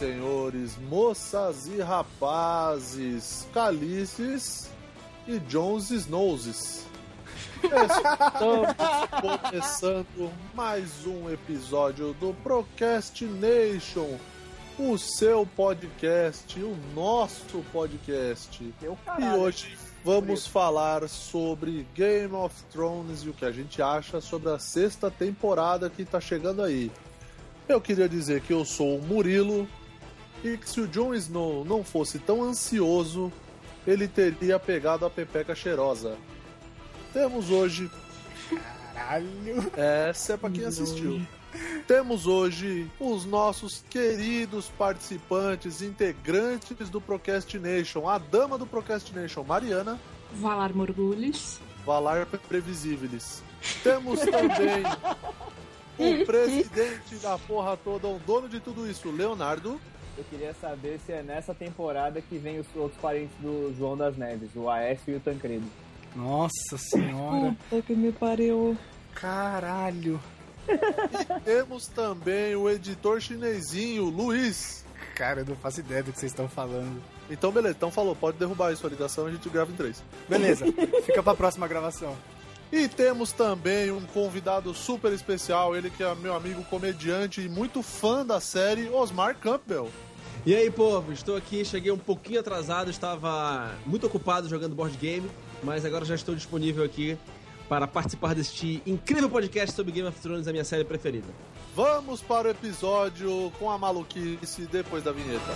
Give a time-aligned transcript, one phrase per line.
[0.00, 4.70] Senhores, moças e rapazes, calices
[5.28, 6.86] e Jones Snowses.
[7.62, 8.74] Estamos
[9.20, 14.16] começando mais um episódio do Procrastination,
[14.78, 18.72] o seu podcast, o nosso podcast.
[18.80, 24.50] E hoje vamos falar sobre Game of Thrones e o que a gente acha sobre
[24.50, 26.90] a sexta temporada que está chegando aí.
[27.68, 29.68] Eu queria dizer que eu sou o Murilo
[30.42, 33.32] e que se o Jon Snow não fosse tão ansioso,
[33.86, 36.16] ele teria pegado a Pepeca cheirosa.
[37.12, 37.90] Temos hoje.
[38.94, 39.70] Caralho!
[39.76, 41.20] Essa é pra quem assistiu.
[41.86, 49.98] Temos hoje os nossos queridos participantes, integrantes do Procrastination, a dama do Procrastination, Mariana.
[50.34, 51.58] Valar Morgulhos.
[51.84, 53.42] Valar Previsíveis.
[53.82, 54.84] Temos também
[55.98, 59.80] o presidente da porra toda, o dono de tudo isso, Leonardo.
[60.20, 64.18] Eu queria saber se é nessa temporada que vem os outros parentes do João das
[64.18, 65.64] Neves, o Aécio e o Tancredo.
[66.14, 67.56] Nossa senhora.
[67.70, 68.76] Puta que me pariu.
[69.14, 70.20] Caralho.
[70.68, 74.84] E temos também o editor chinesinho, Luiz.
[75.14, 77.02] Cara, eu não faço ideia do que vocês estão falando.
[77.30, 80.02] Então, beleza, então falou, pode derrubar aí sua ligação a gente grava em três.
[80.28, 80.66] Beleza,
[81.06, 82.14] fica pra próxima gravação.
[82.70, 87.82] E temos também um convidado super especial, ele que é meu amigo comediante e muito
[87.82, 89.88] fã da série, Osmar Campbell.
[90.46, 95.30] E aí, povo, estou aqui, cheguei um pouquinho atrasado, estava muito ocupado jogando board game,
[95.62, 97.18] mas agora já estou disponível aqui
[97.68, 101.28] para participar deste incrível podcast sobre Game of Thrones, a minha série preferida.
[101.76, 105.52] Vamos para o episódio com a maluquice depois da vinheta.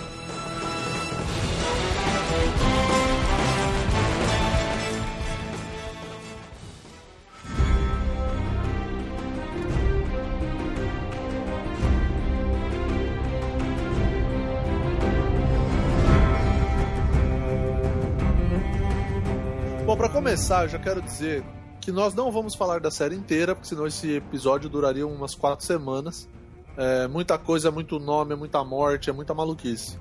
[20.35, 21.45] Começar, eu já quero dizer
[21.79, 25.65] que nós não vamos falar da série inteira, porque senão esse episódio duraria umas quatro
[25.65, 26.27] semanas.
[26.75, 29.97] É muita coisa, é muito nome, é muita morte, é muita maluquice.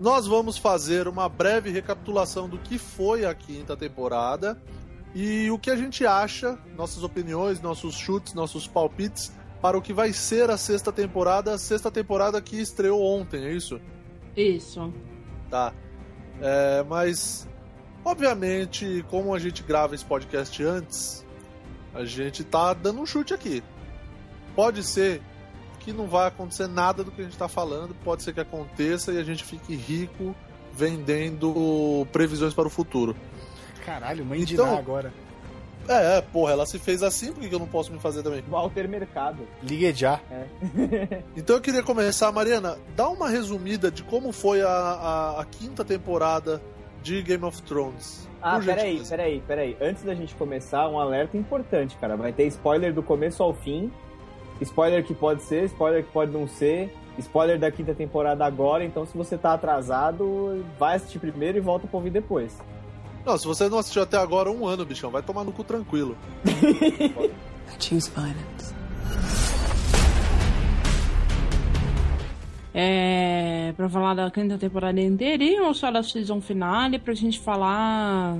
[0.00, 4.58] Nós vamos fazer uma breve recapitulação do que foi a quinta temporada
[5.14, 9.30] e o que a gente acha, nossas opiniões, nossos chutes, nossos palpites
[9.60, 13.52] para o que vai ser a sexta temporada, a sexta temporada que estreou ontem, é
[13.52, 13.78] isso?
[14.34, 14.90] Isso.
[15.50, 15.74] Tá.
[16.40, 17.46] É, mas,
[18.04, 21.24] obviamente, como a gente grava esse podcast antes,
[21.94, 23.62] a gente tá dando um chute aqui.
[24.54, 25.20] Pode ser
[25.80, 29.12] que não vai acontecer nada do que a gente tá falando, pode ser que aconteça
[29.12, 30.34] e a gente fique rico
[30.72, 33.14] vendendo previsões para o futuro.
[33.84, 35.12] Caralho, mãe de Então- Ná agora.
[35.86, 38.42] É, é, porra, ela se fez assim, por que eu não posso me fazer também?
[38.48, 39.46] Walter Mercado.
[39.62, 40.18] Ligue já.
[41.36, 45.84] Então eu queria começar, Mariana, dá uma resumida de como foi a, a, a quinta
[45.84, 46.62] temporada
[47.04, 48.26] de Game of Thrones.
[48.42, 49.76] Ah, peraí, peraí, peraí.
[49.80, 52.16] Antes da gente começar, um alerta importante, cara.
[52.16, 53.92] Vai ter spoiler do começo ao fim.
[54.60, 56.92] Spoiler que pode ser, spoiler que pode não ser.
[57.18, 58.84] Spoiler da quinta temporada agora.
[58.84, 62.58] Então, se você tá atrasado, vai assistir primeiro e volta pra ouvir depois.
[63.24, 66.16] Não, se você não assistiu até agora um ano, bichão, vai tomar no cu tranquilo.
[66.46, 67.22] I
[67.78, 68.74] choose violence.
[72.74, 73.72] É.
[73.76, 78.36] Pra falar da quinta temporada inteirinha ou só da season finale pra gente falar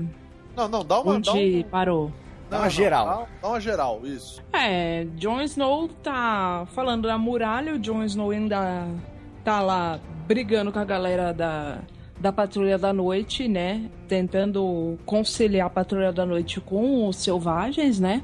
[0.56, 1.20] Não, não, dá uma.
[1.20, 2.12] Dá onde um, parou?
[2.50, 3.06] Dá uma geral.
[3.06, 4.42] Dá, dá uma geral, isso.
[4.52, 8.86] É, Jon Snow tá falando da muralha, o Jon Snow ainda
[9.44, 11.78] tá lá brigando com a galera da,
[12.18, 13.88] da Patrulha da Noite, né?
[14.08, 18.22] Tentando conciliar a Patrulha da Noite com os selvagens, né?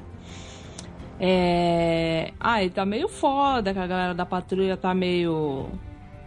[1.18, 2.32] É...
[2.40, 5.68] Ah, e tá meio foda, que a galera da Patrulha tá meio...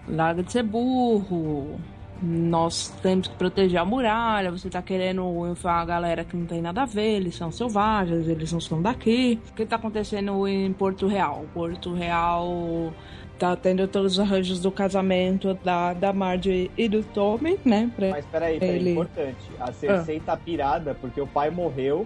[0.08, 1.80] Larga de ser burro,
[2.22, 6.62] nós temos que proteger a muralha, você tá querendo enfiar a galera que não tem
[6.62, 9.40] nada a ver, eles são selvagens, eles não são daqui.
[9.52, 11.46] O que tá acontecendo em Porto Real?
[11.54, 12.94] Porto Real
[13.40, 17.90] tá tendo todos os arranjos do casamento da, da Marge e do Tommy, né?
[17.96, 19.52] Pra- Mas peraí, peraí, Ele- importante.
[19.60, 20.22] A Cersei Ah.
[20.28, 22.06] tá pirada porque o pai morreu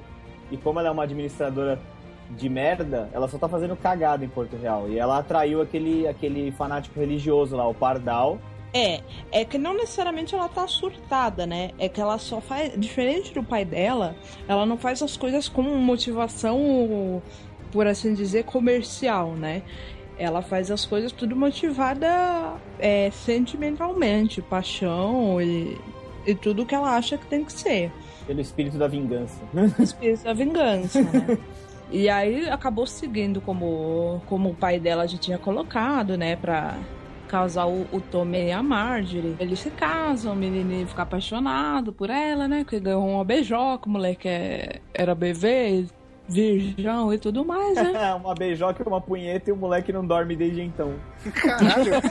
[0.51, 1.79] e como ela é uma administradora
[2.31, 4.89] de merda, ela só tá fazendo cagada em Porto Real.
[4.89, 8.39] E ela atraiu aquele, aquele fanático religioso lá, o Pardal.
[8.73, 9.01] É,
[9.31, 11.71] é que não necessariamente ela tá surtada, né?
[11.79, 12.77] É que ela só faz.
[12.77, 14.15] Diferente do pai dela,
[14.47, 17.21] ela não faz as coisas com motivação,
[17.71, 19.63] por assim dizer, comercial, né?
[20.19, 25.77] Ela faz as coisas tudo motivada é, sentimentalmente, paixão e,
[26.25, 27.91] e tudo que ela acha que tem que ser.
[28.25, 29.39] Pelo espírito da vingança.
[29.79, 31.37] Espírito da vingança, né?
[31.91, 36.35] E aí acabou seguindo como, como o pai dela já tinha colocado, né?
[36.35, 36.77] Pra,
[37.27, 39.35] casar o, o Tommy e a Marjorie.
[39.39, 42.65] Eles se casam, o menininho fica apaixonado por ela, né?
[42.67, 45.85] Que ganhou uma beijoca, o moleque é- era bebê,
[46.27, 48.13] virgão e tudo mais, né?
[48.15, 50.95] uma beijoca, uma punheta e o moleque não dorme desde então.
[51.33, 51.91] Caralho.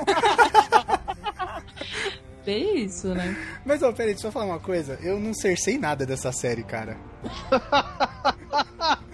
[2.44, 3.36] Bem isso, né?
[3.64, 4.96] Mas, ó, peraí, deixa eu falar uma coisa.
[5.02, 6.96] Eu não cercei nada dessa série, cara.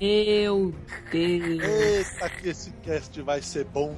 [0.00, 0.72] Meu
[1.10, 1.62] Deus.
[1.62, 3.94] Eita, que esse cast vai ser bom.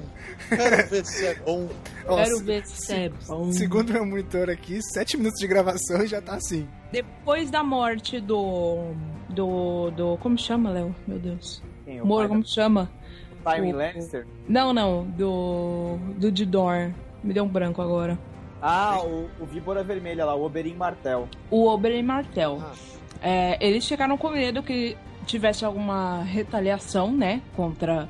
[0.49, 1.69] Quero ver se é bom.
[2.07, 3.51] Ó, Quero se- ver se é bom.
[3.51, 6.67] Segundo meu monitor aqui, sete minutos de gravação e já tá assim.
[6.91, 8.93] Depois da morte do.
[9.29, 9.91] Do.
[9.91, 10.95] do como chama, Léo?
[11.07, 11.61] Meu Deus.
[11.85, 12.89] Quem é Moro, como chama?
[13.43, 14.25] da- Tywin o- Lannister?
[14.47, 15.03] Não, não.
[15.05, 15.97] Do.
[16.17, 16.91] Do Didor.
[17.23, 18.17] Me deu um branco agora.
[18.59, 21.27] Ah, o, o Víbora Vermelha lá, o Oberyn Martel.
[21.51, 22.59] O Oberyn Martel.
[22.61, 22.73] Ah.
[23.23, 27.41] É, eles chegaram com medo que tivesse alguma retaliação, né?
[27.55, 28.07] Contra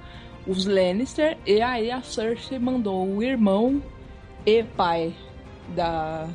[0.48, 1.38] os Lannister.
[1.46, 3.82] E aí a Cersei mandou o irmão
[4.46, 5.14] e pai
[5.76, 6.28] da.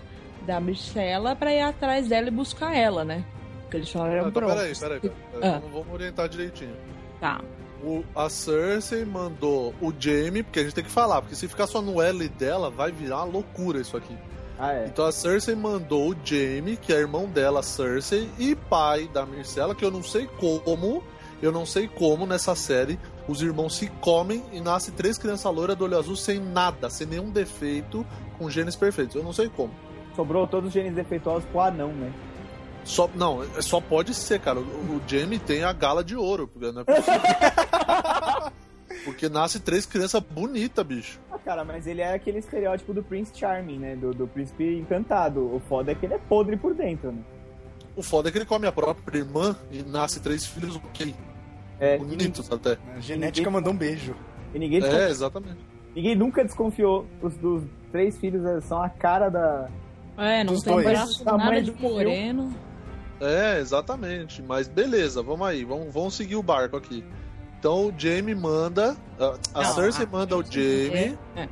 [0.46, 3.24] Da Myrcella pra ir atrás dela e buscar ela, né?
[3.62, 4.54] Porque eles falaram, Ah, então, pronto.
[4.54, 5.16] peraí, peraí, peraí.
[5.42, 5.58] Ah.
[5.58, 6.76] Vamos, vamos orientar direitinho.
[7.20, 7.40] Tá.
[7.82, 11.66] O, a Cersei mandou o Jaime, porque a gente tem que falar, porque se ficar
[11.66, 14.16] só no L dela, vai virar loucura isso aqui.
[14.58, 14.86] Ah, é.
[14.86, 19.74] Então a Cersei mandou o Jaime, que é irmão dela, Cersei, e pai da Myrcella,
[19.74, 21.02] que eu não sei como,
[21.42, 22.98] eu não sei como nessa série
[23.28, 27.06] os irmãos se comem e nasce três crianças loiras do olho azul sem nada, sem
[27.06, 28.06] nenhum defeito,
[28.38, 29.14] com genes perfeitos.
[29.16, 29.74] Eu não sei como.
[30.14, 32.10] Sobrou todos os genes defeituosos pro anão, né?
[32.84, 34.60] Só, não, é- só pode ser, cara.
[34.60, 37.20] O, o Jaime tem a gala de ouro, porque não é possível.
[39.06, 41.20] Porque nasce três crianças bonitas, bicho.
[41.32, 43.94] Ah, cara, mas ele é aquele estereótipo do Prince Charming, né?
[43.96, 45.40] Do, do príncipe encantado.
[45.54, 47.22] O foda é que ele é podre por dentro, né?
[47.94, 51.14] O foda é que ele come a própria irmã e nasce três filhos ok.
[51.78, 52.76] É, Bonitos até.
[52.96, 54.14] A genética mandou um beijo.
[54.52, 55.58] E ninguém, É, exatamente.
[55.94, 57.06] ninguém nunca desconfiou.
[57.22, 57.62] Os dos
[57.92, 59.68] três filhos é, são a cara da.
[60.18, 60.84] É, não Dos tem dois.
[60.86, 62.52] braço nada de moreno.
[63.20, 64.42] É, exatamente.
[64.42, 65.64] Mas beleza, vamos aí.
[65.64, 67.04] Vamos, vamos seguir o barco aqui.
[67.58, 68.96] Então o Jaime manda.
[69.18, 71.48] A, a Não, Cersei a- manda o Jaime É, é.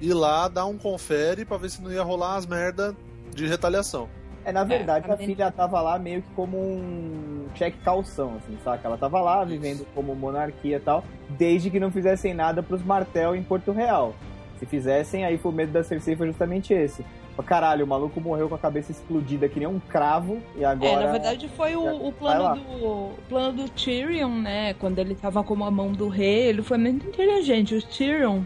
[0.00, 2.94] ir lá dar um confere pra ver se não ia rolar as merda
[3.34, 4.08] de retaliação.
[4.44, 8.56] É, na verdade, É, a filha tava lá meio que como um cheque calção, assim,
[8.62, 8.86] saca?
[8.86, 13.34] Ela tava lá vivendo como monarquia e tal, desde que não fizessem nada pros Martel
[13.34, 14.14] em Porto Real.
[14.60, 17.04] Se fizessem, aí foi o medo da Cersei foi justamente esse.
[17.44, 21.02] Caralho, o maluco morreu com a cabeça explodida que nem um cravo e agora.
[21.02, 24.74] É, na verdade foi o, o plano do o plano do Tyrion, né?
[24.74, 27.74] Quando ele tava com a mão do rei, ele foi muito inteligente.
[27.74, 28.42] O Tyrion,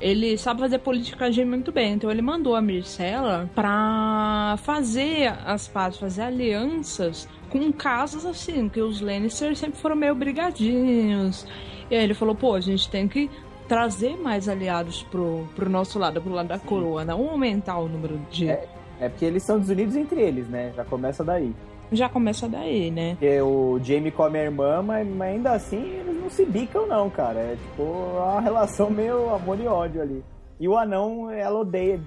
[0.00, 5.98] ele sabe fazer politicagem muito bem, então ele mandou a Myrcella pra fazer as pazes,
[5.98, 11.46] fazer alianças com casos assim, que os Lannister sempre foram meio brigadinhos.
[11.90, 13.30] E aí ele falou, pô, a gente tem que
[13.68, 18.18] trazer mais aliados pro, pro nosso lado, pro lado da coroa, não aumentar o número
[18.30, 18.48] de...
[18.48, 18.68] É.
[19.00, 20.72] É porque eles são desunidos entre eles, né?
[20.74, 21.54] Já começa daí.
[21.90, 23.12] Já começa daí, né?
[23.12, 27.08] Porque o Jamie come a irmã, mas, mas ainda assim eles não se bicam, não,
[27.08, 27.38] cara.
[27.38, 30.24] É tipo uma relação meio amor e ódio ali.
[30.60, 32.00] E o anão, ela odeia,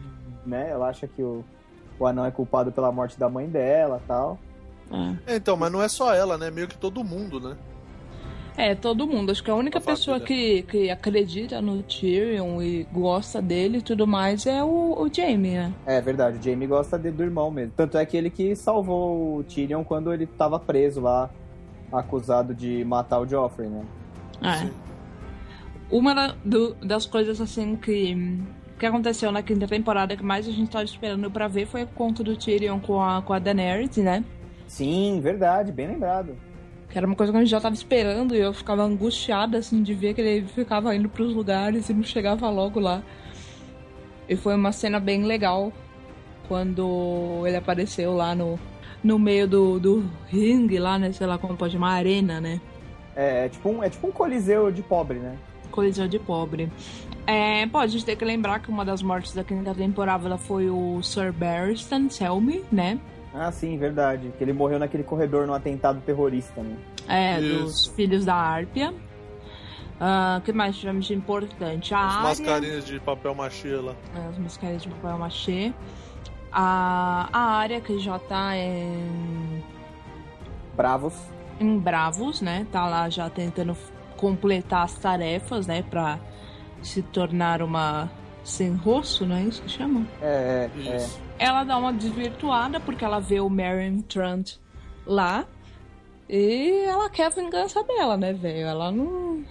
[0.46, 0.70] né?
[0.70, 1.44] Ela acha que o,
[1.98, 4.38] o anão é culpado pela morte da mãe dela tal.
[4.92, 5.34] É.
[5.34, 6.52] É, então, mas não é só ela, né?
[6.52, 7.56] Meio que todo mundo, né?
[8.64, 9.32] É, todo mundo.
[9.32, 13.82] Acho que a única A pessoa que, que acredita no Tyrion e gosta dele e
[13.82, 15.74] tudo mais é o, o Jaime, né?
[15.86, 17.74] É verdade, o Jamie gosta de- do irmão mesmo.
[17.76, 21.28] Tanto é que ele que salvou o Tyrion quando ele tava preso lá,
[21.92, 23.84] acusado de matar o Joffrey, né?
[24.44, 24.70] É.
[25.90, 28.16] Uma da- do- das coisas assim que,
[28.78, 31.88] que aconteceu na quinta temporada que mais a gente tava esperando pra ver foi o
[31.88, 34.24] conto do Tyrion com a, com a Daenerys, né?
[34.68, 36.36] Sim, verdade, bem lembrado.
[36.92, 39.82] Que era uma coisa que a gente já tava esperando e eu ficava angustiada, assim,
[39.82, 43.02] de ver que ele ficava indo pros lugares e não chegava logo lá.
[44.28, 45.72] E foi uma cena bem legal
[46.50, 48.60] quando ele apareceu lá no,
[49.02, 51.14] no meio do, do ringue lá, né?
[51.14, 52.60] Sei lá como pode chamar, arena, né?
[53.16, 55.38] É, é tipo um, é tipo um coliseu de pobre, né?
[55.72, 56.70] Coliseu de pobre.
[57.26, 60.70] É, pô, a gente tem que lembrar que uma das mortes da quinta temporada foi
[60.70, 63.00] o Sir Barristan Selmy, né?
[63.34, 64.34] Ah, sim, verdade.
[64.38, 66.76] Que ele morreu naquele corredor no atentado terrorista, né?
[67.08, 67.64] É, Isso.
[67.64, 68.94] dos filhos da Árpia.
[70.38, 71.94] O que mais tivemos de importante?
[71.94, 73.94] A As mascarinhas de papel machê lá.
[74.16, 75.74] É, as mascarinhas de papel machê.
[76.52, 79.64] A, a área que já tá em,
[80.76, 81.14] Bravos.
[81.60, 82.66] em Bravos, né?
[82.72, 83.78] Tá lá já tentando
[84.18, 85.84] completar as tarefas, né?
[85.88, 86.20] Pra
[86.82, 88.10] se tornar uma
[88.44, 90.06] sem rosto, não é isso que chama?
[90.20, 91.10] É, é, é.
[91.42, 94.60] Ela dá uma desvirtuada porque ela vê o Marion Trant
[95.08, 95.48] lá.
[96.30, 98.68] E ela quer a vingança dela, né, velho?
[98.68, 99.44] Ela não.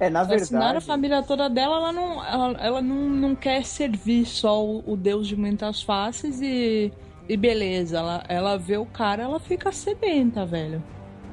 [0.00, 0.86] É, na Assassinaram a verdade.
[0.86, 5.28] família toda dela, ela não, ela, ela não, não quer servir só o, o Deus
[5.28, 6.90] de muitas faces e,
[7.28, 7.98] e beleza.
[7.98, 10.82] Ela, ela vê o cara, ela fica sedenta, velho.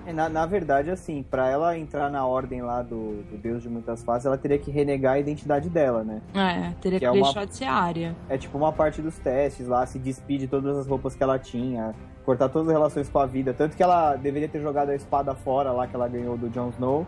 [0.06, 3.70] É, Na, na verdade, assim, pra ela entrar na ordem lá do, do Deus de
[3.70, 6.22] muitas faces, ela teria que renegar a identidade dela, né?
[6.34, 8.16] É, teria Que que, é uma- deixar de ser área.
[8.30, 11.38] É tipo uma parte dos testes lá, se despide de todas as roupas que ela
[11.40, 11.94] tinha,
[12.26, 13.54] cortar todas as relações com a vida.
[13.54, 16.70] Tanto que ela deveria ter jogado a espada fora lá que ela ganhou do Jon
[16.70, 17.06] Snow.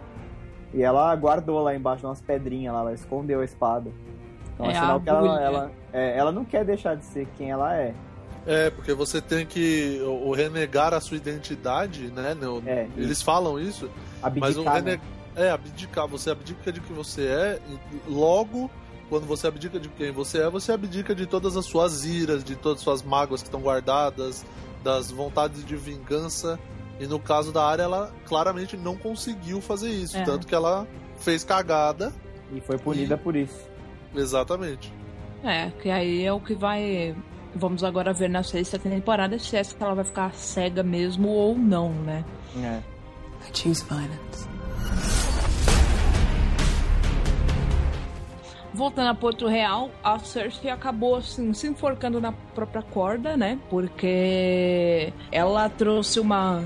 [0.73, 3.89] E ela guardou lá embaixo umas pedrinhas lá, ela escondeu a espada.
[4.53, 7.51] Então é, É, sinal que ela, ela, é, ela não quer deixar de ser quem
[7.51, 7.93] ela é.
[8.47, 12.33] É, porque você tem que o, renegar a sua identidade, né?
[12.33, 13.89] no- É, Eles falam isso,
[14.39, 14.91] mas o Abdicar, né?
[14.91, 15.01] rene...
[15.35, 16.07] é abdicar.
[16.07, 18.71] Você abdica de quem você é, e logo,
[19.09, 22.55] quando você abdica de quem você é, você abdica de todas as suas iras, de
[22.55, 24.45] todas as suas mágoas que estão guardadas,
[24.83, 26.57] das vontades de vingança.
[26.99, 30.17] E no caso da área, ela claramente não conseguiu fazer isso.
[30.17, 30.23] É.
[30.23, 30.87] Tanto que ela
[31.19, 32.13] fez cagada.
[32.53, 33.59] E foi punida por isso.
[34.15, 34.91] Exatamente.
[35.43, 37.13] É, que aí é o que vai.
[37.57, 41.89] Vamos agora ver na sexta temporada se essa ela vai ficar cega mesmo ou não,
[41.89, 42.23] né?
[42.57, 42.79] É.
[43.47, 44.47] I choose violence.
[48.73, 53.57] Voltando a Porto Real, a Cersei acabou assim se enforcando na própria corda, né?
[53.71, 56.63] Porque ela trouxe uma,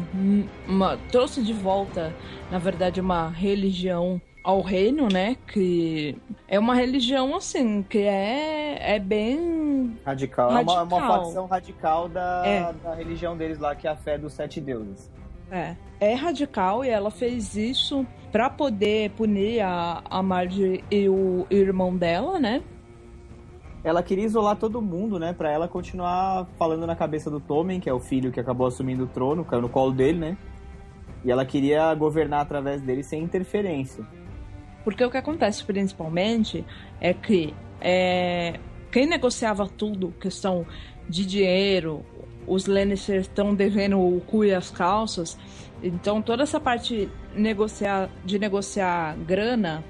[0.67, 2.13] uma trouxe de volta,
[2.51, 5.35] na verdade, uma religião ao reino, né?
[5.47, 6.17] Que
[6.47, 10.49] é uma religião assim que é é bem Radical.
[10.49, 11.23] É uma, uma Radical.
[11.23, 12.73] facção radical da, É.
[12.83, 15.11] da religião deles lá, que é a fé dos sete deuses.
[15.51, 21.45] É, é radical e ela fez isso pra poder punir a, a Marge e o
[21.51, 22.63] irmão dela, né?
[23.83, 25.33] Ela queria isolar todo mundo, né?
[25.33, 29.03] Pra ela continuar falando na cabeça do Tommen, que é o filho que acabou assumindo
[29.03, 30.37] o trono, caiu no colo dele, né?
[31.25, 34.05] E ela queria governar através dele sem interferência.
[34.83, 36.65] Porque o que acontece principalmente
[36.99, 38.59] é que é,
[38.91, 40.65] quem negociava tudo, questão
[41.07, 42.05] de dinheiro,
[42.47, 45.37] os Lannisters estão devendo o cu e as calças,
[45.81, 49.83] então toda essa parte negociar, de negociar grana,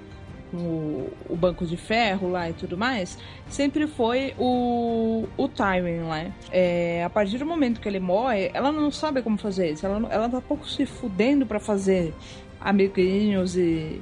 [0.53, 3.17] o, o banco de ferro lá e tudo mais,
[3.47, 6.25] sempre foi o, o Tywin lá.
[6.51, 10.07] É, a partir do momento que ele morre, ela não sabe como fazer isso, ela,
[10.11, 12.13] ela tá pouco se fudendo pra fazer
[12.59, 14.01] amiguinhos e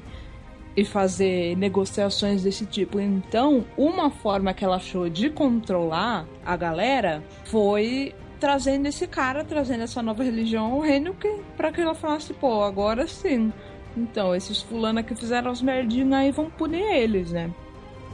[0.80, 3.00] e fazer negociações desse tipo.
[3.00, 9.84] Então, uma forma que ela achou de controlar a galera foi trazendo esse cara, trazendo
[9.84, 13.52] essa nova religião ao reino, que, pra que ela falasse, pô, agora sim.
[13.98, 17.52] Então, esses fulana que fizeram as merdinhas aí vão punir eles, né?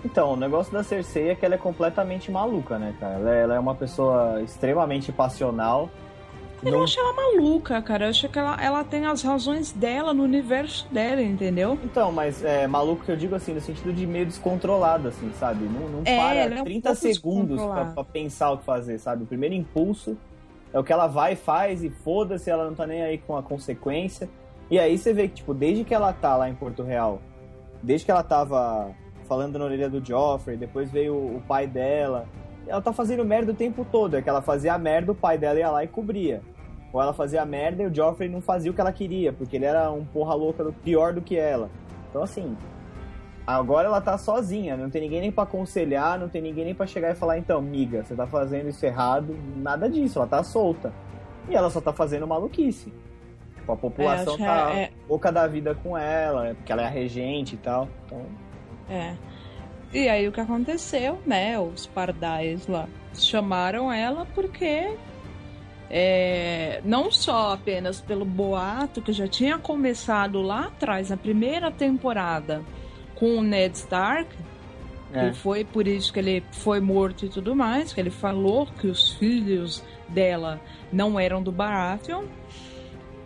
[0.04, 3.16] Então, o negócio da Cersei é que ela é completamente maluca, né, cara?
[3.16, 5.90] Ela é, ela é uma pessoa extremamente passional.
[6.66, 8.06] Eu Não- acho ela maluca, cara.
[8.06, 11.78] Eu acho que ela, ela tem as razões dela no universo dela, entendeu?
[11.84, 15.66] Então, mas é maluco que eu digo assim, no sentido de meio descontrolado, assim, sabe?
[15.66, 18.98] Não, não É, para é um 30 pouco segundos pra, pra pensar o que fazer,
[18.98, 19.24] sabe?
[19.24, 20.18] O primeiro impulso
[20.74, 23.38] é o que ela vai e faz e foda-se, ela não tá nem aí com
[23.38, 24.28] a consequência.
[24.70, 27.22] E aí você vê que, tipo, desde que ela tá lá em Porto Real,
[27.84, 28.92] desde que ela tava
[29.28, 32.28] falando na orelha do Joffrey, depois veio o pai dela,
[32.68, 34.16] ela tá fazendo merda o tempo todo.
[34.18, 36.42] É que ela fazia a merda, o pai dela ia lá e cobria.
[36.96, 39.66] Ou ela fazia merda e o Joffrey não fazia o que ela queria, porque ele
[39.66, 41.70] era um porra louca do- pior do que ela.
[42.10, 42.56] Então, assim,
[43.46, 46.88] agora ela tá sozinha, não tem ninguém nem pra aconselhar, não tem ninguém nem pra
[46.88, 50.94] chegar e falar, então, miga, você tá fazendo isso errado, nada disso, ela tá solta.
[51.50, 52.94] E ela só tá fazendo maluquice.
[53.56, 56.86] Tipo, a população que tá é- é- boca da vida com ela, porque ela é
[56.86, 57.90] a regente e tal.
[58.06, 58.22] Então,
[58.90, 59.16] É.
[59.94, 61.60] E aí o que aconteceu, né?
[61.60, 64.96] Os pardais lá chamaram ela porque
[65.90, 72.64] é, não só apenas pelo boato que já tinha começado lá atrás, na primeira temporada,
[73.16, 74.30] com o Ned Stark,
[75.14, 75.30] é.
[75.30, 78.88] que foi por isso que ele foi morto e tudo mais, que ele falou que
[78.88, 80.60] os filhos dela
[80.92, 82.26] não eram do Baratheon.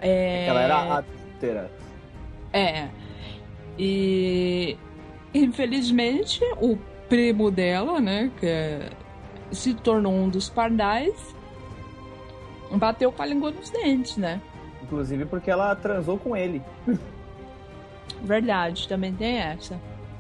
[0.02, 1.72] É, que ela era adúltera.
[2.54, 2.88] é.
[3.78, 4.78] E
[5.34, 8.90] infelizmente o primo dela, né, que é-
[9.52, 11.16] se tornou um dos pardais,
[12.78, 14.42] bateu com a língua nos dentes, né?
[14.84, 16.62] Inclusive porque ela transou com ele.
[18.22, 19.80] Verdade, também tem essa.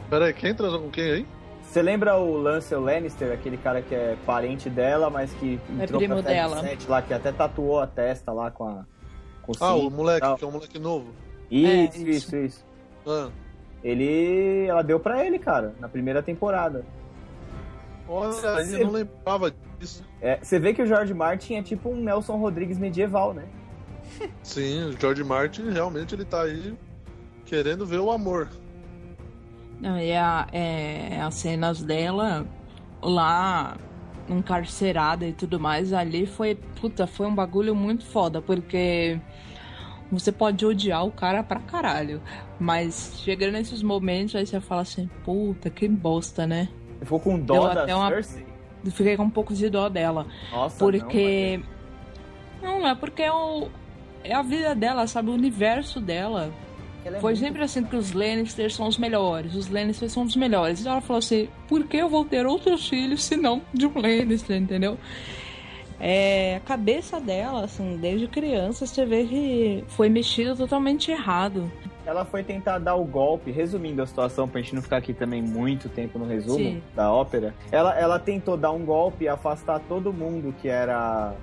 [0.10, 1.27] Peraí, quem transou com quem aí?
[1.63, 6.15] Você lembra o Lancel Lannister, aquele cara que é parente dela, mas que entrou primo
[6.24, 6.62] pra dela.
[6.62, 8.86] 7 lá, que até tatuou a testa lá com a.
[9.44, 10.38] Com o Ah, o moleque, tal.
[10.38, 11.12] que é um moleque novo.
[11.51, 12.36] Isso, É, isso, isso.
[12.38, 12.65] isso.
[13.08, 13.29] Ah.
[13.84, 14.65] Ele.
[14.68, 16.84] Ela deu pra ele, cara, na primeira temporada.
[18.08, 20.03] Olha, Você- eu não lembrava disso.
[20.22, 23.46] É, você vê que o George Martin é tipo um Nelson Rodrigues medieval, né?
[24.44, 26.76] Sim, o George Martin realmente ele tá aí
[27.46, 28.50] querendo ver o amor.
[29.80, 32.46] Não, e a, é, as cenas dela
[33.02, 33.78] lá
[34.28, 39.20] encarcerada e tudo mais, ali foi, puta, foi um bagulho muito foda, porque
[40.12, 42.22] você pode odiar o cara pra caralho,
[42.60, 46.68] mas chegando nesses momentos, aí você fala assim, puta, que bosta, né?
[47.02, 48.49] Ficou com dó Deu da até uma- Cersei?
[48.92, 50.26] Fiquei com um pouco de dó dela.
[50.52, 51.60] Nossa, Porque.
[52.62, 53.68] Não, é porque é, o...
[54.24, 55.30] é a vida dela, sabe?
[55.30, 56.48] O universo dela.
[56.48, 56.70] não,
[57.06, 59.56] ela é Foi sempre assim que os Lannisters são os melhores.
[59.56, 60.84] Os Lannisters são os melhores.
[60.84, 63.94] E ela falou assim: por que eu vou ter outros filhos se não de um
[63.96, 64.98] Lannister, entendeu?
[66.00, 71.70] É, a cabeça dela, assim, desde criança, você vê que foi mexida totalmente errado.
[72.10, 75.44] Ela foi tentar dar o golpe, resumindo a situação, pra gente não ficar aqui também
[75.44, 76.82] muito tempo no resumo Sim.
[76.96, 77.54] da ópera.
[77.72, 81.34] Ela, ela tentou dar um golpe e afastar todo mundo que era,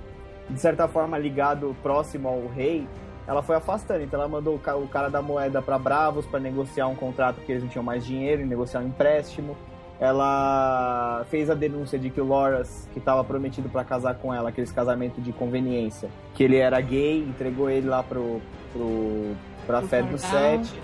[0.49, 2.85] de certa forma, ligado próximo ao rei.
[3.25, 6.37] Ela foi afastando, então ela mandou o ca- o cara da moeda pra Bravos pra
[6.37, 9.55] negociar um contrato porque eles não tinham mais dinheiro, e negociar um empréstimo.
[9.99, 14.49] Ela fez a denúncia de que o Loras, que estava prometido pra casar com ela,
[14.49, 18.39] aqueles casamentos de conveniência, que ele era gay, entregou ele lá pro,
[18.71, 19.33] pro,
[19.65, 20.17] pra fé do.
[20.17, 20.79] Sete,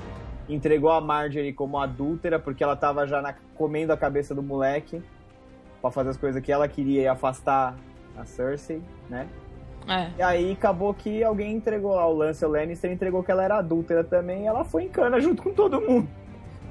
[0.49, 5.01] entregou a Marjorie como adúltera, porque ela tava já na- comendo a cabeça do moleque,
[5.81, 7.75] pra fazer as coisas que ela queria e afastar
[8.17, 9.27] a Cersei, né?
[9.87, 10.07] É.
[10.17, 14.03] E aí acabou que alguém entregou lá, o Lancel Lannister entregou que ela era adúltera
[14.03, 16.07] também, e ela foi em cana junto com todo mundo.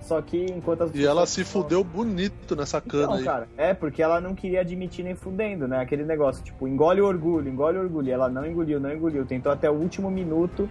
[0.02, 3.25] Só que enquanto as E ela se fudeu bonito nessa cana então, aí.
[3.25, 5.80] cara, é porque ela não queria admitir nem fudendo, né?
[5.80, 8.09] Aquele negócio, tipo, engole o orgulho, engole o orgulho.
[8.09, 9.25] E ela não engoliu, não engoliu.
[9.25, 10.68] Tentou até o último minuto.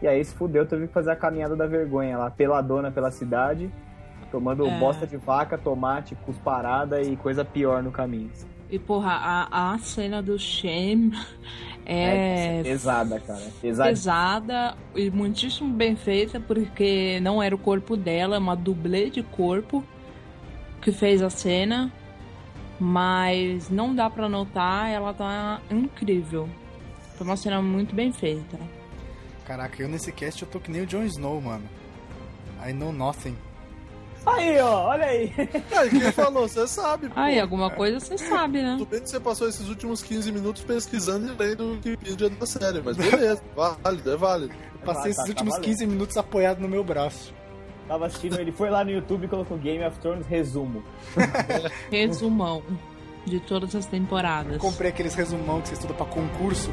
[0.00, 3.70] E aí se fudeu, teve que fazer a caminhada da vergonha lá, peladona pela cidade,
[4.30, 4.78] tomando É.
[4.78, 8.30] bosta de vaca, tomate, cusparada e coisa pior no caminho.
[8.70, 10.38] E, porra, a, a cena do
[11.86, 13.42] Shame é, pesada, cara.
[13.60, 13.90] Pesada.
[13.90, 19.22] pesada e muitíssimo bem feita, porque não era o corpo dela, é uma dublê de
[19.22, 19.84] corpo
[20.80, 21.92] que fez a cena.
[22.78, 26.48] Mas não dá pra notar, ela tá incrível.
[27.16, 28.58] Foi uma cena muito bem feita.
[29.44, 31.68] Caraca, eu nesse cast eu tô que nem o Jon Snow, mano.
[32.66, 33.36] I know nothing.
[34.26, 35.32] Aí, ó, olha aí.
[35.76, 36.46] Aí, quem falou?
[36.48, 37.14] Você sabe, pô.
[37.18, 38.76] Aí, alguma coisa você sabe, né?
[38.78, 42.46] Tudo bem que você passou esses últimos 15 minutos pesquisando e lendo o Wikipedia da
[42.46, 44.54] série, mas beleza, válido, é válido.
[44.74, 45.64] Eu passei tá- esses tá últimos valendo.
[45.64, 47.32] 15 minutos apoiado no meu braço.
[47.88, 50.82] Tava assistindo, ele foi lá no YouTube e colocou Game of Thrones resumo.
[51.90, 52.62] Resumão
[53.26, 54.58] de todas as temporadas.
[54.58, 56.70] Comprei aqueles resumão que você estuda pra concurso.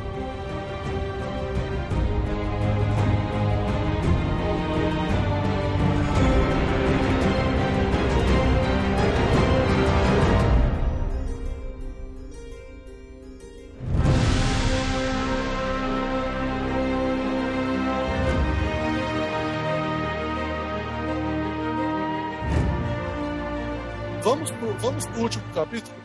[24.80, 25.96] Vamos pro, último capítulo?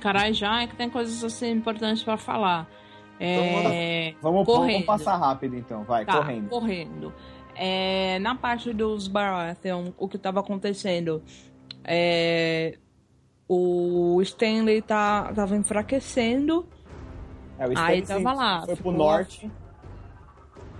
[0.00, 2.68] Caralho, já é que tem coisas assim importantes pra falar.
[3.18, 4.14] É...
[4.22, 4.72] Vamos, Correndo.
[4.72, 6.48] vamos passar rápido então, vai, Tá, correndo.
[6.48, 7.14] correndo.
[7.56, 11.20] É, na parte dos Baratheon, o que tava acontecendo?
[11.82, 12.78] É,
[13.48, 16.66] o Stanley tá, tava enfraquecendo.
[17.58, 19.50] É, o Aí tava lá, Foi pro norte.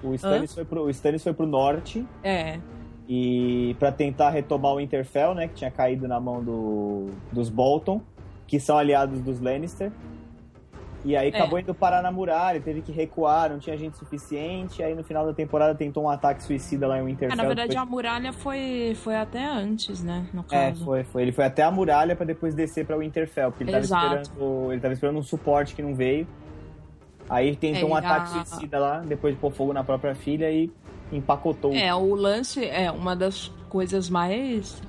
[0.00, 2.60] O Stannis, foi pro, o Stannis foi pro norte É,
[3.08, 8.02] e para tentar retomar o Winterfell, né, que tinha caído na mão do, dos Bolton,
[8.46, 9.90] que são aliados dos Lannister.
[11.04, 11.36] E aí É.
[11.36, 14.82] acabou indo parar na muralha, teve que recuar, não tinha gente suficiente.
[14.82, 17.36] Aí no final da temporada tentou um ataque suicida lá em É, Winterfell.
[17.36, 20.26] na verdade depois- a muralha foi, foi até antes, né?
[20.34, 20.84] No É, caso.
[20.84, 21.22] foi, foi.
[21.22, 24.22] Ele foi até a muralha pra depois descer pra Winterfell, porque ele tava, Exato.
[24.22, 26.26] esperando, ele tava esperando um suporte que não veio.
[27.30, 30.50] Aí tentou um É, ataque a- suicida lá, depois de pôr fogo na própria filha
[30.50, 30.70] e
[31.12, 31.72] empacotou.
[31.74, 34.80] É, o lance é uma das coisas mais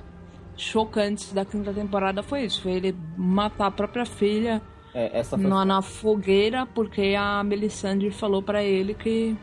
[0.56, 4.60] chocantes da quinta temporada foi isso, foi ele matar a própria filha
[4.94, 9.34] É, essa foi, na, na fogueira porque a Melisandre falou pra ele que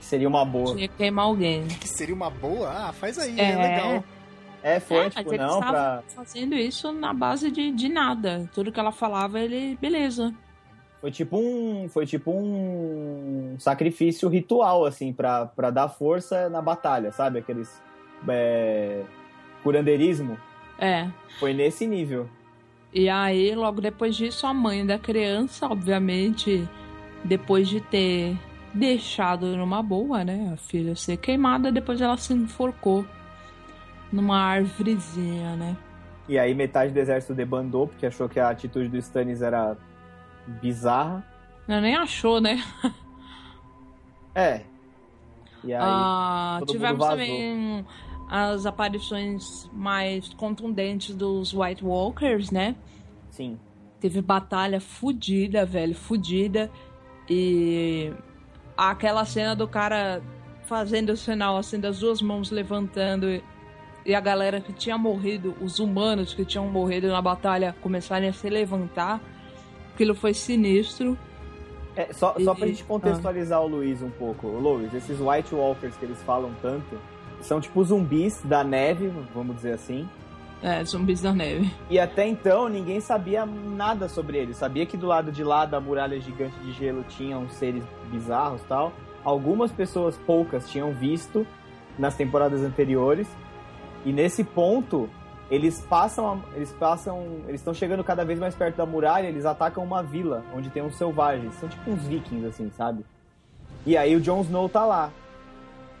[0.00, 0.74] seria uma boa.
[0.74, 1.66] tinha que queimar alguém.
[1.68, 2.68] Que seria uma boa?
[2.70, 3.52] Ah, faz aí, É.
[3.52, 4.04] é, legal.
[4.62, 6.02] É, foi, É, mas tipo, não, pra...
[6.08, 8.48] fazendo isso na base de, de nada.
[8.54, 10.32] Tudo que ela falava, ele, beleza.
[11.02, 11.88] Foi tipo um.
[11.88, 17.40] Foi tipo um sacrifício ritual, assim, pra, pra dar força na batalha, sabe?
[17.40, 17.82] Aqueles.
[18.28, 19.02] É,
[19.64, 20.38] curandeirismo.
[20.78, 21.08] É.
[21.40, 22.28] Foi nesse nível.
[22.94, 26.68] E aí, logo depois disso, a mãe da criança, obviamente,
[27.24, 28.38] depois de ter
[28.72, 30.52] deixado numa boa, né?
[30.54, 33.04] A filha ser queimada, depois ela se enforcou
[34.12, 35.76] numa árvorezinha, né?
[36.28, 39.76] E aí metade do exército debandou, porque achou que a atitude do Stannis era
[40.46, 41.24] bizarra.
[41.68, 42.62] Ela nem achou, né?
[44.34, 44.62] É.
[45.64, 45.80] E aí.
[45.80, 47.86] Ah, tivemos também
[48.28, 52.74] as aparições mais contundentes dos White Walkers, né?
[53.30, 53.56] Sim.
[54.00, 56.68] Teve batalha fudida, velho, fudida.
[57.30, 58.12] E
[58.76, 60.20] aquela cena do cara
[60.66, 63.44] fazendo o sinal assim das duas mãos levantando e-
[64.04, 68.32] e a galera que tinha morrido, os humanos que tinham morrido na batalha começarem a
[68.32, 69.20] se levantar.
[69.94, 71.16] Aquilo foi sinistro.
[71.94, 74.46] É, só, só pra E- gente contextualizar o Luiz um pouco.
[74.46, 76.98] Luiz, esses White Walkers que eles falam tanto
[77.42, 80.08] são tipo zumbis da neve, vamos dizer assim.
[80.62, 81.70] É, zumbis da neve.
[81.90, 84.56] E até então ninguém sabia nada sobre eles.
[84.56, 88.64] Sabia que do lado de lá da muralha gigante de gelo tinham seres bizarros e
[88.64, 88.92] tal.
[89.24, 91.46] Algumas pessoas, poucas, tinham visto
[91.98, 93.28] nas temporadas anteriores.
[94.06, 95.10] E nesse ponto,
[95.50, 99.84] eles passam, eles passam, eles estão chegando cada vez mais perto da muralha, eles atacam
[99.84, 103.04] uma vila onde tem uns selvagens, são tipo uns vikings assim, sabe?
[103.84, 105.10] E aí o Jon Snow tá lá.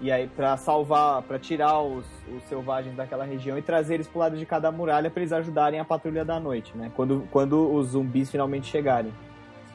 [0.00, 4.18] E aí pra salvar, pra tirar os, os selvagens daquela região e trazer eles pro
[4.18, 6.90] lado de cada muralha pra eles ajudarem a patrulha da noite, né?
[6.96, 9.12] Quando, quando os zumbis finalmente chegarem.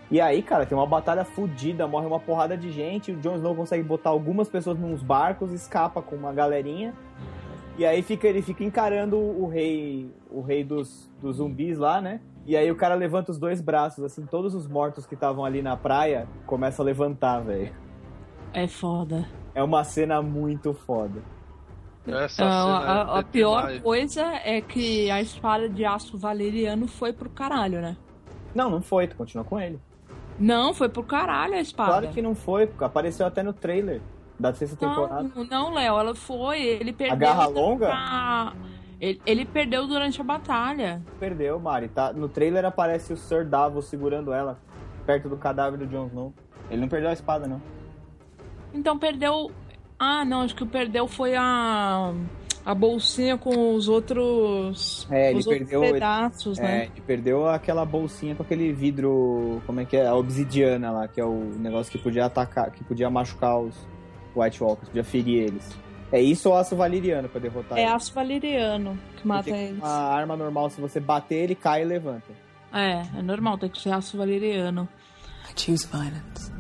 [0.09, 3.55] E aí, cara, tem uma batalha fodida, morre uma porrada de gente, o Jon Snow
[3.55, 6.93] consegue botar algumas pessoas nos barcos, escapa com uma galerinha.
[7.77, 12.19] E aí fica, ele fica encarando o rei, o rei dos, dos zumbis lá, né?
[12.45, 15.61] E aí o cara levanta os dois braços, assim, todos os mortos que estavam ali
[15.61, 17.71] na praia começam a levantar, velho.
[18.53, 19.27] É foda.
[19.53, 21.21] É uma cena muito foda.
[22.07, 23.81] Essa Ah, cena a, é a pior demais.
[23.83, 27.97] coisa é que a espada de aço valeriano foi pro caralho, né?
[28.55, 29.79] Não, não foi, tu continua com ele.
[30.39, 31.91] Não, foi pro caralho a espada.
[31.91, 34.01] Claro que não foi, apareceu até no trailer
[34.39, 35.29] da sexta temporada.
[35.35, 36.61] Não, não, Léo, ela foi.
[36.61, 37.17] Ele perdeu.
[37.17, 37.87] garra longa?
[37.87, 38.53] pra-
[38.99, 41.01] Ele, ele perdeu durante a batalha.
[41.19, 41.87] Perdeu, Mari.
[41.87, 44.57] Tá, no trailer aparece o Sir Davos segurando ela,
[45.05, 46.33] perto do cadáver do Jon Snow.
[46.69, 47.61] Ele não perdeu a espada, não.
[48.73, 49.51] Então perdeu.
[49.99, 52.13] Ah, não, acho que o perdeu foi a.
[52.65, 55.07] A bolsinha com os outros.
[55.09, 56.83] É, ele os perdeu- pedaços, É, né?
[56.91, 60.05] ele perdeu aquela bolsinha com aquele vidro, como é que é?
[60.05, 63.73] A obsidiana lá, que é o negócio que podia atacar, que podia machucar os
[64.39, 65.77] White Walkers, podia ferir eles.
[66.11, 67.91] É isso ou aço valeriano pra derrotar É ele?
[67.91, 69.77] aço valeriano que mata Porque eles.
[69.77, 72.31] uma arma normal, se você bater, ele cai e levanta.
[72.73, 74.87] É, é normal, tem que ser aço valeriano.
[75.49, 76.51] I choose violence.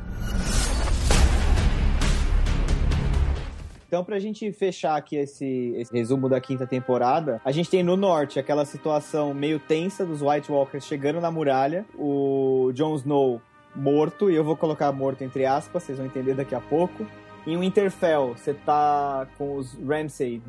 [3.87, 7.95] Então, pra gente fechar aqui esse, esse resumo da quinta temporada, a gente tem no
[7.95, 13.41] norte aquela situação meio tensa dos White Walkers chegando na muralha, o Jon Snow
[13.73, 17.05] morto, e eu vou colocar morto entre aspas, vocês vão entender daqui a pouco.
[17.47, 20.41] Em Winterfell, você tá com os Ramsay,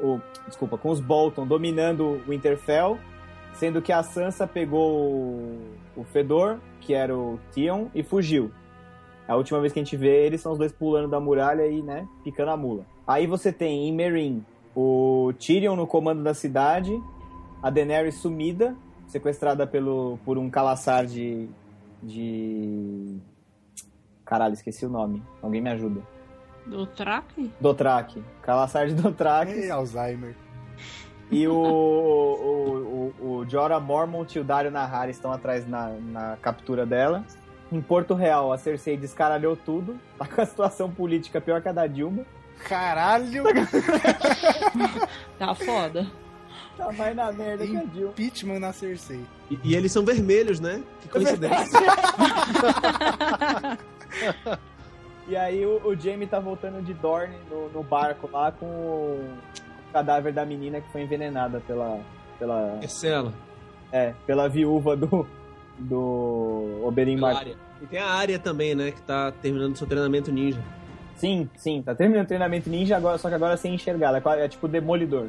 [0.00, 2.98] o, desculpa, com os Bolton dominando o Winterfell,
[3.52, 5.52] sendo que a Sansa pegou
[5.94, 8.50] o, Fedor, que era o Theon, e fugiu.
[9.28, 11.82] A última vez que a gente vê eles são os dois pulando da muralha e,
[11.82, 12.86] né, picando a mula.
[13.06, 14.42] Aí você tem em Meereen
[14.74, 16.98] o Tyrion no comando da cidade,
[17.62, 18.74] a Daenerys sumida,
[19.08, 21.50] sequestrada pelo, por um calaçar de,
[22.02, 23.18] de...
[24.24, 25.22] Caralho, esqueci o nome.
[25.42, 26.15] Alguém me ajuda.
[26.66, 27.52] Do Track?
[27.60, 28.22] Dothraki.
[28.42, 29.52] Calaçar de Dothraki.
[29.52, 30.34] Ei, Alzheimer.
[31.30, 36.36] E o, o, o, o Jorah Mormont e o Dario Naharis estão atrás na, na
[36.40, 37.24] captura dela.
[37.70, 39.98] Em Porto Real, a Cersei descaralhou tudo.
[40.18, 42.24] Tá com a situação política pior que a da Dilma.
[42.68, 43.44] Caralho!
[45.38, 46.06] Tá foda.
[46.78, 48.10] Tá mais na merda que a Dilma.
[48.10, 49.20] Impeachment na Cersei.
[49.50, 50.82] E, e eles são vermelhos, né?
[51.02, 51.78] Que coincidência.
[55.28, 59.28] E aí o, o Jaime tá voltando de Dorne no, no barco lá com o
[59.92, 62.00] cadáver da menina que foi envenenada pela.
[62.38, 62.76] pela.
[62.76, 63.32] Marcela.
[63.92, 65.26] É, pela viúva do.
[65.78, 67.56] do Oberyn Martell.
[67.82, 68.90] E tem a área também, né?
[68.90, 70.62] Que tá terminando seu treinamento ninja.
[71.16, 74.14] Sim, sim, tá terminando o treinamento ninja, agora, só que agora sem enxergar.
[74.14, 75.28] É é tipo demolidor.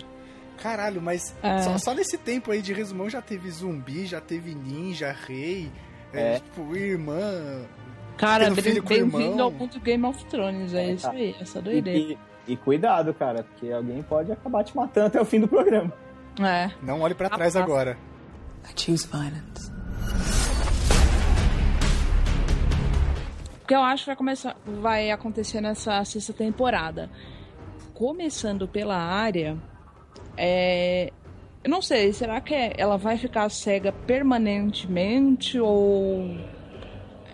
[0.61, 1.59] Caralho, mas É.
[1.59, 5.69] só, só nesse tempo aí de resumão já teve zumbi, já teve ninja, rei,
[6.13, 6.39] é, É.
[6.39, 7.61] tipo, irmã.
[8.17, 11.11] Cara, bem- bem-vindo ao mundo Game of Thrones, é É, isso tá.
[11.11, 11.99] aí, essa E, doideira.
[11.99, 12.17] e-
[12.53, 15.93] e cuidado, cara, porque alguém pode acabar te matando até o fim do programa.
[16.41, 16.71] É.
[16.81, 17.55] Não olhe pra trás Rapaz.
[17.69, 17.97] agora.
[18.65, 19.71] I choose violence.
[23.63, 27.09] O que eu acho que vai, começar, vai acontecer nessa sexta temporada.
[27.93, 29.57] Começando pela área,
[30.37, 31.11] é.
[31.63, 36.37] Eu não sei, será que é- ela vai ficar cega permanentemente ou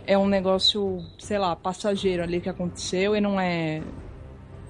[0.05, 3.81] é um negócio, sei lá, passageiro ali que aconteceu e não é.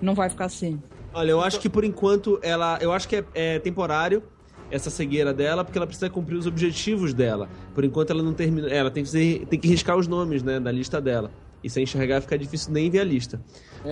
[0.02, 0.82] Não vai ficar assim.
[1.14, 2.78] Olha, eu acho que por enquanto ela.
[2.82, 4.24] Eu acho que é, é temporário
[4.72, 7.48] essa cegueira dela, porque ela precisa cumprir os objetivos dela.
[7.76, 8.68] Por enquanto ela não termina.
[8.70, 11.32] Ela tem que, fazer- tem que riscar os nomes, né, da lista dela.
[11.64, 13.40] E sem enxergar fica difícil nem ver a lista.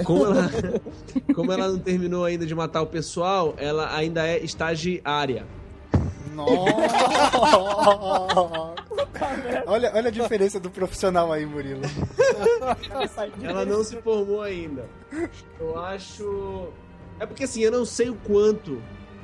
[0.04, 0.50] Como ela,
[1.34, 5.46] como ela não terminou ainda de matar o pessoal, ela ainda é estagiária.
[6.34, 6.52] Nossa!
[9.68, 11.82] olha, olha a diferença do profissional aí, Murilo.
[13.44, 14.86] Ela não se formou ainda.
[15.60, 16.70] Eu acho.
[17.20, 18.82] É porque assim, eu não sei o quanto.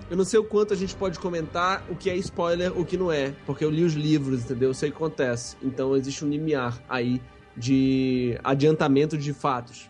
[0.10, 2.96] Eu não sei o quanto a gente pode comentar o que é spoiler o que
[2.96, 3.34] não é.
[3.46, 4.70] Porque eu li os livros, entendeu?
[4.70, 5.58] Eu sei o que acontece.
[5.62, 7.22] Então existe um limiar aí
[7.56, 9.90] de adiantamento de fatos.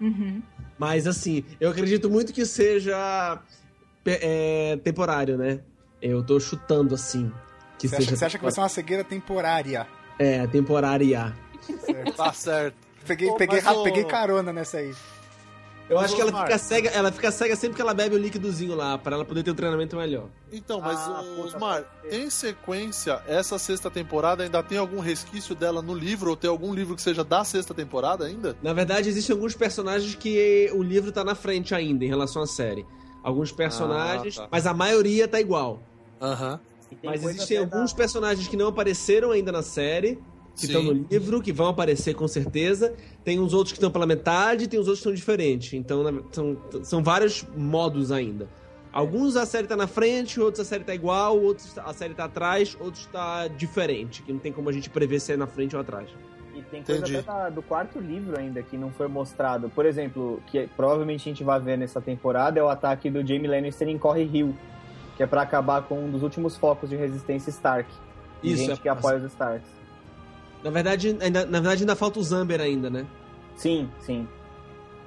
[0.00, 0.40] Uhum.
[0.78, 3.42] Mas assim, eu acredito muito que seja
[4.06, 5.60] é, temporário, né?
[6.00, 7.32] Eu tô chutando assim.
[7.78, 9.86] Que Você acha, seja você acha que vai ser uma cegueira temporária?
[10.18, 11.34] É, temporária.
[12.16, 12.76] Tá certo.
[13.06, 14.94] Peguei, Pô, peguei, o- peguei carona nessa aí.
[15.88, 18.18] Eu Mas, acho que ela fica cega, ela fica cega sempre que ela bebe o
[18.18, 20.26] líquidozinho lá, pra ela poder ter um treinamento melhor.
[20.52, 25.80] Então, mas Ah, puta, Osmar, em sequência, essa sexta temporada ainda tem algum resquício dela
[25.80, 26.28] no livro?
[26.28, 28.54] Ou tem algum livro que seja da sexta temporada ainda?
[28.62, 32.46] Na verdade, existem alguns personagens que o livro tá na frente ainda em relação à
[32.46, 32.84] série.
[33.22, 34.48] Alguns personagens, Ah, tá.
[34.52, 35.82] mas a maioria tá igual.
[36.20, 36.60] Aham.
[36.88, 40.18] Tem Mas existem alguns da- personagens que não apareceram ainda na série,
[40.56, 42.94] que estão no livro, que vão aparecer com certeza.
[43.24, 45.74] Tem uns outros que estão pela metade, tem uns outros que estão diferentes.
[45.74, 48.48] Então, são, são vários modos ainda.
[48.90, 52.24] Alguns a série tá na frente, outros a série tá igual, outros a série tá
[52.24, 55.76] atrás, outros tá diferente, que não tem como a gente prever se é na frente
[55.76, 56.08] ou atrás.
[56.56, 57.16] E tem coisa Entendi.
[57.18, 59.68] até da- do quarto livro ainda que não foi mostrado.
[59.68, 63.46] Por exemplo, que provavelmente a gente vai ver nessa temporada é o ataque do Jamie
[63.46, 64.56] Lannister em Corre Hill,
[65.18, 67.90] que é pra acabar com um dos últimos focos de resistência Stark.
[68.42, 69.68] Isso, gente é- que apoia os Starks.
[70.64, 73.04] Na verdade, ainda, na verdade, ainda falta o Zamber ainda, né?
[73.56, 74.26] Sim, sim.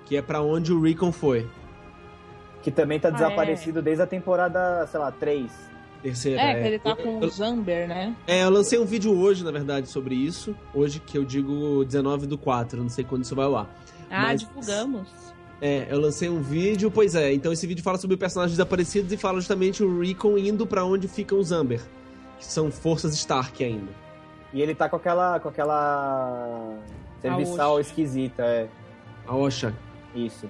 [0.06, 1.50] Que é pra onde o Recon foi.
[2.62, 5.50] Que também tá Ah, desaparecido desde a temporada, sei lá, 3.
[6.04, 6.42] Terceira.
[6.42, 8.16] É, que ele tá com o Zamber, né?
[8.28, 10.54] É, eu lancei um vídeo hoje, na verdade, sobre isso.
[10.74, 13.70] Hoje, que eu digo 19 do 4, não sei quando isso vai ar.
[14.10, 15.08] Ah, Mas- divulgamos.
[15.62, 17.32] É, eu lancei um vídeo, pois é.
[17.34, 21.08] Então esse vídeo fala sobre personagens desaparecidos e fala justamente o Recon indo pra onde
[21.08, 21.82] ficam os Amber.
[22.40, 23.92] Que são forças Stark ainda.
[24.52, 25.40] E ele tá com aquela.
[25.40, 26.74] com aquela.
[27.22, 28.68] serviçal esquisita, é.
[29.28, 29.74] A Osha.
[30.16, 30.50] Isso.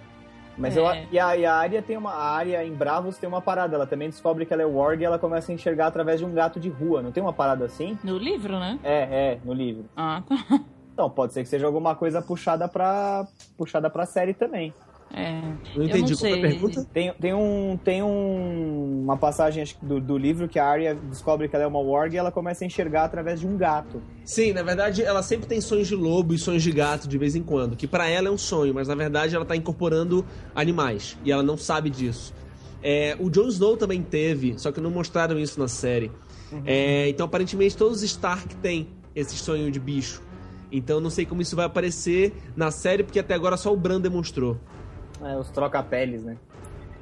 [0.58, 0.80] Mas É.
[0.80, 2.12] eu, e a, e a área tem uma.
[2.12, 3.76] A área em Bravos tem uma parada.
[3.76, 6.32] Ela também descobre que ela é Warg e ela começa a enxergar através de um
[6.34, 7.02] gato de rua.
[7.02, 7.98] Não tem uma parada assim?
[8.04, 8.80] No livro, né?
[8.84, 9.86] É, é, no livro.
[9.96, 10.62] Ah, tá.
[10.94, 13.26] Então, pode ser que seja alguma coisa puxada pra.
[13.58, 14.74] puxada pra série também.
[15.14, 15.42] É.
[15.76, 16.88] Não entendi não qual foi a pergunta.
[16.94, 21.56] Tem, tem, um, tem um, uma passagem do, do livro que a Arya descobre que
[21.56, 24.02] ela é uma Warg e ela começa a enxergar através de um gato.
[24.24, 27.36] Sim, na verdade, ela sempre tem sonhos de lobo e sonhos de gato de vez
[27.36, 27.76] em quando.
[27.76, 31.18] Que pra ela é um sonho, mas na verdade ela tá incorporando animais.
[31.26, 32.34] E ela não sabe disso.
[32.82, 36.12] É, o Jon Snow também teve, só que não mostraram isso na série.
[36.66, 40.22] É, então, aparentemente, todos os Stark têm esse sonho de bicho.
[40.72, 44.00] Então, não sei como isso vai aparecer na série, porque até agora só o Bran
[44.00, 44.58] demonstrou.
[45.24, 46.38] É, os troca-peles, né?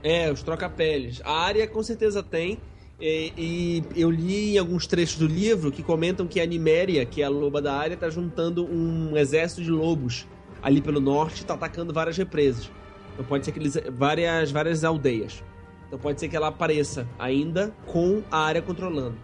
[0.03, 1.21] É, os troca-peles.
[1.23, 2.59] A área com certeza tem.
[3.01, 7.21] E, e eu li em alguns trechos do livro que comentam que a Niméria, que
[7.21, 10.27] é a loba da área, tá juntando um exército de lobos
[10.61, 12.69] ali pelo norte e tá atacando várias represas.
[13.13, 13.77] Então pode ser que eles.
[13.91, 15.43] várias, várias aldeias.
[15.87, 19.17] Então pode ser que ela apareça ainda com a área controlando.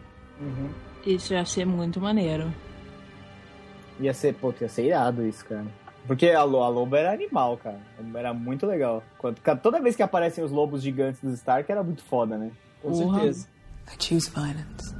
[1.06, 2.52] Isso ia ser muito maneiro.
[4.00, 5.68] Ia ser, pô, ia ser irado isso, cara.
[6.08, 7.80] Porque a, lo- a loba era animal, cara.
[8.14, 9.02] Era muito legal.
[9.18, 12.52] Quando, toda vez que aparecem os lobos gigantes dos Stark era muito foda, né?
[12.82, 13.20] Com Porra.
[13.20, 13.48] certeza.
[13.88, 14.96] I choose violence.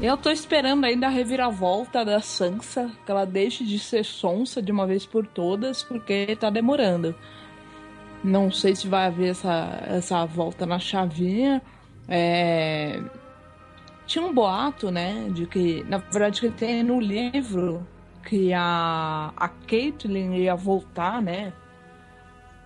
[0.00, 4.72] Eu tô esperando ainda a reviravolta da Sansa, que ela deixe de ser sonsa de
[4.72, 7.14] uma vez por todas, porque tá demorando.
[8.24, 11.60] Não sei se vai haver essa, essa volta na chavinha.
[12.08, 12.98] É...
[14.10, 17.86] Tinha um boato, né, de que, na verdade, que tem no livro
[18.28, 21.52] que a, a Caitlyn ia voltar, né?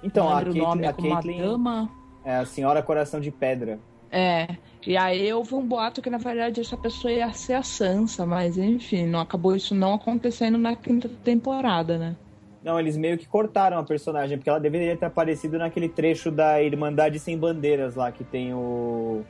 [0.03, 1.91] Então, a o Caitlyn, nome, a Caitlyn dama.
[2.25, 3.79] é a Senhora Coração de Pedra.
[4.11, 8.25] É, e aí houve um boato que na verdade essa pessoa ia ser a Sansa,
[8.25, 12.17] mas enfim, não acabou isso não acontecendo na quinta temporada, né?
[12.63, 16.63] Não, eles meio que cortaram a personagem, porque ela deveria ter aparecido naquele trecho da
[16.63, 19.23] Irmandade Sem Bandeiras lá, que tem o...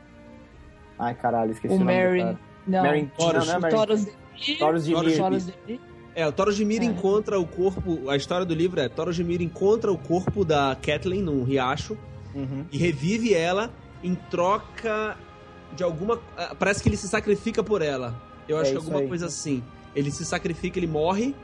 [0.98, 2.20] Ai, caralho, esqueci o, o nome Merry.
[2.20, 2.38] cara.
[2.66, 3.46] Não, Merry- Toros.
[3.46, 4.06] não, não é Merry- Toros de
[4.50, 4.58] Mir.
[4.58, 5.18] Toros de Toros Mir.
[5.18, 5.80] Toros de Mir.
[6.16, 6.84] É, o Thoros de Mir É.
[6.84, 8.08] encontra o corpo.
[8.08, 11.96] A história do livro é: Thoros de Mir encontra o corpo da Kathleen num riacho
[12.34, 12.64] Uhum.
[12.72, 13.70] e revive ela
[14.02, 15.16] em troca
[15.74, 16.20] de alguma.
[16.36, 18.14] ah, Parece que ele se sacrifica por ela.
[18.48, 19.08] Eu É acho que alguma aí.
[19.08, 19.62] coisa assim.
[19.94, 21.34] Ele se sacrifica, ele morre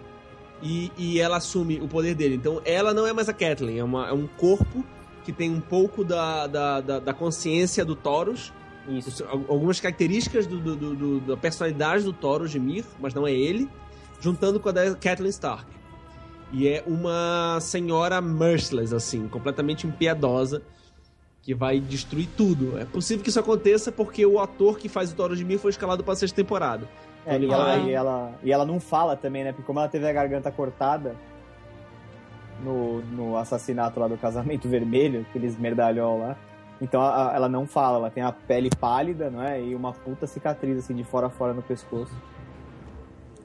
[0.62, 2.34] e, e ela assume o poder dele.
[2.36, 4.84] Então ela não é mais a Kathleen, é, uma- é um corpo
[5.24, 8.52] que tem um pouco da, da, da, da consciência do Thoros,
[8.90, 9.24] Isso.
[9.24, 13.68] algumas características do, do- do- da personalidade do Thoros de Mir, mas não é ele.
[14.20, 15.64] juntando com a da Kathleen Stark.
[16.52, 20.60] E é uma senhora merciless, assim, completamente impiedosa,
[21.42, 22.76] que vai destruir tudo.
[22.78, 26.04] É possível que isso aconteça porque o ator que faz o de Mir foi escalado
[26.04, 26.86] pra sexta temporada.
[27.24, 29.52] É, Ele e, ela, vai- e, ela, e ela não fala também, né?
[29.52, 31.14] Porque como ela teve a garganta cortada
[32.62, 36.36] no, no assassinato lá do casamento vermelho, aqueles merdalhol lá.
[36.80, 39.62] Então a- a- ela não fala, ela tem a pele pálida, não é?
[39.62, 42.12] E uma puta cicatriz assim de fora a fora no pescoço.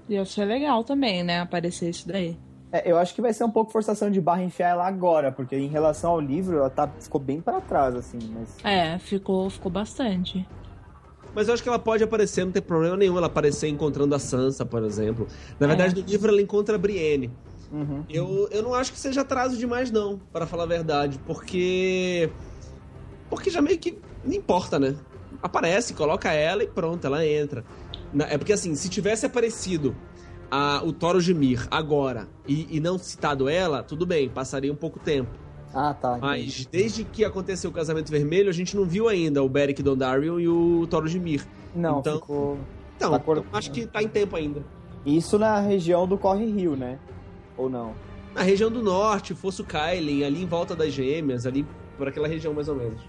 [0.07, 1.41] Ia ser legal também, né?
[1.41, 2.37] Aparecer isso daí.
[2.71, 5.55] É, eu acho que vai ser um pouco forçação de barra enfiar ela agora, porque
[5.55, 8.57] em relação ao livro, ela tá, ficou bem para trás, assim, mas.
[8.63, 10.45] É, ficou, ficou bastante.
[11.33, 14.19] Mas eu acho que ela pode aparecer, não tem problema nenhum ela aparecer encontrando a
[14.19, 15.27] Sansa, por exemplo.
[15.59, 17.29] Na verdade, no livro ela encontra a Brienne.
[17.71, 18.03] Uhum.
[18.09, 22.29] Eu, eu não acho que seja atraso demais, não, para falar a verdade, porque.
[23.29, 24.95] Porque já meio que não importa, né?
[25.41, 27.63] Aparece, coloca ela e pronto, ela entra.
[28.29, 29.95] É porque assim, se tivesse aparecido
[30.49, 34.75] a, o Toro de Mir agora e, e não citado ela, tudo bem, passaria um
[34.75, 35.29] pouco tempo.
[35.73, 36.11] Ah, tá.
[36.17, 36.21] entendi.
[36.25, 40.39] Mas desde que aconteceu o casamento vermelho, a gente não viu ainda o Beric Dondarrion
[40.39, 41.45] e o Toro de Mir.
[41.75, 42.57] Não, então- ficou.
[42.95, 44.63] Então, Tá cor- então acho que tá em tempo ainda.
[45.05, 46.97] Isso na região do Corre Rio, né?
[47.57, 47.93] Ou não?
[48.33, 51.65] Na região do norte, Fosso Kailin, ali em volta das gêmeas, ali
[51.97, 53.01] por aquela região mais ou menos.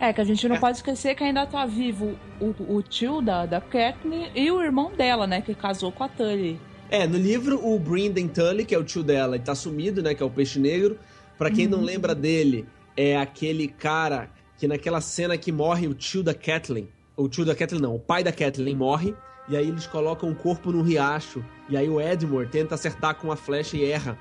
[0.00, 0.58] É, que a gente não É.
[0.58, 4.92] pode esquecer que ainda tá vivo o, o tio da, da Katniss e o irmão
[4.92, 5.40] dela, né?
[5.40, 6.58] Que casou com a Tully.
[6.90, 10.14] É, no livro, o Brynden Tully, que é o tio dela, tá sumido, né?
[10.14, 10.98] Que é o peixe negro.
[11.38, 16.22] Pra quem não lembra dele, é aquele cara que naquela cena que morre o tio
[16.22, 16.88] da Kathleen.
[17.16, 19.14] O tio da Kathleen não, o pai da Kathleen morre.
[19.48, 21.44] E aí eles colocam o corpo num riacho.
[21.68, 24.18] E aí o Edmure tenta acertar com uma flecha e erra.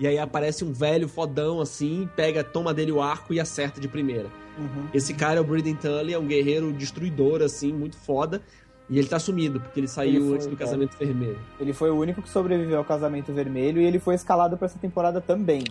[0.00, 3.86] E aí aparece um velho fodão assim, pega, toma dele o arco e acerta de
[3.88, 4.26] primeira.
[4.58, 4.86] Uhum.
[4.92, 8.42] Esse cara é o Brynden Tully, é um guerreiro destruidor, assim, muito foda.
[8.90, 10.66] E ele tá sumido, porque ele saiu Ele foi, antes do cara.
[10.70, 11.38] casamento vermelho.
[11.58, 14.78] Ele foi o único que sobreviveu ao casamento vermelho e ele foi escalado pra essa
[14.78, 15.62] temporada também.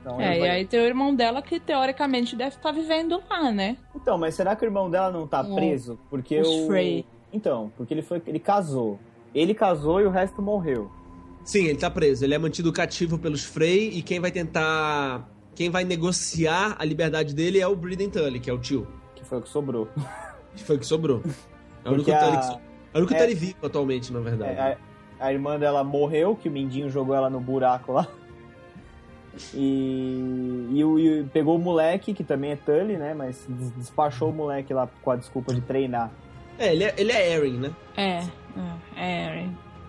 [0.00, 3.20] Então, É, ele e vai- aí tem o irmão dela que teoricamente deve estar vivendo
[3.28, 3.76] lá, né?
[3.96, 5.98] então, mas será que o irmão dela não tá O- preso?
[6.08, 6.66] Porque o.
[6.68, 7.04] Frey.
[7.32, 8.22] Então, porque ele foi.
[8.26, 8.98] Ele casou.
[9.34, 10.88] Ele casou e o resto morreu.
[11.48, 12.22] Sim, ele tá preso.
[12.26, 15.26] Ele é mantido cativo pelos Frey e quem vai tentar.
[15.54, 18.86] Quem vai negociar a liberdade dele é o Bryden Tully, que é o tio.
[19.14, 19.88] Que foi o que sobrou.
[20.54, 21.22] Que foi o que sobrou.
[21.86, 22.52] É o único a- Tully que so...
[22.92, 24.52] É o único é- Tully vivo atualmente, na verdade.
[24.52, 24.76] É,
[25.18, 28.06] a, a irmã dela morreu, que o Mindinho jogou ela no buraco lá.
[29.54, 33.14] E, e, e pegou o moleque, que também é Tully, né?
[33.14, 36.10] Mas des- despachou o moleque lá com a desculpa de treinar.
[36.58, 37.70] É, ele é, ele é Eren, né?
[37.96, 38.18] É,
[38.96, 39.02] é,
[39.44, 39.48] é,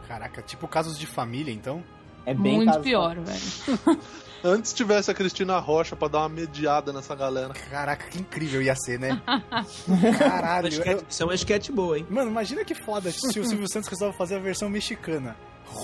[0.09, 1.83] Caraca, tipo casos de família, então?
[2.25, 3.99] É bem muito caso- pior, velho.
[4.43, 7.53] Antes tivesse a Cristina Rocha pra dar uma mediada nessa galera.
[7.69, 9.21] Caraca, que incrível ia ser, né?
[10.17, 10.69] Caralho.
[11.07, 12.07] Isso é uma sketch boa, hein?
[12.09, 15.35] Mano, imagina que foda se o Silvio Santos resolve fazer a versão mexicana.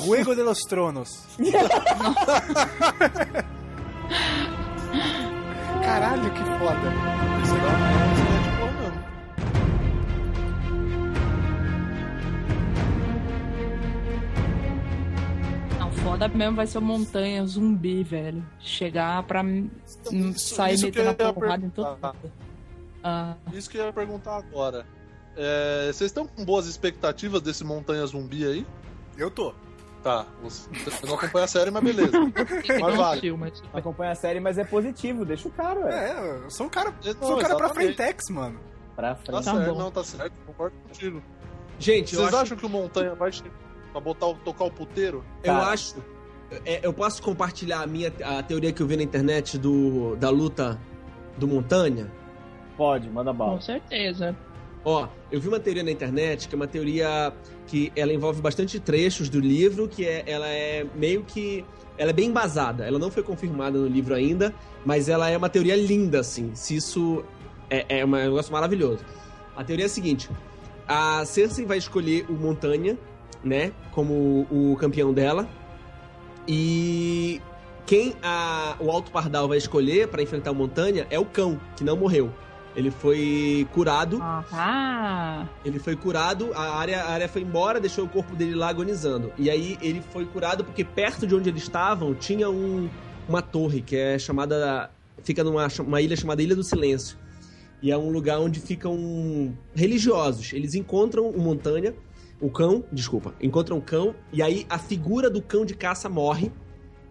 [0.05, 1.09] Juego de los Tronos.
[5.83, 6.91] Caralho, que foda.
[7.43, 8.04] Isso era
[16.05, 18.45] foda mesmo vai ser o montanha zumbi, velho.
[18.59, 22.31] Chegar pra Isso- sair isso metendo eu a porrada em todo mundo.
[23.03, 24.85] Ah, Isso que eu ia perguntar agora.
[25.35, 28.65] É, vocês estão com boas expectativas desse Montanha Zumbi aí?
[29.17, 29.53] Eu tô.
[30.03, 30.69] Tá, você
[31.07, 32.11] não acompanha a série, mas beleza.
[32.79, 33.33] Mas vale.
[33.73, 36.11] Acompanha a série, mas é positivo, deixa o cara, ué.
[36.11, 38.59] É, eu sou um cara, Não, sou um cara pra frentex, mano.
[38.95, 39.31] Pra Tá frente.
[39.31, 39.79] Tá certo, bom.
[39.79, 41.23] não, tá certo, concordo contigo.
[41.79, 43.49] Gente, eu Vocês acho, acham que o Montanha vai chegar
[43.95, 45.23] pra botar, tocar o puteiro?
[45.43, 45.67] eu Cara.
[45.67, 45.95] acho.
[46.65, 50.29] é, eu posso compartilhar a minha a teoria que eu vi na internet do, da
[50.29, 50.79] luta
[51.37, 52.11] do Montanha?
[52.75, 53.61] Pode, manda Com bala.
[53.61, 54.35] certeza.
[54.83, 57.33] Ó, eu vi uma teoria na internet que é uma teoria
[57.67, 61.65] que ela envolve bastante trechos do livro, que é, ela é meio que.
[61.97, 62.85] Ela é bem embasada.
[62.85, 64.53] Ela não foi confirmada no livro ainda,
[64.85, 66.51] mas ela é uma teoria linda, assim.
[66.53, 67.23] Se isso
[67.69, 68.99] é, é um negócio maravilhoso.
[69.55, 70.29] A teoria é a seguinte:
[70.87, 72.97] a Cersei vai escolher o Montanha,
[73.45, 75.47] né, como o campeão dela.
[76.47, 77.39] E
[77.85, 81.83] quem a, o Alto Pardal vai escolher pra enfrentar o Montanha é o cão, que
[81.83, 82.31] não morreu.
[82.75, 84.21] Ele foi curado
[84.51, 88.67] Ah, ele foi curado, a área, a área foi embora, deixou o corpo dele lá
[88.67, 89.31] agonizando.
[89.37, 92.89] E aí ele foi curado porque perto de onde eles estavam tinha um,
[93.29, 94.89] uma torre que é chamada.
[95.23, 97.17] Fica numa uma ilha chamada Ilha do Silêncio.
[97.81, 100.51] E é um lugar onde ficam religiosos.
[100.51, 101.93] Eles encontram o montanha,
[102.41, 106.51] o cão, desculpa, encontram o cão, e aí a figura do cão de caça morre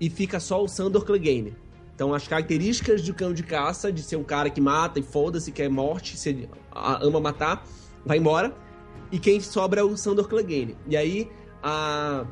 [0.01, 1.57] e fica só o Sandor Clegane.
[1.95, 5.53] Então, as características do cão de caça, de ser um cara que mata e foda-se,
[5.53, 7.65] que é morte, se ama matar,
[8.05, 8.53] vai embora.
[9.13, 10.77] E quem sobra é o Sandor Clegane.
[10.89, 11.31] E aí,
[11.63, 12.25] a,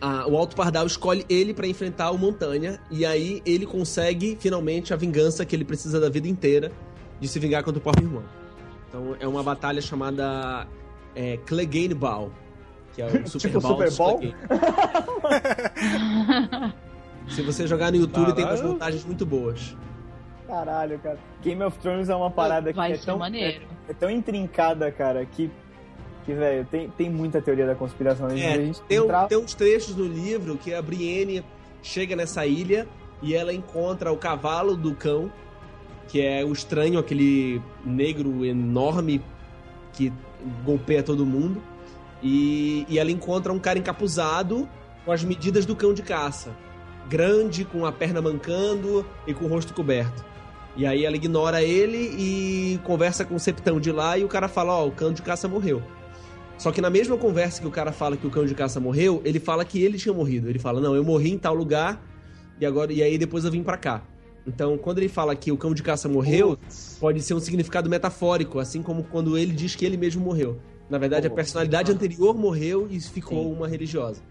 [0.00, 4.94] a- o Alto Pardal escolhe ele pra enfrentar o Montanha, e aí ele consegue finalmente
[4.94, 6.70] a vingança que ele precisa da vida inteira
[7.18, 8.22] de se vingar contra o próprio irmão.
[8.88, 10.66] Então é uma batalha chamada
[11.14, 12.30] é, Clegane Ball,
[12.94, 13.90] que é o Super Tipo Bowl.
[13.90, 14.20] Super Bowl?
[17.28, 18.72] Se você jogar no YouTube, tem umas Caralho.
[18.72, 19.76] montagens muito boas.
[20.46, 21.18] Caralho, cara.
[21.42, 23.62] Game of Thrones é uma parada Vai que é tão, maneiro.
[23.88, 25.48] é, é tão intrincada, cara, que,
[26.24, 28.26] que velho, tem, tem muita teoria da conspiração.
[28.26, 28.98] A gente, É, a gente Tem,
[29.28, 31.44] tem uns trechos no livro que a Brienne
[31.82, 32.88] chega nessa ilha
[33.22, 35.30] e ela encontra o cavalo do cão,
[36.08, 39.22] que é o estranho, aquele negro enorme
[39.92, 40.12] que
[40.64, 41.62] golpeia todo mundo.
[42.22, 44.68] E, e ela encontra um cara encapuzado
[45.04, 46.50] com as medidas do cão de caça.
[47.08, 50.24] Grande, com a perna mancando e com o rosto coberto.
[50.76, 54.48] E aí ela ignora ele e conversa com o septão de lá e o cara
[54.48, 55.82] fala, ó, o cão de caça morreu.
[56.56, 59.20] Só que na mesma conversa que o cara fala que o cão de caça morreu,
[59.24, 60.48] ele fala que ele tinha morrido.
[60.48, 62.00] Ele fala, não, eu morri em tal lugar
[62.60, 64.02] e agora e aí depois eu vim pra cá.
[64.46, 66.96] Então, quando ele fala que o cão de caça morreu, Putz.
[67.00, 70.58] pode ser um significado metafórico, assim como quando ele diz que ele mesmo morreu.
[70.88, 71.34] Na verdade, a Oh.
[71.34, 73.52] personalidade anterior morreu e ficou Sim.
[73.52, 74.22] uma religiosa.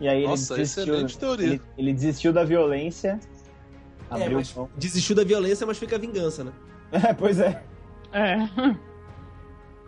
[0.00, 1.46] E aí Nossa, ele desistiu, excelente teoria.
[1.46, 3.18] Ele, ele desistiu da violência.
[4.10, 6.52] É, Abriu mas desistiu da violência, mas fica a vingança, né?
[6.92, 7.62] É, pois é.
[8.12, 8.36] É.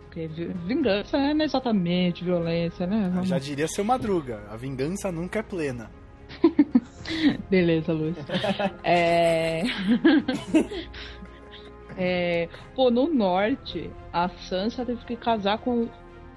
[0.01, 0.27] Porque
[0.67, 3.09] vingança não é exatamente violência, né?
[3.13, 5.89] Vamos- Já diria seu Madruga, a vingança nunca é plena.
[7.49, 8.15] Beleza, Luiz.
[8.83, 9.63] É...
[11.97, 12.49] é...
[12.75, 15.87] Pô, no norte, a Sansa teve que casar com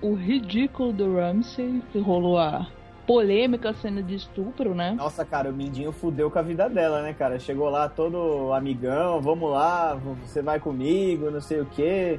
[0.02, 2.66] o ridículo do Ramsay, que rolou a
[3.06, 4.94] polêmica cena de estupro, né?
[4.96, 7.38] Nossa, cara, o Mindinho fudeu com a vida dela, né, cara?
[7.38, 12.18] Chegou lá todo amigão, vamos lá, você vai comigo, não sei o quê.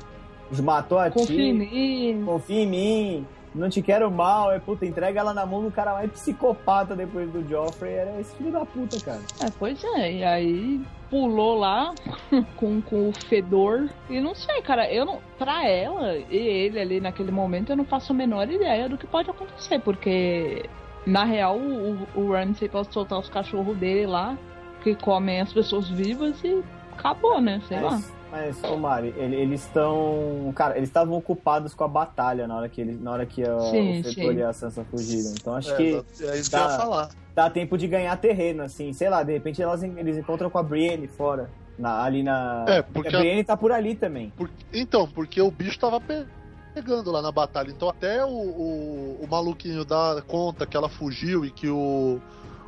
[0.61, 2.13] Matou a Confia em tia.
[2.13, 2.25] mim.
[2.25, 3.27] Confia em mim.
[3.55, 4.51] Não te quero mal.
[4.51, 7.93] É puta, entrega ela na mão do cara mais psicopata depois do Joffrey.
[7.93, 9.21] Era esse filho da puta, cara.
[9.41, 11.93] É, pois é, e aí pulou lá
[12.57, 13.89] com, com o fedor.
[14.09, 15.19] E não sei, cara, eu não.
[15.37, 19.07] Pra ela e ele ali naquele momento, eu não faço a menor ideia do que
[19.07, 20.69] pode acontecer, porque
[21.05, 24.37] na real o, o Ramsay pode soltar os cachorros dele lá,
[24.83, 27.61] que comem as pessoas vivas e acabou, né?
[27.67, 28.01] Sei lá.
[28.35, 30.51] Mas, ô Mari, ele- eles estão.
[30.53, 33.59] Cara, eles estavam ocupados com a batalha na hora que, ele, na hora que a,
[33.61, 34.37] Sim, o Fedor sim.
[34.39, 35.31] e a Sansa fugiram.
[35.39, 35.83] Então acho É, que
[36.23, 37.09] é isso que eu dá- ia falar.
[37.33, 38.91] dá tempo de ganhar terreno, assim.
[38.91, 41.49] Sei lá, de repente elas, eles encontram com a Brienne fora.
[41.77, 42.63] na- ali na.
[42.69, 44.31] É, porque a a- Brienne tá por ali também.
[44.37, 46.25] Por- Então, porque o bicho tava pe-
[46.73, 47.69] pegando lá na batalha.
[47.69, 52.21] Então até o, o, o maluquinho dá conta que ela fugiu e que o,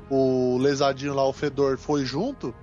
[0.10, 2.54] o lesadinho lá, o Fedor, foi junto.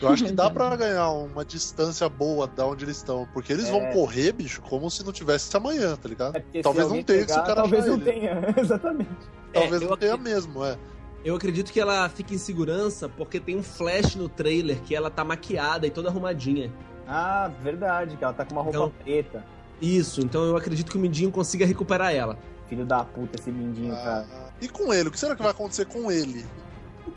[0.00, 3.26] Eu acho que dá pra ganhar uma distância boa da onde eles estão.
[3.32, 3.92] Porque eles vão É.
[3.92, 6.36] correr, bicho, como se não tivesse amanhã, tá ligado?
[6.54, 8.04] É Talvez não tenha, se o cara Talvez não ele.
[8.04, 9.10] tenha, exatamente.
[9.52, 10.76] Talvez É, eu não tenha acredito- mesmo, é.
[11.24, 15.10] Eu acredito que ela fica em segurança porque tem um flash no trailer que ela
[15.10, 16.72] tá maquiada e toda arrumadinha.
[17.06, 19.44] Ah, verdade, que ela tá com uma roupa Então- preta.
[19.82, 22.38] Isso, então eu acredito que o Mindinho consiga recuperar ela.
[22.68, 24.26] Filho da puta, esse mindinho, cara.
[24.30, 25.08] Ah, e com ele?
[25.08, 26.44] O que será que vai acontecer com ele?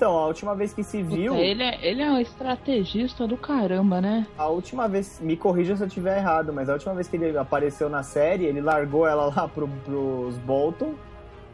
[0.01, 1.33] Então, a última vez que se viu.
[1.33, 4.25] Puta, ele, é, ele é um estrategista do caramba, né?
[4.35, 7.37] A última vez, me corrija se eu estiver errado, mas a última vez que ele
[7.37, 10.95] apareceu na série, ele largou ela lá pro, pros Bolton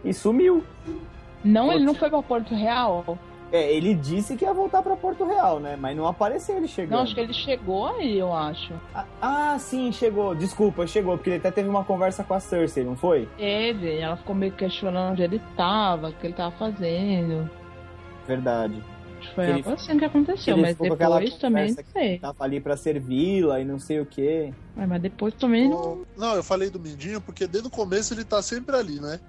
[0.02, 0.64] e sumiu.
[1.44, 3.18] Não, ele não foi pra Porto Real.
[3.52, 5.76] É, ele disse que ia voltar pra Porto Real, né?
[5.78, 7.00] Mas não apareceu ele chegando.
[7.00, 8.74] Não, acho que ele chegou aí, eu acho.
[8.96, 10.34] ah, ah, sim, chegou.
[10.34, 13.28] Desculpa, chegou, porque ele até teve uma conversa com a Cersei, não foi?
[13.38, 17.50] Teve, ela ficou meio questionando onde ele tava, o que ele tava fazendo.
[18.28, 18.84] Verdade.
[19.34, 22.20] Foi Ele- algo assim que aconteceu, ele mas depois também não sei.
[22.20, 24.54] Tava ali pra servi-la e não sei o quê.
[24.78, 26.06] Ué, Mas depois também não.
[26.16, 29.20] Não, eu falei do Mindinho porque desde o começo ele tá sempre ali, né?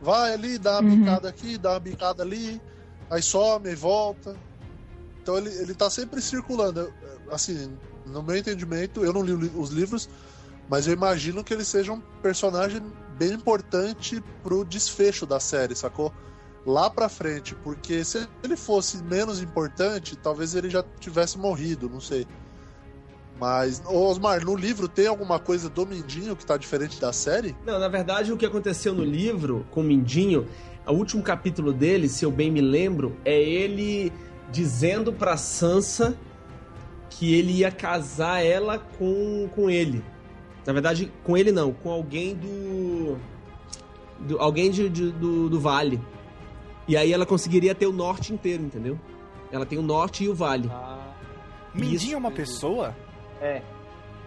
[0.00, 0.98] Vai ali, dá uma Uhum.
[1.00, 2.60] bicada aqui, dá uma bicada ali,
[3.10, 4.36] aí some e volta.
[5.22, 6.92] Então ele, ele tá sempre circulando.
[7.30, 7.76] Assim,
[8.06, 10.08] no meu entendimento, eu não li- os livros,
[10.68, 12.80] mas eu imagino que ele seja um personagem
[13.18, 16.12] bem importante pro desfecho da série, sacou?
[16.66, 22.00] Lá pra frente, porque se ele fosse menos importante, talvez ele já tivesse morrido, não
[22.00, 22.26] sei.
[23.38, 27.54] Mas, Osmar, no livro tem alguma coisa do Mindinho que tá diferente da série?
[27.64, 30.48] Não, na verdade, o que aconteceu no livro com o Mindinho,
[30.86, 34.12] o último capítulo dele, se eu bem me lembro, é ele
[34.50, 36.16] dizendo pra Sansa
[37.10, 40.02] que ele ia casar ela com, com ele.
[40.66, 43.16] Na verdade, com ele não, com alguém do.
[44.18, 46.00] do- alguém de, de- do, do vale.
[46.88, 48.98] E aí ela conseguiria ter o norte inteiro, entendeu?
[49.50, 50.70] Ela tem o norte e o vale.
[51.74, 52.94] Mindinho é uma pessoa?
[53.40, 53.62] É.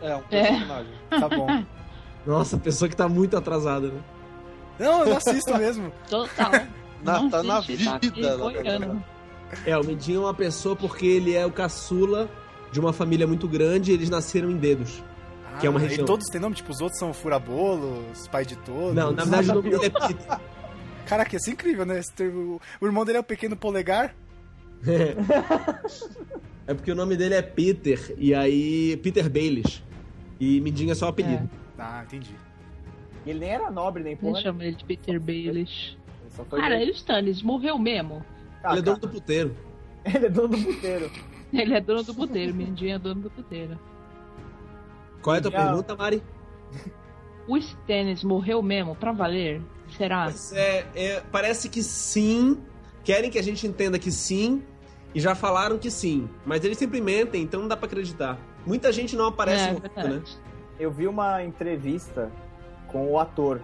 [0.01, 0.47] É, um É.
[0.51, 0.93] personagem.
[1.10, 1.47] Tá bom.
[2.26, 3.99] Nossa, pessoa que tá muito atrasada, né?
[4.78, 5.91] Não, eu não assisto mesmo.
[6.10, 6.51] Total.
[7.03, 8.38] Na, Não tá na assiste, tá vida.
[8.64, 8.97] cara?
[9.66, 12.30] É, o Mindinho é uma pessoa porque ele é o caçula
[12.72, 15.01] de uma família muito grande e eles nasceram em dedos.
[15.60, 16.03] Que é uma Ah, região.
[16.03, 16.55] E todos têm nome?
[16.55, 18.93] Tipo, os outros são furabolos, pai de todos.
[18.93, 20.39] Não, na verdade o nome dele é Peter.
[21.10, 21.99] Caraca, isso é incrível, né?
[21.99, 24.16] Esse termo- O irmão dele é o pequeno polegar.
[26.68, 28.95] É porque o nome dele é Peter, e aí.
[28.97, 29.84] Peter Baelish.
[30.39, 31.49] E Mindinho é só o apelido.
[31.80, 32.36] Ah, entendi.
[33.26, 34.39] Ele nem era nobre, nem Eu porra.
[34.39, 35.20] chamo ele de Peter
[36.45, 38.24] foi Cara, ele o Stannis morreu mesmo.
[38.64, 39.55] Ah, ele é dono do puteiro.
[40.05, 41.12] Ele é dono do puteiro.
[41.51, 43.80] Ele é dono do puteiro, Mindinho é dono do puteiro.
[45.24, 46.22] Qual é a tua Já- pergunta, Mari?
[47.47, 49.60] O Stannis morreu mesmo, pra valer?
[50.00, 50.26] Será?
[50.26, 52.58] Mas é, é, parece que sim.
[53.04, 54.64] Querem que a gente entenda que sim.
[55.14, 56.28] E já falaram que sim.
[56.45, 58.38] Mas eles sempre mentem, então não dá pra acreditar.
[58.66, 60.22] Muita gente não aparece é, morto, né?
[60.80, 62.32] Eu vi uma entrevista
[62.88, 63.62] com o ator.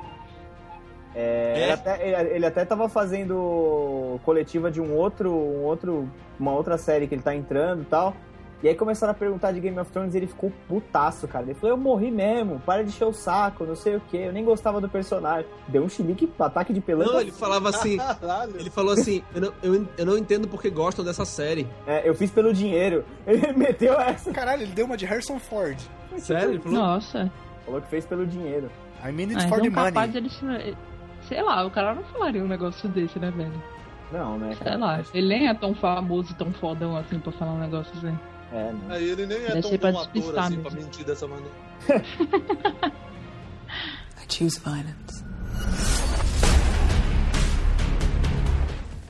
[1.15, 1.63] É, É?
[1.63, 6.09] Ele, até, ele- ele até tava fazendo coletiva de um outro, um outro,
[6.39, 8.13] uma outra série que ele tá entrando e tal.
[8.65, 11.45] E aí começaram a perguntar de Game of Thrones e ele ficou putaço, cara.
[11.45, 14.33] Ele falou, eu morri mesmo, para de encher o saco, não sei o que, eu
[14.33, 15.45] nem gostava do personagem.
[15.67, 17.11] Deu um chilique, ataque de pelanca.
[17.11, 17.97] Não, ele falava assim.
[18.01, 18.55] Caralho.
[18.59, 21.67] Ele falou assim: eu não, eu, eu não entendo porque gostam dessa série.
[21.85, 23.05] É, eu fiz pelo dinheiro.
[23.27, 24.31] Ele meteu essa.
[24.31, 25.77] Caralho, ele deu uma de Harrison Ford.
[26.17, 26.53] Sério?
[26.53, 26.75] Ele falou.
[26.79, 27.31] Nossa.
[27.65, 28.71] Falou que fez pelo dinheiro.
[29.07, 30.11] I mean Ah, it for the então capaz money.
[30.11, 30.77] dele se-
[31.27, 33.61] Sei lá, o cara não falaria um negócio desse, né, velho?
[34.11, 34.55] Não, né?
[34.55, 37.93] Sei lá, ele nem é tão famoso e tão fodão assim pra falar um negócio
[37.97, 38.17] assim.
[38.51, 38.79] É, né?
[38.89, 40.61] Aí ele nem é tão bom ator assim mesmo.
[40.63, 41.51] pra mentir dessa maneira.
[44.17, 45.23] I choose violence.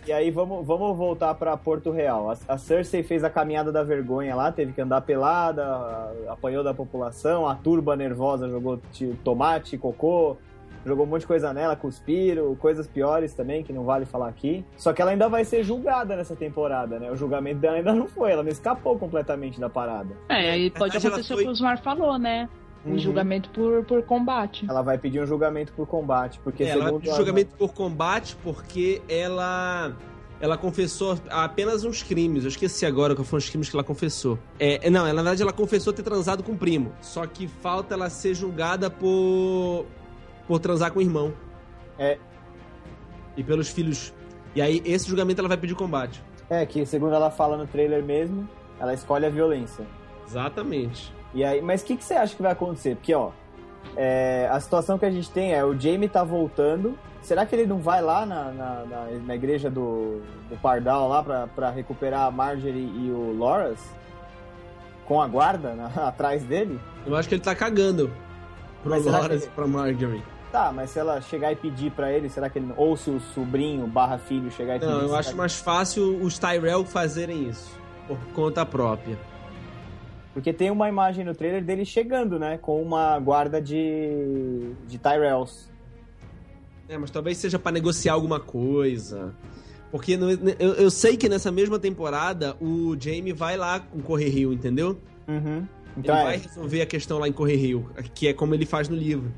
[0.07, 2.29] E aí vamos, vamos voltar pra Porto Real.
[2.29, 6.63] A, a Cersei fez a caminhada da vergonha lá, teve que andar pelada, a- apanhou
[6.63, 8.79] da população, a turba nervosa jogou
[9.23, 10.37] tomate, cocô,
[10.85, 14.63] jogou um monte de coisa nela, cuspiram, coisas piores também, que não vale falar aqui.
[14.77, 17.11] Só que ela ainda vai ser julgada nessa temporada, né?
[17.11, 20.15] O julgamento dela ainda não foi, ela não escapou completamente da parada.
[20.29, 22.47] É, aí pode verdade, ela acontecer foi- o que o Osmar falou, né?
[22.85, 22.97] Um Uhum.
[22.99, 24.63] julgamento por, por combate.
[24.69, 27.73] Ela vai pedir um julgamento por combate, porque É, ela vai pedir a- julgamento por
[27.73, 29.91] combate porque ela.
[30.39, 32.43] Ela confessou apenas uns crimes.
[32.43, 34.37] Eu esqueci agora qual foram os crimes que ela confessou.
[34.59, 36.91] É, não, ela, na verdade ela confessou ter transado com o primo.
[37.01, 39.85] Só que falta ela ser julgada por.
[40.47, 41.33] Por transar com o irmão.
[41.97, 42.17] É.
[43.37, 44.13] E pelos filhos.
[44.55, 46.23] E aí, esse julgamento ela vai pedir combate.
[46.49, 48.47] É, que segundo ela fala no trailer mesmo,
[48.79, 49.85] ela escolhe a violência.
[50.27, 51.13] Exatamente.
[51.33, 52.95] E aí, mas o que, que você acha que vai acontecer?
[52.95, 53.31] Porque, ó,
[53.97, 56.97] é, a situação que a gente tem é o Jamie tá voltando.
[57.21, 61.23] Será que ele não vai lá na, na, na- na igreja do, do Pardal lá
[61.23, 63.79] pra, pra recuperar a Marjorie e o Loras?
[65.07, 66.79] Com a guarda na- atrás dele?
[67.05, 68.11] Eu acho que ele tá cagando
[68.81, 70.23] pro Mas Loras ele- e pra Marjorie.
[70.55, 72.71] Tá, mas se ela chegar e pedir pra ele, será que ele.
[72.77, 74.89] Ou se o sobrinho barra filho chegar e pedir.
[74.91, 77.77] Não, eu acho mais fácil os Tyrell fazerem isso.
[78.07, 79.17] Por conta própria.
[80.33, 82.57] Porque tem uma imagem no trailer dele chegando, né?
[82.57, 84.71] Com uma guarda de.
[84.87, 85.69] de Tyrells.
[86.87, 89.33] É, mas talvez seja pra negociar alguma coisa.
[89.91, 94.29] Porque no- eu, eu sei que nessa mesma temporada o Jamie vai lá com Correr
[94.29, 94.99] Rio, entendeu?
[95.27, 95.65] Uhum.
[95.97, 98.65] Então, ele é, vai resolver a questão lá em Correr Rio, que é como ele
[98.65, 99.31] faz no livro.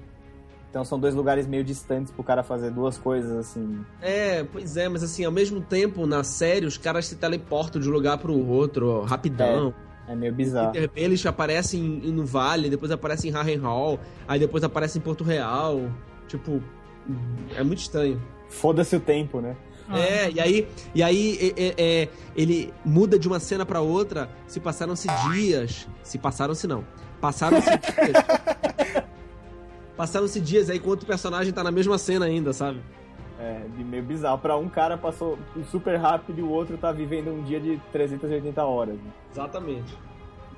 [0.69, 3.79] Então são dois lugares meio distantes pro cara fazer duas coisas assim.
[4.01, 7.89] É, pois é, mas assim, ao mesmo tempo, na série, os caras se teleportam de
[7.89, 9.73] um lugar pro outro, ó, rapidão.
[10.07, 10.71] É meio bizarro.
[10.71, 15.01] Peter Baelish aparece em, em- no Vale, depois aparece em Harrenhal, aí depois aparece em
[15.01, 15.89] Porto Real.
[16.27, 16.61] Tipo,
[17.55, 18.21] é muito estranho.
[18.49, 19.55] Foda-se o tempo, né?
[19.89, 24.29] É, e aí, e aí é, é, é, ele muda de uma cena pra outra,
[24.45, 25.87] se passaram-se dias.
[26.03, 26.83] Se passaram-se não.
[27.21, 29.05] Passaram-se dias.
[29.97, 32.79] Passaram-se dias aí enquanto o personagem tá na mesma cena ainda, sabe?
[33.39, 34.37] É, de meio bizarro.
[34.37, 35.37] Pra um cara passou
[35.71, 38.95] super rápido e o outro tá vivendo um dia de 380 horas.
[38.95, 39.11] né?
[39.31, 39.97] Exatamente.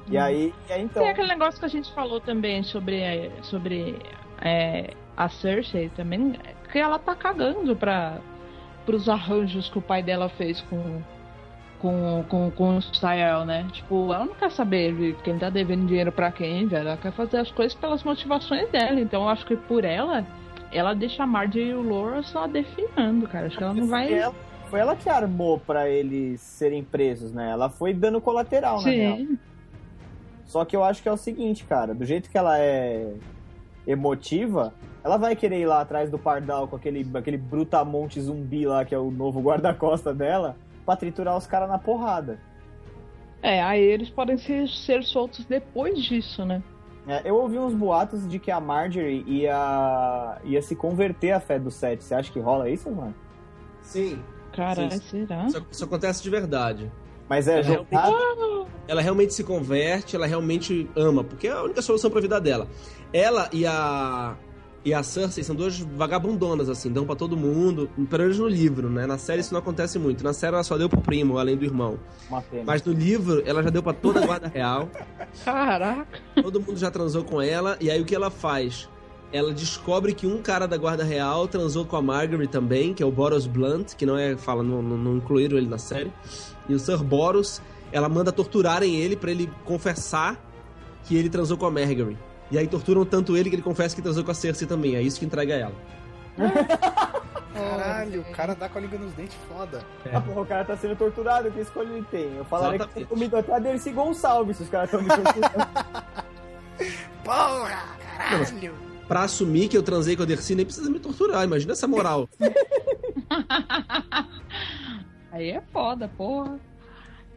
[0.10, 1.04] E aí, e aí então.
[1.04, 3.98] Tem aquele negócio que a gente falou também sobre, sobre
[4.42, 6.34] é, a Cersei também,
[6.72, 8.18] que ela tá cagando pra,
[8.86, 11.02] pros arranjos que o pai dela fez com,
[11.80, 13.68] com, com, com o Tyrell, né?
[13.72, 16.88] Tipo, ela não quer saber de quem tá devendo dinheiro pra quem, velho.
[16.90, 19.00] Ela quer fazer as coisas pelas motivações dela.
[19.00, 20.26] Então eu acho que por ela,
[20.72, 23.48] ela deixa a Marjorie e o Laura só definhando, cara.
[23.48, 24.14] Acho que ela não vai.
[24.14, 24.36] ela,
[24.70, 27.50] foi ela que armou pra eles serem presos, né?
[27.52, 29.18] Ela foi dando colateral, na real.
[29.18, 29.40] Sim.
[30.46, 33.14] Só que eu acho que é o seguinte, cara, do jeito que ela é
[33.86, 34.74] emotiva,
[35.04, 38.94] ela vai querer ir lá atrás do Pardal com aquele, aquele brutamonte zumbi lá, que
[38.94, 40.56] é o novo guarda-costa dela,
[40.90, 42.40] pra triturar os caras na porrada.
[43.44, 46.64] É, aí eles podem ser, ser soltos depois disso, né?
[47.08, 51.60] É, eu ouvi uns boatos de que a Marjorie ia, ia se converter à fé
[51.60, 52.04] do Sete.
[52.04, 53.14] Você acha que rola isso, mano?
[53.82, 54.20] Sim.
[54.52, 55.00] Caralho, Sim.
[55.00, 55.46] será?
[55.46, 56.92] Isso, isso acontece de verdade.
[57.30, 58.68] Mas é Ela jogado.
[58.88, 62.68] Ela realmente se converte, ela realmente ama, porque é a única solução pra vida dela.
[63.14, 64.36] Ela e a.
[64.84, 67.90] E a Cersei são duas vagabundonas, assim, dão pra todo mundo.
[68.10, 69.06] Pelo menos no livro, né?
[69.06, 70.24] Na série isso não acontece muito.
[70.24, 72.00] Na série ela só deu pro primo, além do irmão.
[72.66, 74.90] Mas no livro, ela já deu pra toda a guarda real.
[75.44, 76.20] Caraca.
[76.42, 77.78] Todo mundo já transou com ela.
[77.82, 78.88] E aí o que ela faz?
[79.34, 83.06] Ela descobre que um cara da guarda real transou com a Margaery também, que é
[83.06, 84.38] o Boros Blunt, que não é.
[84.38, 86.12] Fala, não, não, não incluíram ele na série.
[86.70, 87.62] E o Sir Boros,
[87.92, 90.42] ela manda torturarem ele pra ele confessar
[91.04, 92.18] que ele transou com a Margaery.
[92.52, 94.96] E aí torturam tanto ele que ele confessa que transou com a Cersei também.
[94.96, 95.76] É isso que entrega ela.
[97.54, 99.84] Caralho, o cara dá com a língua nos dentes foda.
[100.12, 102.38] Ah, porra, o cara tá sendo torturado, que escolha ele tem?
[102.38, 103.08] Eu falaria que Exatamente.
[103.08, 105.68] tem comido até a Dercy Gonçalves se os caras estão me torturando.
[107.24, 108.74] Porra, caralho.
[109.08, 111.44] Pra assumir que eu transei com a Dercy, nem precisa me torturar.
[111.44, 112.30] Imagina essa moral.
[115.32, 116.60] Aí é foda, porra.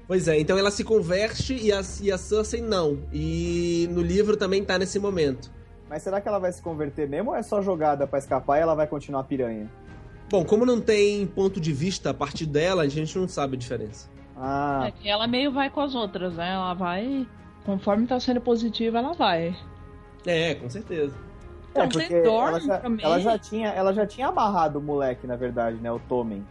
[0.07, 2.99] Pois é, então ela se converte e a, e a Cersei não.
[3.13, 5.51] E no livro também tá nesse momento.
[5.89, 8.63] Mas será que ela vai se converter mesmo ou é só jogada pra escapar e
[8.63, 9.71] ela vai continuar piranha?
[10.31, 13.59] Bom, como não tem ponto de vista a partir dela, a gente não sabe a
[13.59, 14.09] diferença.
[14.37, 16.55] Ah, É ela meio vai com as outras, né?
[16.55, 17.27] Ela vai.
[17.65, 19.55] Conforme tá sendo positiva, ela vai.
[20.27, 21.15] É, com certeza.
[21.75, 25.37] É você porque ela já, ela já tinha, ela já tinha amarrado o moleque, na
[25.37, 26.45] verdade, né, o Tommen.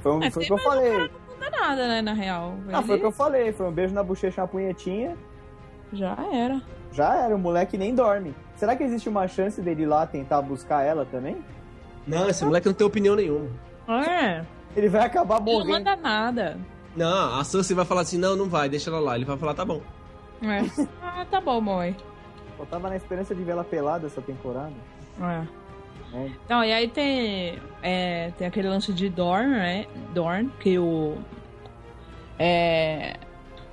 [0.00, 1.10] Foi, um, É, foi o que eu falei.
[1.40, 2.54] Não dá nada, né, na real.
[2.72, 5.16] Ah, foi o Ele que eu falei, foi um beijo na bochecha, uma punhetinha,
[5.92, 6.60] Já era.
[6.92, 8.34] já era, o moleque nem dorme.
[8.56, 11.42] Será que existe uma chance dele ir lá tentar buscar ela também?
[12.06, 13.48] Não, esse moleque não tem opinião nenhuma.
[13.88, 14.44] É.
[14.76, 15.72] Ele vai acabar Ele não morrendo.
[15.72, 16.58] manda nada.
[16.96, 19.16] Não, a Cersei vai falar assim, não, não vai, deixa ela lá.
[19.16, 19.80] Ele vai falar, tá bom.
[20.42, 20.60] É.
[21.02, 21.96] ah, tá bom, mãe.
[22.58, 24.72] Eu tava na esperança de ver ela pelada essa temporada.
[25.20, 25.59] É.
[26.44, 29.86] Então, e aí tem, é, tem aquele lance de Dorn, né?
[30.12, 31.16] Dorn, que o.
[32.38, 33.16] É,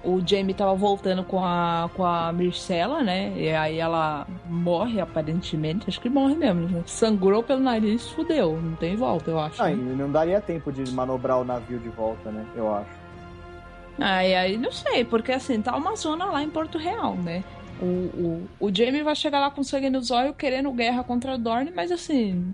[0.03, 3.33] o Jamie tava voltando com a, com a Myrcella, né?
[3.35, 5.89] E aí ela morre, aparentemente.
[5.89, 6.67] Acho que morre mesmo.
[6.69, 6.83] né?
[6.85, 8.59] Sangrou pelo nariz, fudeu.
[8.61, 9.61] Não tem volta, eu acho.
[9.61, 9.95] Ah, né?
[9.97, 12.45] não daria tempo de manobrar o navio de volta, né?
[12.55, 12.89] Eu acho.
[13.99, 17.43] Aí, aí não sei, porque assim, tá uma zona lá em Porto Real, né?
[17.81, 21.37] O, o, o Jamie vai chegar lá com sangue nos olhos querendo guerra contra o
[21.37, 22.53] Dorne, mas assim.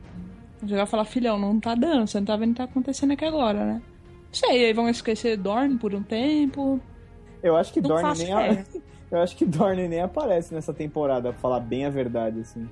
[0.61, 3.25] Vai falar, filhão, não tá dando, você não tá vendo o que tá acontecendo aqui
[3.25, 3.81] agora, né?
[4.03, 6.79] Não sei, aí vão esquecer Dorne por um tempo.
[7.41, 8.65] Eu acho que Não Dorne nem ideia.
[9.11, 12.67] Eu acho que Dorne nem aparece nessa temporada, pra falar bem a verdade, assim.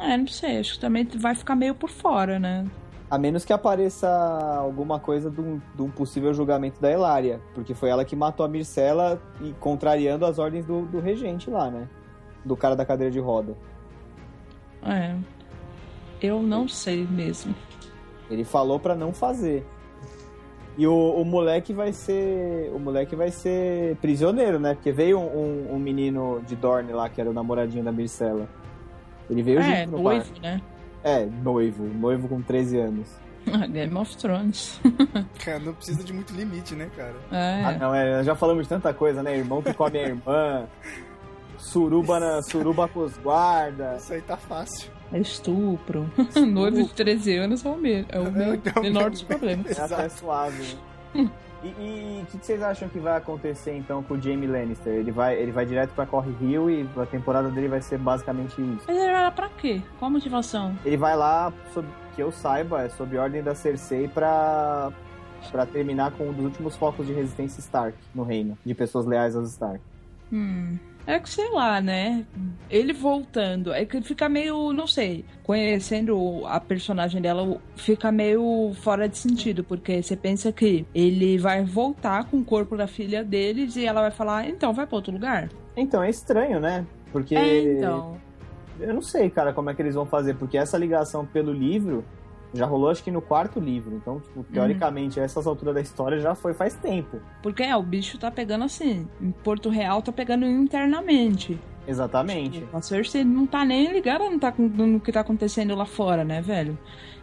[0.00, 2.66] É, não sei, acho que também vai ficar meio por fora, né?
[3.14, 4.08] A menos que apareça
[4.58, 7.40] alguma coisa de um, de um possível julgamento da Elária.
[7.54, 11.70] Porque foi ela que matou a Mircela e contrariando as ordens do, do regente lá,
[11.70, 11.88] né?
[12.44, 13.54] Do cara da cadeira de roda.
[14.84, 15.14] É.
[16.20, 17.54] Eu não sei mesmo.
[18.28, 19.64] Ele falou pra não fazer.
[20.76, 22.72] E o, o moleque vai ser.
[22.74, 24.74] O moleque vai ser prisioneiro, né?
[24.74, 25.22] Porque veio um,
[25.70, 28.48] um- um menino de Dorne lá, que era o namoradinho da Mircela.
[29.30, 30.40] Ele veio É, junto no noivo, barco.
[30.42, 30.60] né?
[31.04, 31.84] É, noivo.
[31.84, 33.08] Noivo com 13 anos.
[33.70, 34.80] Game of Thrones.
[35.44, 37.14] Cara, não precisa de muito limite, né, cara?
[37.30, 37.62] É.
[37.64, 39.36] Ah, não, é, já falamos de tanta coisa, né?
[39.36, 40.66] Irmão que come a irmã.
[41.58, 44.02] Suruba, na, suruba com os guardas.
[44.02, 44.90] Isso aí tá fácil.
[45.12, 46.10] É estupro.
[46.34, 48.28] Noivo de 13 anos é o, me é o É
[48.78, 49.78] o menor me- dos problemas.
[49.78, 50.76] É até suave.
[51.64, 54.92] E o que, que vocês acham que vai acontecer então com o Jamie Lannister?
[54.92, 58.60] Ele vai, ele vai direto pra Corre Rio e a temporada dele vai ser basicamente
[58.60, 58.90] isso.
[58.90, 59.80] Ele vai lá pra quê?
[59.98, 60.76] Qual a motivação?
[60.84, 64.92] Ele vai lá, sob, que eu saiba, é sob ordem da Cersei pra,
[65.50, 69.34] pra terminar com um dos últimos focos de resistência Stark no reino, de pessoas leais
[69.34, 69.80] aos Stark.
[70.30, 70.76] Hum.
[71.06, 72.24] É que sei lá, né?
[72.70, 73.72] Ele voltando.
[73.72, 75.24] É que fica meio, não sei.
[75.42, 79.62] Conhecendo a personagem dela, fica meio fora de sentido.
[79.62, 84.00] Porque você pensa que ele vai voltar com o corpo da filha deles e ela
[84.00, 85.50] vai falar, então vai pra outro lugar.
[85.76, 86.86] Então, é estranho, né?
[87.12, 88.16] Porque É, então.
[88.80, 92.04] eu não sei, cara, como é que eles vão fazer, porque essa ligação pelo livro
[92.54, 93.96] já rolou acho que no quarto livro.
[93.96, 97.20] Então, tipo, teoricamente, essas alturas da história já foi faz tempo.
[97.42, 99.08] Porque é, o bicho tá pegando assim.
[99.20, 101.58] Em Porto Real tá pegando internamente.
[101.86, 102.64] Exatamente.
[102.72, 106.40] A Cersei não tá nem ligada no, tá, no que tá acontecendo lá fora, né,
[106.40, 106.78] velho?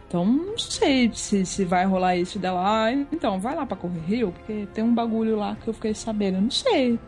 [0.06, 2.60] Então, não sei se, se vai rolar isso dela.
[2.62, 5.94] Ah, então, vai lá pra Correr Rio, porque tem um bagulho lá que eu fiquei
[5.94, 6.40] sabendo.
[6.40, 6.98] Não sei.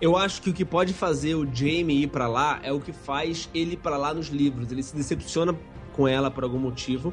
[0.00, 2.92] Eu acho que o que pode fazer o Jamie ir pra lá é o que
[2.92, 4.70] faz ele ir pra lá nos livros.
[4.70, 5.54] Ele se decepciona
[5.94, 7.12] com ela por algum motivo.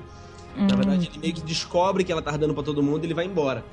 [0.56, 3.14] Na verdade, ele meio que descobre que ela tá dando pra todo mundo e ele
[3.14, 3.64] vai embora.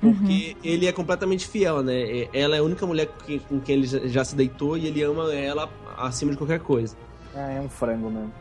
[0.00, 2.28] Porque ele é completamente fiel, né?
[2.32, 3.08] Ela é a única mulher
[3.48, 6.96] com quem, ele já- se deitou e ele ama ela acima de qualquer coisa.
[7.34, 8.32] É, é um frango mesmo.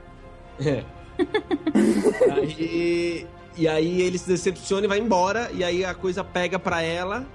[0.59, 0.83] É.
[2.31, 3.25] Aí,
[3.57, 7.25] E aí ele se decepciona e vai embora, e aí a coisa pega pra ela,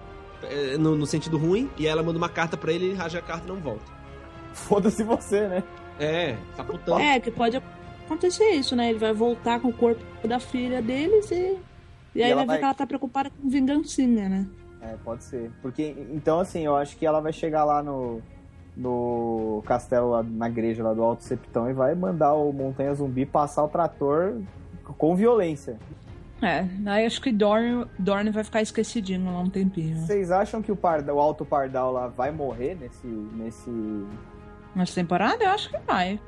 [0.44, 3.22] é, no, no sentido ruim, e ela manda uma carta pra ele, ele rasga a
[3.22, 3.82] carta e não volta.
[4.55, 5.64] Foda-se você, né?
[5.98, 7.00] É, tá putando.
[7.00, 7.82] É, que pode acontecer
[8.54, 8.90] isso, né?
[8.90, 11.58] Ele vai voltar com o corpo da filha deles e.
[12.14, 14.46] E aí ela vai ver vai- que ela tá preocupada com vingancinha, né?
[14.82, 15.50] É, pode ser.
[15.62, 18.20] Porque, então, assim, eu acho que ela vai chegar lá no,
[18.76, 23.64] no castelo, na igreja lá do Alto Septão e vai mandar o Montanha Zumbi passar
[23.64, 24.40] o trator
[24.98, 25.78] com violência.
[26.42, 29.96] É, aí acho que Dorne, Dorne vai ficar esquecidinho lá um tempinho.
[29.98, 33.70] Vocês acham que o, Parda, o Alto Pardal lá vai morrer nesse, nesse...
[34.74, 36.18] Nessa temporada eu acho que vai.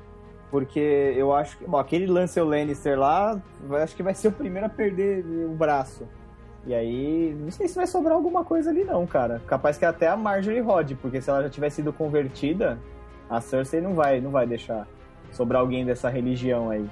[0.54, 1.64] Porque eu acho que...
[1.66, 3.42] Bom, aquele Lancel Lannister lá,
[3.82, 6.06] acho que vai ser o primeiro a perder o braço.
[6.64, 9.42] E aí, não sei se vai sobrar alguma coisa ali não, cara.
[9.48, 12.78] Capaz que até a Marjorie rode, porque se ela já tivesse sido convertida,
[13.28, 14.86] a Cersei não vai, não vai deixar
[15.32, 16.88] sobrar alguém dessa religião aí.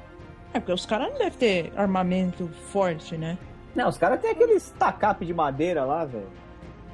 [0.52, 3.38] É, porque os caras não devem ter armamento forte, né?
[3.76, 6.26] Não, os caras têm aqueles tacape de madeira lá, velho.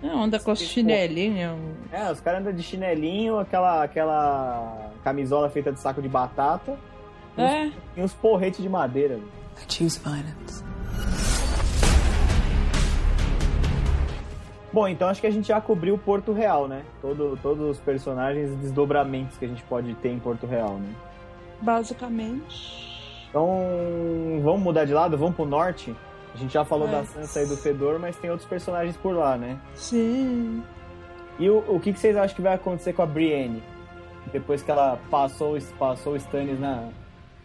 [0.02, 1.58] Não, anda com os chinelinhos.
[1.92, 6.78] É, os caras andam de chinelinho, aquela, aquela camisola feita de saco de batata
[7.36, 9.16] É, e uns porretes de madeira.
[9.16, 10.64] I choose violence.
[14.72, 16.82] Bom, então acho que a gente já cobriu o Porto Real, né?
[17.00, 20.94] Todo, todos os personagens e desdobramentos que a gente pode ter em Porto Real, né?
[21.60, 22.86] basicamente.
[23.28, 25.18] Então, vamos mudar de lado?
[25.18, 25.94] Vamos pro norte?
[26.38, 26.92] A gente já falou É.
[26.92, 29.58] da Sansa e do Fedor, mas tem outros personagens por lá, né?
[29.74, 30.62] Sim.
[31.36, 33.60] E o, o que, que vocês acham que vai acontecer com a Brienne?
[34.32, 36.90] Depois que ela passou, passou o Stannis na,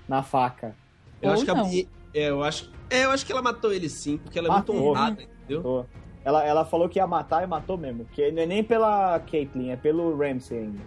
[0.07, 0.75] na faca.
[1.19, 1.67] Eu Ou acho que a não.
[1.67, 4.51] Bri- é, eu acho, é, eu acho que ela matou ele sim, porque ela é
[4.51, 4.89] muito Matou.
[4.91, 5.63] honrada, entendeu?
[5.63, 5.85] Tô.
[6.23, 8.05] Ela, ela falou que ia matar e matou mesmo.
[8.13, 10.79] Que não é nem pela Caitlyn, é pelo Ramsay ainda.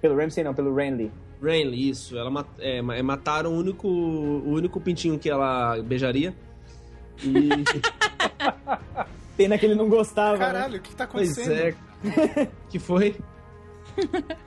[0.00, 1.10] Pelo Ramsay não, pelo Renly.
[1.42, 2.16] Renly, isso.
[2.16, 6.34] Ela mat- é, é, mataram o único, o único pintinho que ela beijaria.
[7.22, 7.48] E,
[9.36, 10.36] Pena que ele não gostava.
[10.38, 10.44] né?
[10.46, 11.76] Caralho, o que tá pois acontecendo?
[12.34, 12.48] é.
[12.68, 13.16] que foi?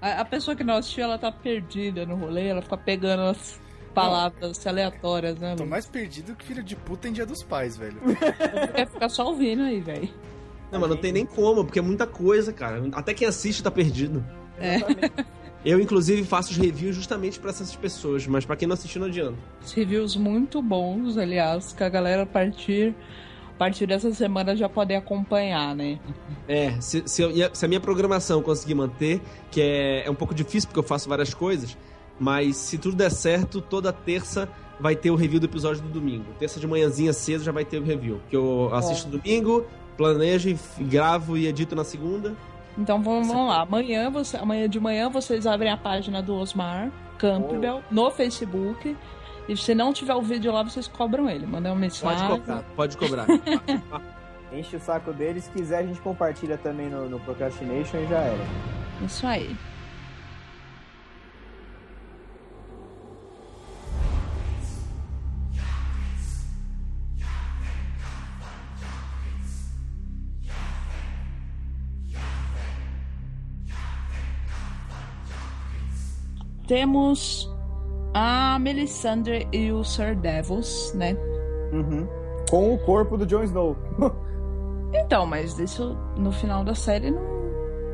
[0.00, 3.60] A, a pessoa que não assistiu, ela tá perdida no rolê, ela fica pegando as
[3.92, 5.56] palavras aleatórias, né?
[5.56, 7.96] Tô mais perdido que filho de puta em dia dos pais, velho.
[8.72, 10.08] Quer ficar só ouvindo aí, velho.
[10.70, 12.80] Não, mas não tem nem como, porque é muita coisa, cara.
[12.92, 14.24] Até quem assiste tá perdido.
[15.70, 19.08] Eu, inclusive, faço os reviews justamente pra essas pessoas, mas pra quem não assistiu, não
[19.08, 19.36] adianta.
[19.74, 22.94] Reviews muito bons, aliás, que a galera a partir,
[23.50, 25.98] a partir dessa semana já pode acompanhar, né?
[26.48, 30.34] É, se, se, eu- se a minha programação conseguir manter, que é, é um pouco
[30.34, 31.76] difícil porque eu faço várias coisas,
[32.18, 34.48] mas se tudo der certo, toda terça
[34.80, 36.24] vai ter o review do episódio do domingo.
[36.38, 38.20] Terça de manhãzinha cedo já vai ter o review.
[38.30, 39.66] Que eu assisto domingo,
[39.98, 42.34] planejo, gravo e edito na segunda.
[42.78, 43.62] Então vamos, vamos lá.
[43.62, 48.96] Amanhã, você, amanhã de manhã vocês abrem a página do Osmar Campbell no Facebook.
[49.48, 51.44] E se não tiver o vídeo lá, vocês cobram ele.
[51.46, 52.28] Mandam uma Pode mensagem.
[52.28, 53.26] cobrar, pode cobrar.
[54.52, 55.40] Enche o saco dele.
[55.40, 58.44] Se quiser, a gente compartilha também no, no Procrastination e já era.
[59.04, 59.56] Isso aí.
[76.68, 77.52] Temos
[78.14, 81.16] a Melisandre e o Sir Devils, né?
[81.72, 82.06] Uhum.
[82.48, 83.76] Com o corpo do Jon Snow.
[84.90, 87.20] Então, mas isso no final da série não,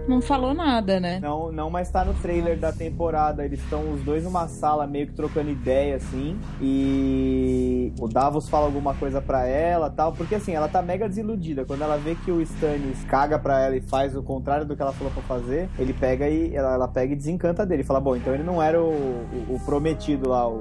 [0.09, 1.19] não falou nada, né?
[1.21, 3.45] Não, não, mas tá no trailer da temporada.
[3.45, 6.39] Eles estão os dois numa sala meio que trocando ideia, assim.
[6.61, 10.13] E o Davos fala alguma coisa pra ela tal.
[10.13, 11.65] Porque assim, ela tá mega desiludida.
[11.65, 14.83] Quando ela vê que o Stannis caga pra ela e faz o contrário do que
[14.83, 17.85] ela falou pra fazer, ele pega e ela, ela pega e desencanta dele.
[17.85, 20.53] Fala, bom, então ele não era o, o- o prometido lá, o,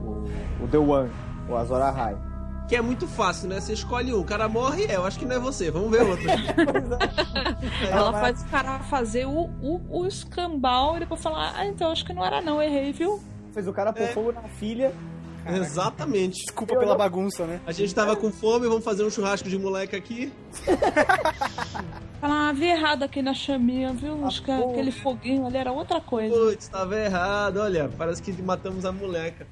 [0.00, 1.10] o, o The One,
[1.48, 2.16] o Azor Ahai.
[2.72, 3.60] Que é muito fácil, né?
[3.60, 6.00] Você escolhe um, o cara morre, é, eu acho que não é você, vamos ver
[6.04, 6.24] outro.
[7.86, 12.02] Ela faz o cara fazer o, o, o escambau e depois falar, ah, então acho
[12.02, 13.22] que não era não, errei, viu?
[13.52, 14.06] Fez o cara pôr É.
[14.06, 14.90] fogo na filha.
[15.46, 16.46] Exatamente.
[16.46, 17.60] Desculpa pela bagunça, né?
[17.66, 20.32] A gente tava com fome, vamos fazer um churrasco de moleque aqui.
[22.22, 24.24] Falar, ah, vi errado aqui na chaminha, viu?
[24.24, 26.34] Acho que aquele foguinho ali era outra coisa.
[26.34, 29.46] Putz, tava errado, olha, parece que matamos a moleca.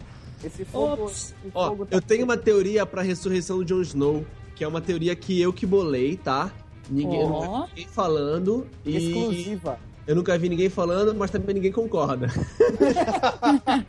[0.44, 1.04] Esse fogo.
[1.04, 1.34] Ops.
[1.44, 4.24] esse Ó, fogo tá- eu tenho uma teoria pra ressurreição do Jon Snow,
[4.56, 6.50] que é uma teoria que eu que bolei, tá?
[6.88, 9.78] Ninguém, eu nunca vi ninguém falando e exclusiva.
[10.06, 12.26] eu nunca vi ninguém falando, mas também ninguém concorda.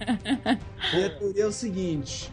[0.93, 2.31] Minha teoria é o seguinte: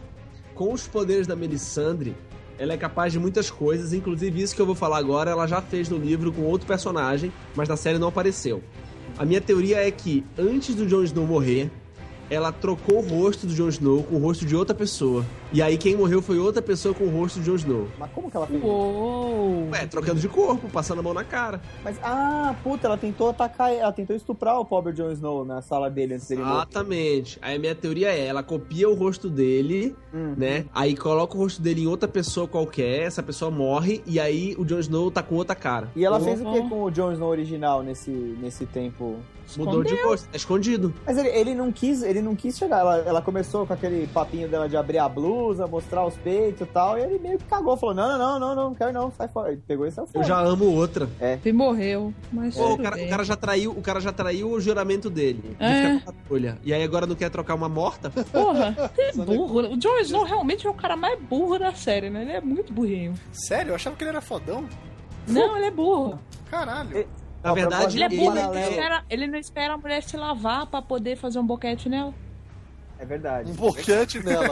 [0.53, 2.15] com os poderes da Melisandre,
[2.57, 5.61] ela é capaz de muitas coisas, inclusive isso que eu vou falar agora, ela já
[5.61, 8.61] fez no livro com outro personagem, mas na série não apareceu.
[9.17, 11.71] A minha teoria é que antes do Jon Snow morrer,
[12.29, 15.25] ela trocou o rosto do Jon Snow com o rosto de outra pessoa.
[15.51, 17.87] E aí quem morreu foi outra pessoa com o rosto de Jon Snow.
[17.97, 18.63] Mas como que ela fez?
[18.63, 19.67] Uou!
[19.71, 21.59] Ué, trocando de corpo, passando a mão na cara.
[21.83, 25.89] Mas, ah, puta, ela tentou atacar, ela tentou estuprar o pobre Jon Snow na sala
[25.89, 26.53] dele antes dele morrer.
[26.55, 27.39] Exatamente.
[27.41, 30.33] Aí a minha teoria é, ela copia o rosto dele, Hum.
[30.37, 30.65] né?
[30.73, 34.65] Aí coloca o rosto dele em outra pessoa qualquer, essa pessoa morre, e aí o
[34.65, 35.89] Jon Snow tá com outra cara.
[35.95, 36.23] E ela Uhum.
[36.25, 39.17] fez o que com o Jon Snow original nesse, nesse tempo?
[39.57, 40.11] Mudou de Escondeu.
[40.11, 40.93] rosto, tá escondido.
[41.07, 42.81] Mas ele, ele não quis, ele não quis chegar.
[42.81, 45.38] Ela, ela começou com aquele papinho dela de abrir a blusa,
[45.69, 48.55] mostrar os peitos e tal, e ele meio que cagou, falou: "Não, não, não, não,
[48.55, 49.51] não, não quero não, sai fora".
[49.51, 50.25] Ele pegou e saiu Eu fora.
[50.25, 51.09] já amo outra.
[51.43, 52.13] E morreu.
[52.31, 55.55] Mas Pô, o cara, o cara já traiu, o cara já traiu o juramento dele.
[55.59, 55.75] De É.
[55.99, 56.57] ficar com a patrulha.
[56.63, 58.09] E aí agora não quer trocar uma morta?
[58.09, 59.73] Porra, é burro.
[59.73, 62.21] O Jon Snow realmente é o cara mais burro da série, né?
[62.21, 63.13] Ele é muito burrinho.
[63.31, 63.71] Sério?
[63.71, 64.65] Eu achava que ele era fodão.
[65.27, 66.19] Não, ele é burro.
[66.49, 67.07] Caralho.
[67.43, 70.17] Na Ó, verdade, Ele é Ele burro, ele, espera, ele não espera a mulher se
[70.17, 72.13] lavar pra poder fazer um boquete nela.
[72.99, 73.49] É verdade.
[73.51, 74.49] Um boquete nela.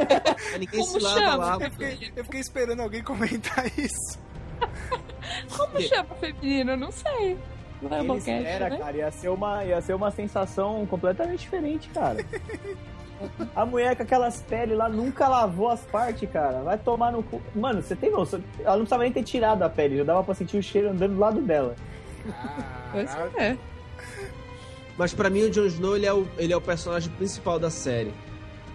[0.58, 1.36] ninguém Como se lava chama?
[1.36, 1.64] lá.
[1.64, 4.18] Eu fiquei, eu fiquei esperando alguém comentar isso.
[5.56, 6.72] Como chama feminino?
[6.72, 7.38] Eu não sei.
[7.80, 8.78] Não é Ele boquete, espera, né?
[8.78, 12.24] cara, ia ser, uma, ia ser uma sensação completamente diferente, cara.
[13.54, 16.60] A mulher com aquelas peles lá nunca lavou as partes, cara.
[16.62, 17.40] Vai tomar no cu.
[17.54, 18.42] Mano, você tem noção?
[18.60, 21.14] Ela não precisava nem ter tirado a pele, já dava pra sentir o cheiro andando
[21.14, 21.74] do lado dela.
[22.92, 23.56] Pois é.
[24.98, 27.70] Mas pra mim o Jon Snow ele é o, ele é o personagem principal da
[27.70, 28.12] série.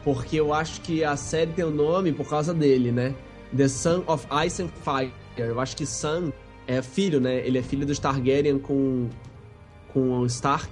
[0.03, 3.13] Porque eu acho que a série tem o nome por causa dele, né?
[3.55, 5.11] The Son of Ice and Fire.
[5.37, 6.31] Eu acho que Son
[6.67, 7.45] é filho, né?
[7.45, 9.09] Ele é filho dos Targaryen com,
[9.93, 10.69] com o Stark.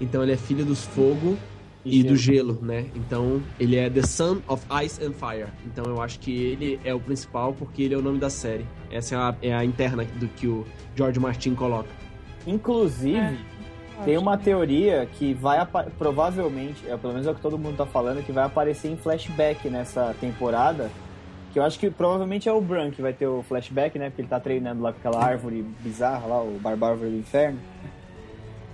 [0.00, 1.36] Então ele é filho dos fogo
[1.84, 2.86] e, do gelo, né?
[2.94, 5.48] Então ele é The Son of Ice and Fire.
[5.66, 8.66] Então eu acho que ele é o principal porque ele é o nome da série.
[8.90, 11.88] Essa é a, é a interna do que o George Martin coloca.
[12.46, 13.36] Inclusive, É.
[14.04, 15.58] tem uma teoria que vai
[15.98, 18.96] provavelmente, é, pelo menos é o que todo mundo tá falando, que vai aparecer em
[18.96, 20.90] flashback nessa temporada.
[21.52, 24.08] Que eu acho que provavelmente é o Bran que vai ter o flashback, né?
[24.10, 27.58] Porque ele tá treinando lá com aquela árvore bizarra lá, o Barbárvore do Inferno.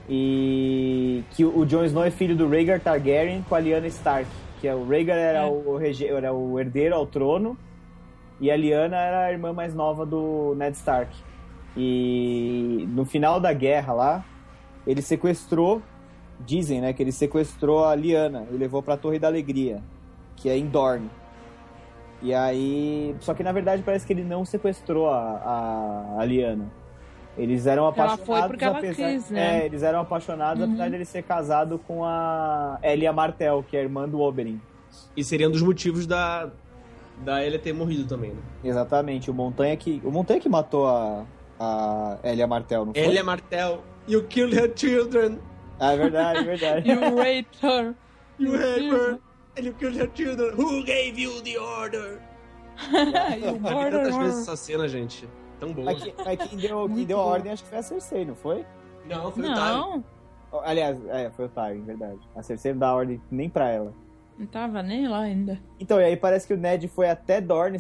[0.09, 4.29] E que o Jon Snow é filho do Rhaegar Targaryen com a Lyanna Stark.
[4.61, 5.45] Que é o Rhaegar era, É.
[5.47, 7.57] o, rege- era o herdeiro ao trono
[8.41, 11.11] e a Lyanna era a irmã mais nova do Ned Stark.
[11.77, 14.25] E no final da guerra lá,
[14.87, 15.83] ele sequestrou,
[16.41, 19.83] dizem, né, que ele sequestrou a Lyanna e levou pra Torre da Alegria,
[20.37, 21.11] que é em Dorne.
[22.23, 26.71] E aí, só que na verdade parece que ele não sequestrou a, a, a Lyanna.
[27.37, 29.61] Eles eram Ela apaixonados foi porque ela apesar, quis, né?
[29.61, 30.69] É, eles eram apaixonados Uhum.
[30.71, 34.59] apesar de ele ser casado com a Elia Martell, que é a irmã do Oberyn.
[35.15, 36.49] E seria um dos motivos da,
[37.23, 38.41] da Elia ter morrido também, né?
[38.65, 41.25] Exatamente, o Montanha que o Montanha que matou a
[41.61, 43.03] a Elia Martell, não foi?
[43.03, 45.39] Elia Martell, you killed her children,
[45.79, 46.89] Ah, é verdade, é verdade.
[46.91, 47.95] You raped her.
[48.39, 49.19] you had her,
[49.57, 50.55] and you killed her children.
[50.57, 52.21] Who gave you the order?
[52.93, 55.29] you murdered tantas vezes essa cena, gente.
[55.61, 55.87] Tão boa.
[55.93, 58.65] Mas, mas quem deu, quem deu a ordem acho que foi a Cersei, não foi?
[59.09, 60.03] Não, foi o Tyrion.
[60.53, 62.19] Não, Aliás, é, foi o Tyrion, verdade.
[62.35, 63.93] A Cersei não dá ordem nem pra ela.
[64.39, 65.59] Não tava nem lá ainda.
[65.81, 67.79] Então, e aí parece que o Ned foi até Dorne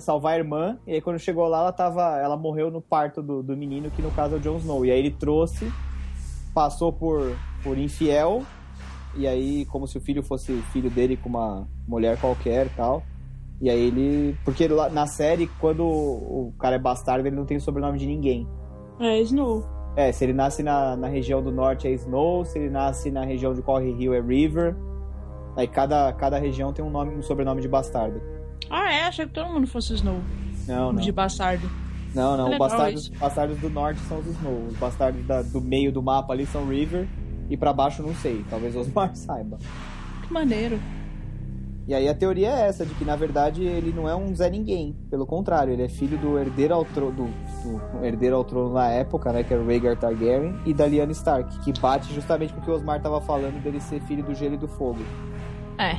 [0.00, 2.18] salvar a irmã, e aí quando chegou lá, ela tava.
[2.18, 4.84] Ela morreu no parto do, do menino, que no caso é o Jon Snow.
[4.84, 5.72] E aí ele trouxe,
[6.52, 8.42] passou por, por infiel,
[9.16, 13.02] e aí, como se o filho fosse filho dele com uma mulher qualquer e tal.
[13.60, 14.36] E aí ele.
[14.44, 17.98] Porque lá na série, quando o, o cara é bastardo, ele não tem o sobrenome
[17.98, 18.46] de ninguém.
[19.00, 19.64] É Snow.
[19.96, 23.24] É, se ele nasce na, na região do norte é Snow, se ele nasce na
[23.24, 24.76] região de Corre Rio é River.
[25.56, 28.20] Aí cada, cada região tem um nome, um sobrenome de bastardo.
[28.70, 29.02] Ah, é?
[29.04, 30.18] Achei que todo mundo fosse Snow.
[30.68, 31.00] Não, não.
[31.02, 31.68] De bastardo.
[32.14, 32.44] Não, não.
[32.44, 33.12] Legal Bastardos, isso.
[33.18, 34.66] bastardos do norte são os Snow.
[34.68, 37.06] Os bastardos da- do meio do mapa ali são River.
[37.48, 38.44] E pra baixo não sei.
[38.50, 39.56] Talvez Osmar saiba.
[40.26, 40.78] Que maneiro.
[41.86, 44.50] E aí a teoria é essa, de que na verdade ele não é um Zé
[44.50, 44.96] Ninguém.
[45.08, 47.24] Pelo contrário, ele é filho do herdeiro ao trono, do,
[47.98, 49.44] do herdeiro ao trono na época, né?
[49.44, 52.70] Que era o Rhaegar Targaryen, e da Lyanna Stark, que bate justamente com o que
[52.72, 54.98] o Osmar tava falando dele ser filho do gelo e do fogo.
[55.78, 55.96] É.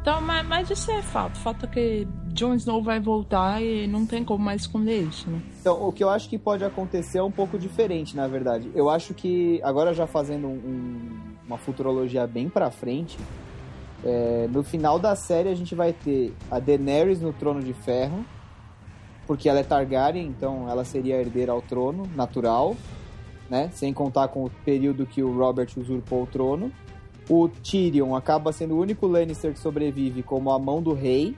[0.00, 1.38] Então, mas, mas isso é fato.
[1.38, 5.40] Fato é que Jon Snow vai voltar e não tem como mais esconder isso, né?
[5.60, 8.70] Então, o que eu acho que pode acontecer é um pouco diferente, na verdade.
[8.74, 13.18] Eu acho que, agora já fazendo um- um- uma futurologia bem pra frente,
[14.04, 18.26] é, no final da série a gente vai ter a Daenerys no Trono de Ferro,
[19.26, 22.76] porque ela é Targaryen, então ela seria herdeira ao trono, natural,
[23.48, 23.70] né?
[23.72, 26.70] Sem contar com o período que o Robert usurpou o trono.
[27.28, 31.34] O Tyrion acaba sendo o único Lannister que sobrevive como a mão do rei,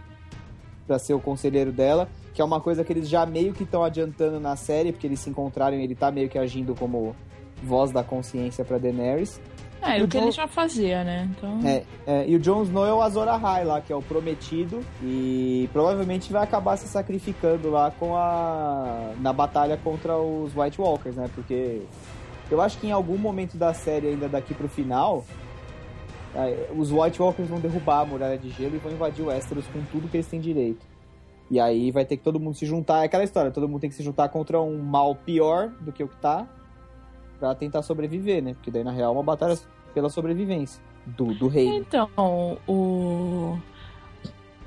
[0.87, 3.83] pra ser o conselheiro dela, que é uma coisa que eles já meio que estão
[3.85, 7.15] adiantando na série, porque eles se encontraram e ele tá meio que agindo como
[7.63, 9.41] voz da consciência pra Daenerys.
[9.83, 11.29] É, E o que o ele John- já fazia, né?
[11.37, 11.61] Então.
[11.65, 14.81] É, é, e o Jon Snow é o Azor Ahai lá, que é o prometido,
[15.03, 21.17] e provavelmente vai acabar se sacrificando lá com a na batalha contra os White Walkers,
[21.17, 21.29] né?
[21.35, 21.83] Porque
[22.51, 25.25] eu acho que em algum momento da série ainda daqui pro final,
[26.77, 29.83] os White Walkers vão derrubar a muralha de gelo e vão invadir o Westeros com
[29.91, 30.87] tudo que eles têm direito.
[31.51, 33.91] E aí vai ter que todo mundo se juntar, é aquela história, todo mundo tem
[33.91, 36.47] que se juntar contra um mal pior do que o que tá,
[37.39, 38.55] pra tentar sobreviver, né?
[38.55, 39.57] Porque daí na real é uma batalha
[39.95, 41.69] pela sobrevivência do, do rei.
[41.69, 42.11] Então,
[42.67, 43.59] o...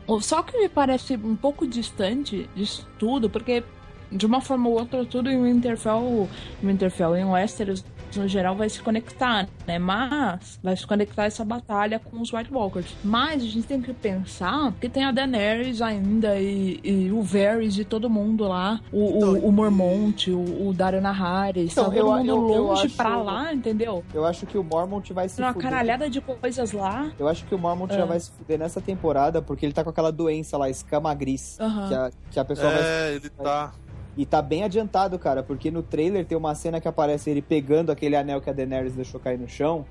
[0.08, 0.22] o.
[0.22, 3.64] Só que me parece um pouco distante disso tudo, porque
[4.12, 6.28] de uma forma ou outra, tudo em Winterfell,
[6.64, 7.86] Winterfell em Westeros,
[8.18, 9.78] no geral, vai se conectar, né?
[9.78, 12.96] Mas vai se conectar essa batalha com os White Walkers.
[13.04, 17.78] Mas a gente tem que pensar que tem a Daenerys ainda e, e o Varys
[17.78, 21.90] e todo mundo lá, o, Então, o, o Mormont, o, o Dario Naharis, Então, tá
[21.92, 24.04] todo eu- mundo eu- eu longe acho- pra lá, entendeu?
[24.14, 25.70] Eu acho que o Mormont vai se Tem uma fuder.
[25.70, 27.12] caralhada de coisas lá.
[27.20, 27.98] Eu acho que o Mormont Ah.
[27.98, 31.58] já vai se fuder nessa temporada, porque ele tá com aquela doença lá, escama gris.
[31.88, 32.82] Que, a, que a pessoa vai.
[32.84, 33.72] É, ele tá.
[34.20, 37.90] E tá bem adiantado, cara, porque no trailer tem uma cena que aparece ele pegando
[37.90, 39.86] aquele anel que a Daenerys deixou cair no chão,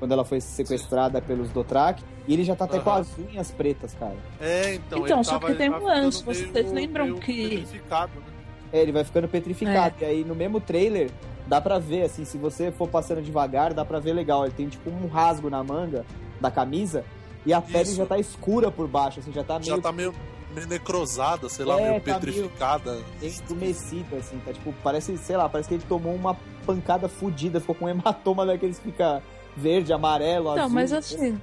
[0.00, 2.98] quando ela foi sequestrada pelos Dothraki, e ele já tá até com Aham.
[3.02, 4.16] as unhas pretas, cara.
[4.40, 4.98] É, então.
[5.04, 8.26] Então, ele só tava- que tem um lance, vocês meio- lembram meio que- petrificado, né?
[8.72, 9.94] É, ele vai ficando petrificado.
[10.00, 11.08] E aí no mesmo trailer,
[11.46, 14.46] dá pra ver, assim, se você for passando devagar, dá pra ver legal.
[14.46, 16.04] Ele tem tipo um rasgo na manga
[16.40, 17.04] da camisa,
[17.46, 17.94] e a pele Isso.
[17.94, 20.12] já tá escura por baixo, assim, já tá meio Já tá meio,
[20.54, 22.98] meio necrosada, sei lá, É, meio tá petrificada.
[23.22, 26.36] entumecido, assim, tá tipo, parece, sei lá, parece que ele tomou uma
[26.66, 29.22] pancada fudida, ficou com um hematoma daqueles que fica
[29.56, 30.68] verde, amarelo, Não, azul.
[30.70, 31.40] mas assim,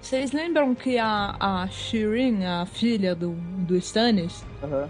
[0.00, 3.32] vocês lembram que a, a Shirin, a filha do,
[3.66, 4.88] do Stannis, Aham.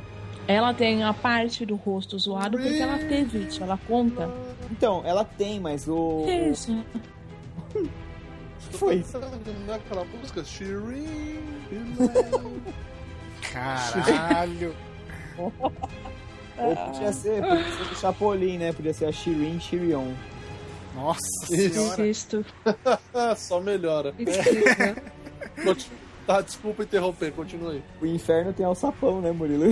[0.49, 4.29] ela tem a parte do rosto zoado porque ela teve isso, ela conta.
[4.71, 6.23] Então, ela tem, mas o.
[6.25, 6.85] Que isso?
[7.73, 7.89] que
[8.77, 9.19] foi isso?
[9.67, 11.07] Naquela música, Shirin.
[13.53, 14.75] Caralho.
[15.39, 18.73] Ou podia ser, podia ser do Chapolin, né?
[18.73, 20.13] Podia ser a Shirin Shirion.
[20.95, 21.19] Nossa
[21.51, 21.75] Isso.
[21.75, 22.07] senhora.
[22.07, 22.45] Isto.
[23.15, 24.15] Ah, Só melhora.
[25.63, 25.91] Conti-
[26.27, 27.83] Tá, desculpa interromper, continua aí.
[28.03, 29.67] O inferno tem alçapão, né, Murilo?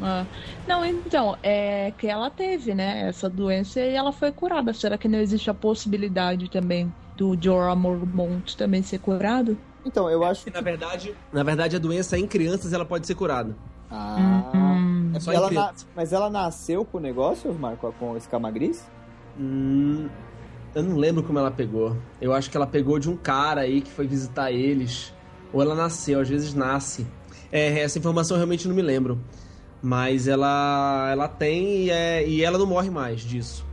[0.00, 0.24] Ah.
[0.66, 4.72] Não, então, é que ela teve, né, essa doença e ela foi curada.
[4.72, 9.58] Será que não existe a possibilidade também do Jorah Mormont também ser curado?
[9.84, 13.14] Então, eu acho Que, na verdade, na verdade, a doença em crianças ela pode ser
[13.14, 13.54] curada.
[13.90, 14.50] Ah.
[14.54, 15.12] Hum.
[15.14, 18.16] É Só ela na- Mas ela nasceu com o negócio, Osmar, com, a- com o
[18.16, 18.84] escama gris?
[19.38, 20.08] Hum,
[20.74, 21.96] eu não lembro como ela pegou.
[22.20, 25.12] Eu acho que ela pegou de um cara aí que foi visitar eles.
[25.52, 27.06] Ou ela nasceu, às vezes nasce.
[27.52, 29.20] É, essa informação eu realmente não me lembro.
[29.80, 33.64] Mas ela, ela tem e, é, e ela não morre mais disso.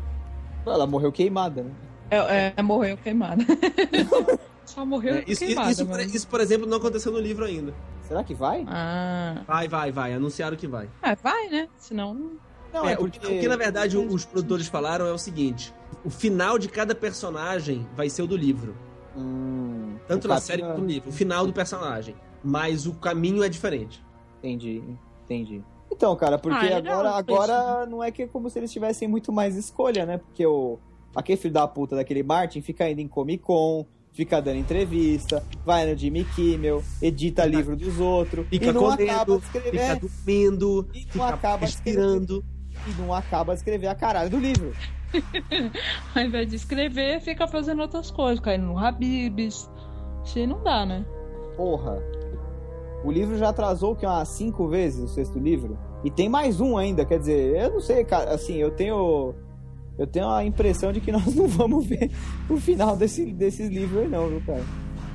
[0.65, 1.71] Ela morreu queimada, né?
[2.11, 3.43] É, é, morreu queimada.
[4.65, 5.71] Só morreu É, isso, queimada.
[5.71, 7.73] isso, mas- isso, por exemplo, não aconteceu no livro ainda.
[8.07, 8.65] Será que vai?
[8.67, 9.41] Ah.
[9.47, 10.13] Vai, vai, vai.
[10.13, 10.89] Anunciaram que vai.
[11.01, 11.67] Ah, vai, né?
[11.77, 12.31] Senão.
[12.73, 15.73] Não, É, o, que- o que na verdade os produtores falaram é o seguinte:
[16.05, 18.75] o final de cada personagem vai ser o do livro.
[19.17, 21.09] Hum, Tanto na série quanto no livro.
[21.09, 22.15] O final do personagem.
[22.43, 24.03] Mas o caminho é diferente.
[24.39, 24.81] Entendi,
[25.25, 25.61] entendi.
[25.91, 27.51] Então, cara, porque Ah, legal, agora, isso.
[27.53, 30.17] agora não é que é como se eles tivessem muito mais escolha, né?
[30.17, 30.79] Porque o
[31.15, 35.89] aquele filho da puta daquele Martin fica indo em Comic Con, fica dando entrevista, vai
[35.89, 40.87] no Jimmy Kimmel, edita livro dos outros, Fica e não acaba de escrever, fica dormindo,
[40.93, 42.45] E não fica acaba de respirando.
[42.87, 44.73] e não acaba de escrever a caralho do livro.
[46.15, 49.69] Ao invés de escrever, fica fazendo outras coisas, caindo no Habibs.
[50.23, 51.05] Se não dá, né?
[51.57, 52.01] Porra.
[53.03, 55.77] O livro já atrasou que umas cinco vezes o sexto livro.
[56.03, 59.33] E tem mais um ainda, quer dizer, eu não sei, cara, assim, eu tenho.
[59.97, 62.09] Eu tenho a impressão de que nós não vamos ver
[62.49, 64.63] o final desse, desses livros aí, não, viu, cara?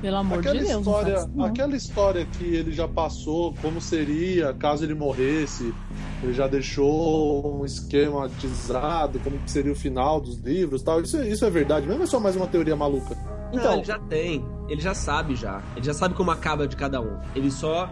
[0.01, 0.71] Pelo amor Aquela de Deus.
[0.73, 1.45] não história, isso, não.
[1.45, 5.73] aquela história que ele já passou, como seria caso ele morresse,
[6.21, 11.01] ele já deixou um esquematizado, como que seria o final dos livros, tal.
[11.01, 13.17] Isso, é- isso é verdade, mesmo é só mais uma teoria maluca.
[13.49, 14.45] Então, Então, ele já tem.
[14.69, 15.63] Ele já sabe já.
[15.75, 17.17] Ele já sabe como acaba de cada um.
[17.35, 17.89] Ele só.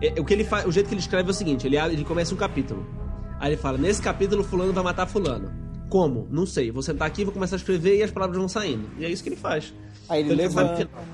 [0.00, 2.04] é- o que ele faz, o jeito que ele escreve é o seguinte: ele, ele
[2.04, 2.86] começa um capítulo.
[3.40, 5.50] Aí ele fala: nesse capítulo fulano vai matar fulano.
[5.88, 6.26] Como?
[6.30, 6.70] Não sei.
[6.70, 8.88] Vou sentar aqui, vou começar a escrever e as palavras vão saindo.
[8.98, 9.72] E é isso que ele faz.
[10.08, 10.76] aí ele Então, ele levanta.
[10.86, 11.04] final.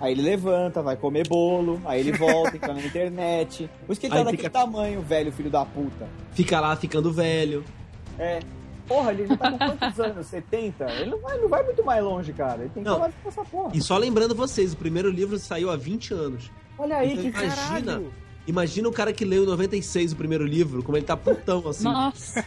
[0.00, 3.70] Aí ele levanta, vai comer bolo, aí ele volta, entra na internet.
[3.86, 6.08] Por isso que ele tá daquele fica- tamanho, velho, filho da puta.
[6.32, 7.62] Fica lá ficando velho.
[8.18, 8.40] É.
[8.88, 10.26] Porra, ele já tá com quantos anos?
[10.26, 10.84] 70?
[10.90, 12.62] Ele não vai, não vai muito mais longe, cara.
[12.62, 12.98] Ele tem que Não.
[12.98, 13.70] com essa porra.
[13.74, 16.50] E só lembrando vocês, o primeiro livro saiu há 20 anos.
[16.76, 17.56] Olha aí, Então, que imagina.
[17.92, 18.12] caralho.
[18.46, 21.84] Imagina o cara que leu em 96 o primeiro livro, como ele tá putão, assim.
[21.84, 22.42] Nossa,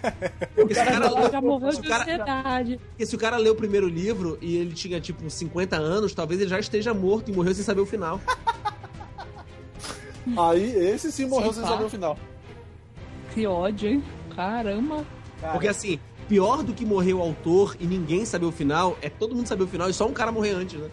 [0.54, 2.80] Porque esse cara, ela já morreu se o de cara- ansiedade.
[2.89, 6.14] porque se o cara leu o primeiro livro e ele tinha, tipo, uns 50 anos,
[6.14, 8.20] talvez ele já esteja morto e morreu sem saber o final.
[10.38, 11.70] Aí esse sim morreu Sim, sem tá.
[11.70, 12.18] saber o final.
[13.34, 14.04] Que ódio, hein?
[14.36, 15.06] Caramba.
[15.39, 19.10] Cara, Porque assim, pior do que morrer o autor e ninguém saber o final, é
[19.10, 20.89] todo mundo saber o final e só um cara morrer antes, né?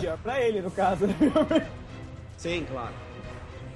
[0.00, 1.06] pior pra ele, no caso.
[2.36, 2.92] Sim, claro.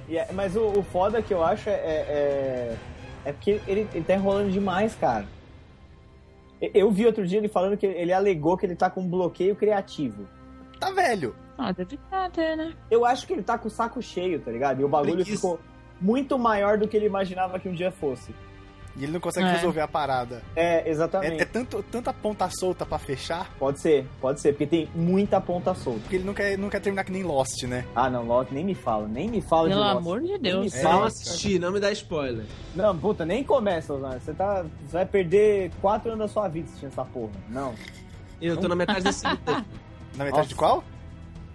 [0.09, 2.77] E é- mas o, o foda que eu acho é, é,
[3.25, 5.25] é porque ele, ele tá enrolando demais, cara.
[6.61, 10.27] Eu vi outro dia ele falando que ele alegou que ele tá com bloqueio criativo.
[10.79, 11.33] Tá velho.
[11.57, 11.97] Ah, deve
[12.33, 12.73] ter, né?
[12.91, 14.81] Eu acho que ele tá com o saco cheio, tá ligado?
[14.81, 15.35] E o bagulho Preguiça.
[15.35, 15.59] ficou
[16.01, 18.33] muito maior do que ele imaginava que um dia fosse.
[18.99, 19.53] E ele não consegue É.
[19.53, 20.43] resolver a parada.
[20.55, 21.39] É, exatamente.
[21.39, 25.39] É, é tanto, tanta ponta solta pra fechar, Pode ser, pode ser, porque tem muita
[25.39, 26.01] ponta solta.
[26.01, 27.85] porque ele não quer, não quer terminar que nem Lost, né?
[27.95, 29.97] Ah, não, Lost, nem me fala, nem me fala Pelo de Lost.
[29.97, 30.73] amor de Nem Deus.
[30.73, 30.95] me É, fala.
[30.95, 32.45] não assisti, não me dá spoiler.
[32.75, 34.19] Não, puta, nem começa, Osmar.
[34.19, 37.31] Você, tá, você vai perder quatro anos da sua vida assistindo essa porra.
[37.47, 37.73] Não.
[38.41, 39.39] Eu tô na metade da segunda.
[40.17, 40.49] Na metade Nossa.
[40.49, 40.83] de qual?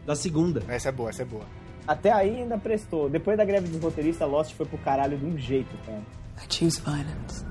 [0.07, 0.63] Da segunda.
[0.69, 1.45] Essa é boa, essa é boa.
[1.87, 3.11] Até aí ainda prestou.
[3.11, 6.01] Depois da greve dos roteiristas, Lost foi pro caralho de um jeito, cara.
[6.37, 7.45] I choose violence.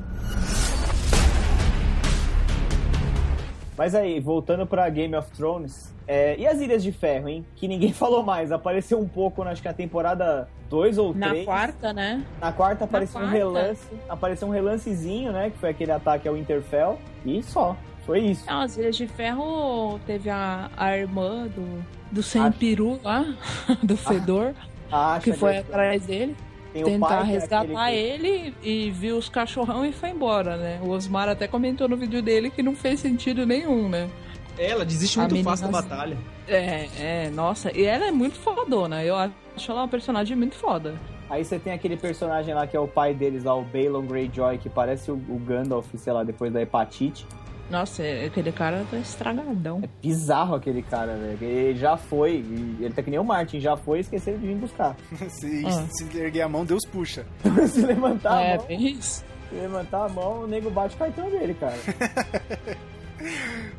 [3.78, 7.46] Mas aí, voltando pra Game of Thrones, é, e as Ilhas de Ferro, hein?
[7.56, 8.52] Que ninguém falou mais.
[8.52, 11.40] Apareceu um pouco, acho que na temporada 2 ou 3.
[11.40, 12.24] Na quarta, né?
[12.40, 13.38] Na quarta apareceu um quarta.
[13.38, 13.88] relance.
[14.08, 15.50] Apareceu um relancezinho, né?
[15.50, 17.00] Que foi aquele ataque ao Winterfell.
[17.26, 17.76] E só.
[18.06, 18.46] Foi isso.
[18.48, 23.26] Não, as Ilhas de Ferro teve a, a irmã do, do Sem Peru lá,
[23.82, 24.54] do Fedor,
[24.92, 25.72] A Asha que foi Greyjoy.
[25.72, 26.36] atrás dele,
[26.74, 30.58] Tem o tentar pai, é resgatar que- ele e viu os cachorrão e foi embora,
[30.58, 30.80] né?
[30.84, 34.10] O Osmar até comentou no vídeo dele que não fez sentido nenhum, né?
[34.58, 36.18] Ela desiste muito menina- fácil da batalha.
[36.48, 40.96] É, é, nossa, e ela é muito fodona, eu acho ela uma personagem muito foda.
[41.30, 44.58] Aí você tem aquele personagem lá que é o pai deles lá, o Balon Greyjoy,
[44.58, 47.26] que parece o, o Gandalf, sei lá, depois da hepatite.
[47.74, 49.82] Nossa, é- aquele cara tá estragadão.
[49.84, 51.38] É bizarro aquele cara, velho.
[51.42, 54.46] Ele já foi, e ele tá que nem o Martin, já foi e esqueceram de
[54.46, 54.96] vir buscar.
[55.28, 55.88] Se, Ah.
[55.90, 57.26] se erguer a mão, Deus puxa.
[57.68, 59.26] se levantar é, a mão, bem isso.
[59.50, 61.74] se levantar a mão, o nego bate o cartão dele, cara.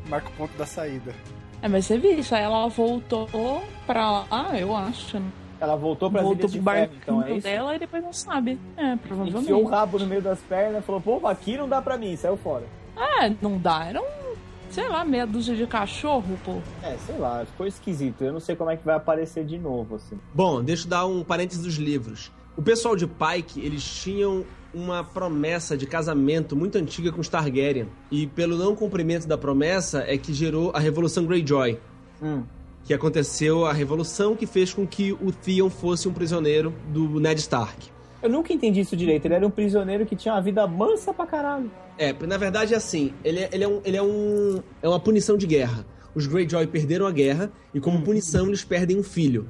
[0.09, 1.13] Marca o ponto da saída.
[1.61, 3.29] É, mas você viu isso, aí ela voltou
[3.87, 5.19] pra lá, eu acho.
[5.19, 5.29] né?
[5.59, 7.47] Ela voltou pra voltou pro barquinho então é isso?
[7.47, 8.59] dela e depois não sabe.
[8.75, 9.43] É, provavelmente.
[9.43, 12.35] Enfiou o rabo no meio das pernas, falou, pô, aqui não dá pra mim, saiu
[12.35, 12.65] fora.
[12.97, 13.85] É, não dá.
[13.85, 14.35] Era um,
[14.69, 16.59] sei lá, meia dúzia de cachorro, pô.
[16.81, 18.23] É, sei lá, ficou esquisito.
[18.23, 20.19] Eu não sei como é que vai aparecer de novo, assim.
[20.33, 22.31] Bom, deixa eu dar um parênteses dos livros.
[22.57, 27.87] O pessoal de Pike, eles tinham uma promessa de casamento muito antiga com os Targaryen.
[28.11, 31.79] E pelo não cumprimento da promessa é que gerou a Revolução Greyjoy.
[32.21, 32.43] Hum.
[32.83, 37.39] Que aconteceu a revolução que fez com que o Theon fosse um prisioneiro do Ned
[37.39, 37.94] Stark.
[38.25, 39.25] Eu nunca entendi isso direito.
[39.25, 41.69] Ele era um prisioneiro que tinha uma vida mansa pra caralho.
[41.95, 44.99] É, na verdade é assim, ele é, ele é, um, ele é, um, é uma
[44.99, 45.85] punição de guerra.
[46.15, 49.47] Os Greyjoy perderam a guerra e como punição eles perdem um filho.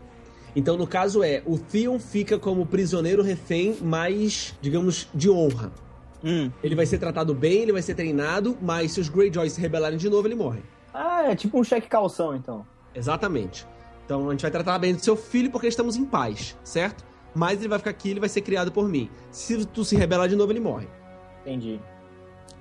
[0.53, 5.71] Então no caso é, o Theon fica como prisioneiro refém mais, digamos, de honra.
[6.21, 6.51] Hum.
[6.61, 9.97] Ele vai ser tratado bem, ele vai ser treinado, mas se os Greyjoy se rebelarem
[9.97, 10.59] de novo, ele morre.
[10.93, 12.65] Ah, é tipo um cheque calção, então.
[12.93, 13.65] Exatamente.
[14.05, 17.14] Então a gente vai tratar bem do seu filho porque estamos em paz, certo?
[17.35, 19.09] Mas ele vai ficar aqui, ele vai ser criado por mim.
[19.29, 20.87] Se tu se rebelar de novo, ele morre.
[21.41, 21.79] Entendi.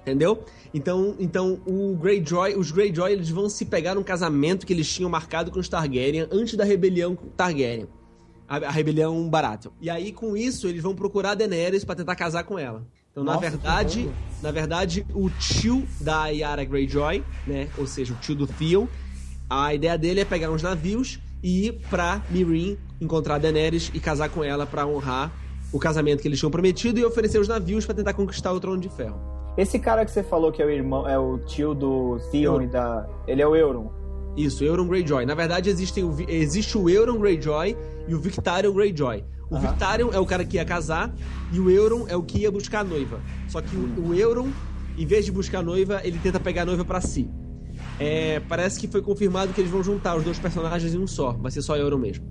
[0.02, 0.44] Entendeu?
[0.74, 5.08] Então, então o Greyjoy, os Greyjoy eles vão se pegar num casamento que eles tinham
[5.08, 7.88] marcado com os Targaryen antes da rebelião Targaryen.
[8.46, 9.72] A, a rebelião Baratheon.
[9.80, 12.86] E aí com isso eles vão procurar a Daenerys pra tentar casar com ela.
[13.10, 14.14] Então, na Nossa, verdade, que bom.
[14.42, 18.88] na verdade, o tio da Yara Greyjoy, né, ou seja, o tio do Theon,
[19.48, 24.00] a ideia dele é pegar uns navios e ir pra Meereen encontrar a Daenerys e
[24.00, 25.32] casar com ela pra honrar
[25.72, 28.80] o casamento que eles tinham prometido e oferecer os navios pra tentar conquistar o trono
[28.80, 29.20] de ferro.
[29.56, 32.66] Esse cara que você falou que é o irmão, é o tio do Theon e
[32.66, 33.06] da.
[33.26, 33.90] Ele é o Euron.
[34.36, 35.24] Isso, Euron Greyjoy.
[35.26, 37.76] Na verdade, existem existe o Euron Greyjoy
[38.08, 39.24] e o Victarion Greyjoy.
[39.48, 39.68] O Aham.
[39.68, 41.14] Victarion é o cara que ia casar
[41.52, 43.20] e o Euron é o que ia buscar a noiva.
[43.48, 44.48] Só que o, o Euron,
[44.98, 47.30] em vez de buscar a noiva, ele tenta pegar a noiva pra si.
[47.98, 51.32] É, parece que foi confirmado que eles vão juntar os dois personagens em um só.
[51.32, 52.24] Vai ser só Euron mesmo.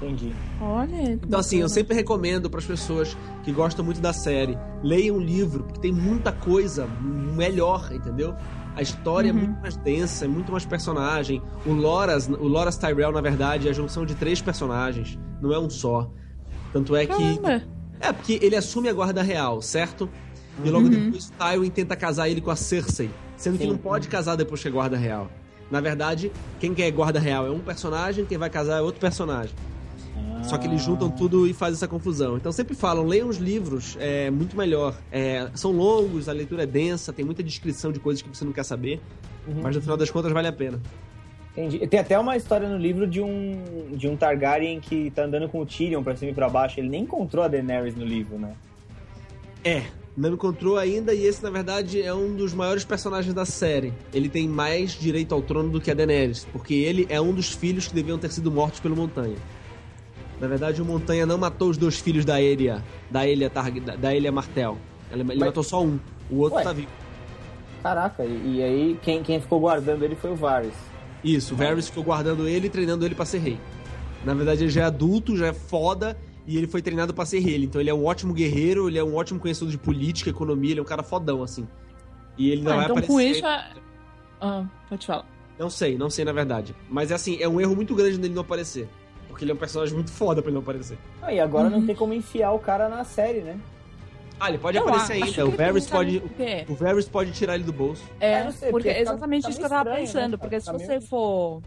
[0.00, 0.32] Entendi.
[0.60, 1.12] Olha.
[1.12, 5.20] Então, assim, eu sempre recomendo para as pessoas que gostam muito da série, leiam um
[5.20, 6.86] livro, porque tem muita coisa
[7.36, 8.34] melhor, entendeu?
[8.76, 11.42] A história é muito mais densa, é muito mais personagem.
[11.66, 15.58] O Loras, o Loras Tyrell, na verdade, é a junção de três personagens, não é
[15.58, 16.08] um só.
[16.72, 17.12] Tanto é que.
[17.12, 17.62] Caramba.
[18.00, 20.08] É, porque ele assume a guarda real, certo?
[20.64, 23.70] E logo depois Tywin tenta casar ele com a Cersei, sendo que Sim.
[23.70, 25.28] não pode casar depois que é guarda real.
[25.70, 29.00] Na verdade, quem que é guarda real é um personagem, quem vai casar é outro
[29.00, 29.54] personagem.
[30.42, 32.36] Só que eles juntam tudo e fazem essa confusão.
[32.36, 34.94] Então sempre falam, leiam os livros, é muito melhor.
[35.12, 38.52] É, são longos, a leitura é densa, tem muita descrição de coisas que você não
[38.52, 39.00] quer saber,
[39.62, 40.80] mas no final das contas vale a pena.
[41.52, 41.86] Entendi.
[41.88, 45.60] Tem até uma história no livro de um, de um Targaryen que tá andando com
[45.60, 46.78] o Tyrion pra cima e pra baixo.
[46.78, 48.54] Ele nem encontrou a Daenerys no livro, né?
[49.64, 49.82] É,
[50.16, 53.92] não encontrou ainda e esse, na verdade, é um dos maiores personagens da série.
[54.14, 57.52] Ele tem mais direito ao trono do que a Daenerys, porque ele é um dos
[57.52, 59.36] filhos que deviam ter sido mortos pelo Montanha.
[60.40, 64.14] Na verdade, o Montanha não matou os dois filhos da Elia, da Elia, Targ da,
[64.14, 64.78] Elia Martel.
[65.10, 65.98] Ele, Mas- matou só um,
[66.30, 66.64] o outro Ué.
[66.64, 66.88] tá vivo.
[67.82, 70.74] Caraca, e, e aí quem, quem ficou guardando ele foi o Varys.
[71.24, 73.58] Isso, o Varys ficou guardando ele e treinando ele pra ser rei.
[74.24, 76.16] Na verdade, ele já é adulto, já é foda,
[76.46, 77.64] e ele foi treinado pra ser rei.
[77.64, 80.80] Então ele é um ótimo guerreiro, ele é um ótimo conhecedor de política, economia, ele
[80.80, 81.66] é um cara fodão, assim.
[82.36, 83.12] E ele não Ah, vai então aparecer...
[83.12, 83.46] com isso.
[83.46, 83.70] é-
[84.40, 85.26] Ah, pode falar.
[85.58, 86.74] Não sei, não sei na verdade.
[86.88, 88.88] Mas é assim, é um erro muito grande dele não aparecer.
[89.38, 90.98] Porque ele é um personagem muito foda pra ele não aparecer.
[91.22, 91.78] Ah, e agora Uhum.
[91.78, 93.56] não tem como enfiar o cara na série, né?
[94.40, 95.46] Ah, ele pode Eu aparecer ainda.
[95.46, 96.22] O Varys tá pode.
[96.68, 98.02] O Varys pode tirar ele do bolso.
[98.18, 100.06] É, É, não sei, porque porque é tá- exatamente tá isso que eu tava estranho,
[100.06, 100.30] pensando.
[100.32, 100.60] né, porque cara?
[100.60, 101.62] se Tá você meio- for.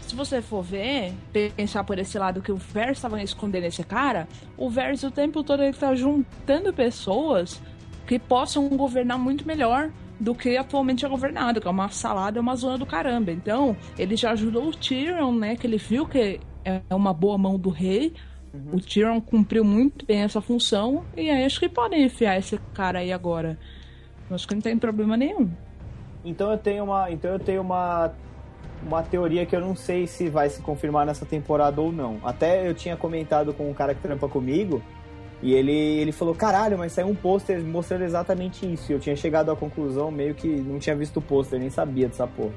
[0.00, 1.12] Se você for ver,
[1.56, 4.26] pensar por esse lado que o Varys estava escondendo esse cara,
[4.58, 7.62] o Varys o tempo todo ele tá juntando pessoas
[8.04, 9.90] que possam governar muito melhor
[10.20, 13.32] do que atualmente é governado, que é uma salada, é uma zona do caramba.
[13.32, 15.56] Então, ele já ajudou o Tyrion, né?
[15.56, 18.14] Que ele viu que é uma boa mão do rei.
[18.70, 21.04] O Tyrion cumpriu muito bem essa função.
[21.16, 23.58] E aí acho que podem enfiar esse cara aí agora.
[24.28, 25.50] Eu acho que não tem problema nenhum.
[26.24, 28.12] Então eu tenho uma, então eu tenho uma
[28.84, 32.18] uma teoria que eu não sei se vai se confirmar nessa temporada ou não.
[32.24, 34.82] Até eu tinha comentado com um cara que trampa comigo
[35.40, 38.92] e ele ele falou: "Caralho, mas saiu um pôster mostrando exatamente isso".
[38.92, 42.08] E eu tinha chegado à conclusão meio que não tinha visto o pôster, nem sabia
[42.08, 42.52] dessa porra.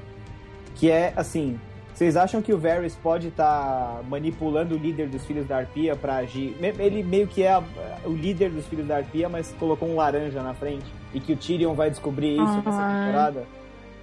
[0.74, 1.58] Que é assim,
[1.98, 6.16] vocês acham que o Varys pode estar manipulando o líder dos filhos da Arpia pra
[6.16, 6.54] agir?
[6.78, 7.62] Ele meio que é a-
[8.04, 11.36] o líder dos filhos da Arpia, mas colocou um laranja na frente e que o
[11.36, 13.04] Tyrion vai descobrir isso nessa Ah.
[13.06, 13.44] temporada?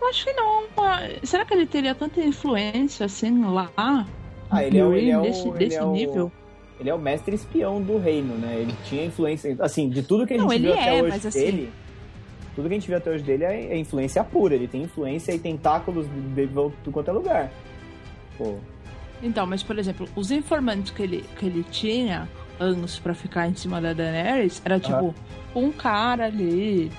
[0.02, 0.64] Eu acho que não.
[0.78, 3.70] Ah, Será que ele teria tanta influência assim lá?
[3.78, 4.06] Ah,
[4.64, 6.32] ele é, o- ele é o, desse, ele desse é o- nível?
[6.80, 8.58] Ele é o mestre espião do reino, né?
[8.60, 9.56] Ele tinha influência.
[9.60, 11.72] Assim, de tudo que a gente Não, ele viu até é, hoje mas assim- dele.
[12.56, 14.54] Tudo que a gente viu até hoje dele é, é influência pura.
[14.56, 16.06] Ele tem influência e tentáculos
[16.36, 17.52] de de quanto é lugar.
[18.44, 18.58] Pô.
[19.22, 22.28] Então, mas por exemplo, os informantes que ele, que ele tinha
[22.60, 25.16] anos pra ficar em cima da Daenerys era tipo
[25.56, 26.92] um cara ali.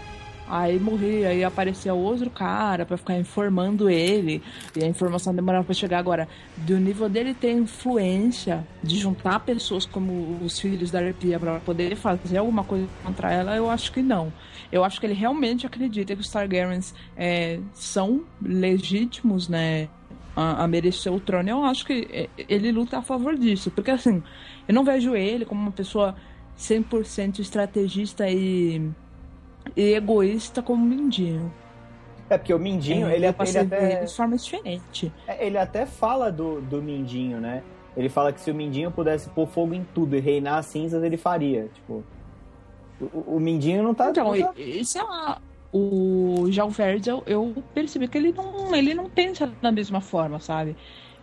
[0.46, 4.42] Aí morria, aí aparecia outro cara pra ficar informando ele.
[4.76, 5.98] E a informação demorava pra chegar.
[5.98, 11.60] Agora, do nível dele ter influência de juntar pessoas como os filhos da Arpia pra
[11.60, 14.30] poder fazer alguma coisa contra ela, eu acho que não.
[14.70, 19.88] Eu acho que ele realmente acredita que os Targaryens é, são legítimos, né?
[20.36, 21.48] A, a merecer o trono.
[21.48, 23.70] Eu acho que é, ele luta a favor disso.
[23.70, 24.22] Porque assim,
[24.66, 26.16] eu não vejo ele como uma pessoa
[26.58, 28.90] 100% estrategista e,
[29.76, 31.52] e egoísta como o Mindinho.
[32.28, 33.92] É porque o Mindinho, É, ele, eu ele até.
[33.96, 35.12] ele de forma diferente.
[35.26, 37.62] É, Ele até fala do, do Mindinho, né?
[37.96, 41.02] Ele fala que se o Mindinho pudesse pôr fogo em tudo e reinar as cinzas,
[41.04, 41.68] ele faria.
[41.74, 42.02] Tipo.
[43.00, 44.10] O, o Mindinho não tá.
[44.10, 45.40] Então, não tá- e sei lá,
[45.76, 50.38] o João Verdes, eu, eu percebi que ele não, ele não pensa da mesma forma,
[50.38, 50.76] sabe?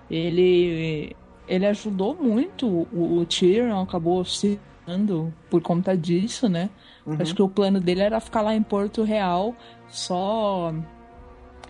[0.10, 1.15] Ele,
[1.48, 6.69] ele ajudou muito o, o Tyrion, acabou se dando por conta disso, né?
[7.06, 7.15] Uhum.
[7.18, 9.56] Acho que o plano dele era ficar lá em Porto Real
[9.88, 10.73] só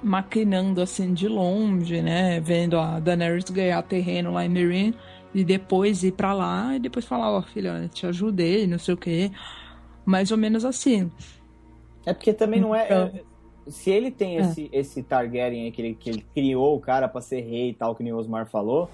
[0.02, 2.40] maquinando assim de longe, né?
[2.40, 4.95] Vendo a Daenerys ganhar terreno lá em Meereen
[5.36, 8.95] e depois ir pra lá e depois falar, ó, filha, eu te ajudei, não sei
[8.95, 9.32] o quê.
[10.03, 11.12] Mais ou menos assim.
[12.06, 12.86] É porque também não é.
[12.86, 13.32] Então- é-
[13.68, 14.41] Se ele tem É.
[14.41, 17.73] esse, esse Targaryen aí, que ele, que ele criou o cara pra ser rei e
[17.76, 18.90] tal, que nem o Osmar falou,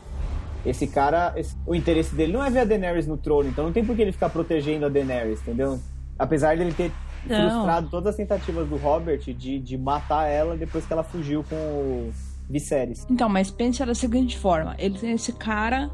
[0.66, 1.34] esse cara.
[1.38, 3.96] esse- o interesse dele não é ver a Daenerys no trono, então não tem por
[3.96, 5.80] que ele ficar protegendo a Daenerys, entendeu?
[6.20, 6.92] Apesar dele ter
[7.26, 7.50] Não.
[7.50, 11.56] frustrado todas as tentativas do Robert de, de matar ela depois que ela fugiu com
[11.56, 12.12] o
[12.50, 13.06] Viserys.
[13.10, 15.90] Então, mas pensa da seguinte forma: ele tem esse cara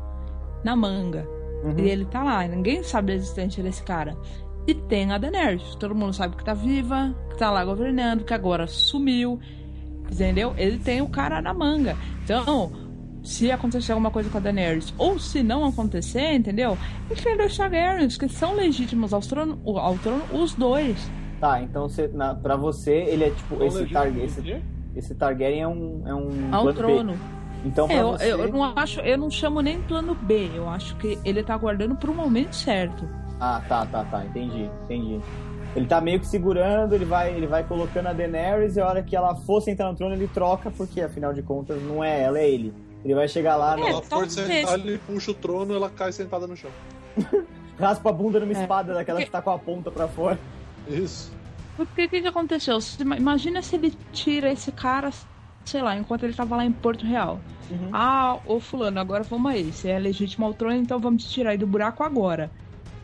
[0.63, 1.27] na manga.
[1.63, 1.77] Uhum.
[1.79, 4.17] E ele tá lá, ninguém sabe da existência desse cara.
[4.67, 5.75] E tem a Daenerys.
[5.75, 9.39] Todo mundo sabe que tá viva, que tá lá governando, que agora sumiu.
[10.11, 10.53] Entendeu?
[10.57, 11.97] Ele tem o cara na manga.
[12.23, 12.71] Então,
[13.23, 16.77] se acontecer alguma coisa com a Daenerys, ou se não acontecer, entendeu?
[17.11, 21.09] Enfrenta os Targaryens, que são legítimos ao trono, ao trono os dois.
[21.39, 23.55] Tá, então você, na, pra você, ele é tipo.
[23.55, 24.63] Qual Esse, Targaryen, esse,
[24.95, 26.03] esse Targaryen é um.
[26.05, 26.73] É um Ao plano B.
[26.73, 27.19] trono.
[27.65, 28.31] Então, É, eu, você.
[28.33, 30.51] eu não acho, eu não chamo nem plano B.
[30.53, 33.07] Eu acho que ele tá aguardando pro momento certo.
[33.45, 34.23] Ah, tá, tá, tá.
[34.25, 35.19] Entendi, entendi.
[35.75, 39.03] Ele tá meio que segurando, ele vai, ele vai colocando a Daenerys e a hora
[39.03, 42.39] que ela for sentar no trono ele troca, porque afinal de contas não é ela,
[42.39, 42.73] é ele.
[43.03, 46.11] Ele vai chegar lá, É, no- Ela for sentar, ele puxa o trono ela cai
[46.13, 46.71] sentada no chão.
[47.77, 48.61] raspa a bunda numa É.
[48.61, 50.39] espada daquela Porque- que tá com a ponta pra fora.
[50.87, 51.33] Isso.
[51.75, 52.77] Porque o que, que aconteceu?
[53.17, 55.09] Imagina se ele tira esse cara,
[55.65, 57.39] sei lá, enquanto ele tava lá em Porto Real.
[57.71, 57.89] Uhum.
[57.91, 59.71] Ah, ô fulano, agora vamos aí.
[59.73, 62.51] Você é legítimo ao trono, então vamos te tirar aí do buraco agora.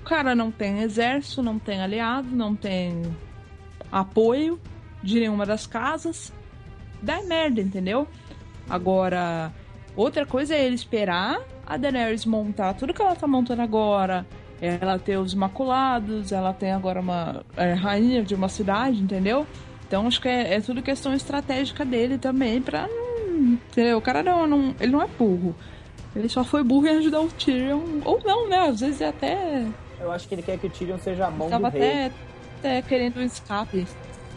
[0.09, 3.03] Cara não tem exército, não tem aliado, não tem
[3.91, 4.59] apoio
[5.03, 6.33] de nenhuma das casas.
[6.99, 8.07] Dá merda, entendeu?
[8.67, 9.53] Agora,
[9.95, 14.25] outra coisa é ele esperar a Daenerys montar tudo que ela tá montando agora.
[14.59, 19.45] Ela ter os Imaculados, ela tem agora uma é, rainha de uma cidade, entendeu?
[19.87, 23.53] Então acho que é, é tudo questão estratégica dele também pra não.
[23.53, 23.99] Entendeu?
[23.99, 25.55] O cara não, não- Ele não é burro.
[26.15, 28.01] Ele só foi burro em ajudar o Tyrion.
[28.03, 28.57] Ou não, né?
[28.67, 29.65] Às vezes até.
[29.99, 32.05] Eu acho que ele quer que o Tyrion seja a mão Tava do rei.
[32.05, 32.11] até,
[32.59, 33.85] até querendo um escape.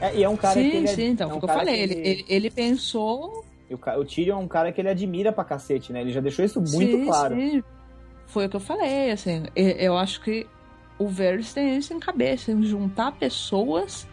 [0.00, 1.44] É, e é um cara que sim, ele é, sim, então, é um o que
[1.44, 1.80] eu falei.
[1.80, 3.44] Ele, ele, ele pensou.
[3.70, 6.00] O, o Tyrion é um cara que ele admira pra cacete, né?
[6.00, 7.36] Ele já deixou isso muito sim, claro.
[7.36, 7.62] sim.
[8.26, 9.44] Foi o que eu falei, assim.
[9.54, 10.46] Eu acho que
[10.98, 14.08] o Varys tem isso em cabeça, em juntar pessoas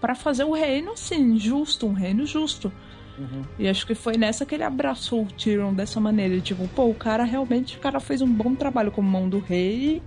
[0.00, 2.72] pra fazer o reino, assim, justo, um reino justo.
[3.18, 3.42] Uhum.
[3.58, 6.38] E acho que foi nessa que ele abraçou o Tyrion dessa maneira.
[6.40, 10.02] Tipo, pô, o cara realmente, o cara fez um bom trabalho como mão do rei.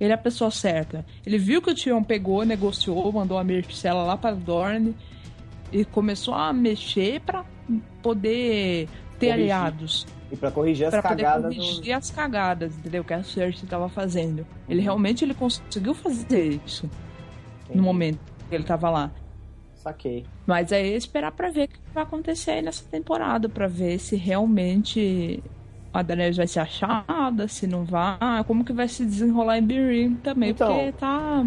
[0.00, 1.04] Ele é a pessoa certa.
[1.26, 4.96] Ele viu que o Tyrion pegou, negociou, mandou a Myrcella lá pra Dorne.
[5.70, 7.44] E começou a mexer pra
[8.02, 9.32] poder ter Corrigir.
[9.32, 10.06] aliados.
[10.32, 13.04] E pra corrigir as Pra poder cagadas corrigir as cagadas, entendeu?
[13.04, 14.46] Que a Cersei tava fazendo.
[14.68, 16.88] Ele realmente ele conseguiu fazer isso
[17.68, 17.76] do...
[17.76, 18.18] no momento
[18.48, 19.10] que ele tava lá.
[19.74, 20.24] Saquei.
[20.46, 23.98] Mas aí é esperar pra ver o que vai acontecer aí nessa temporada, pra ver
[23.98, 25.42] se realmente
[25.92, 30.14] a Daenerys vai ser achada, se não vai, como que vai se desenrolar em Birim
[30.16, 31.44] também, Então, porque tá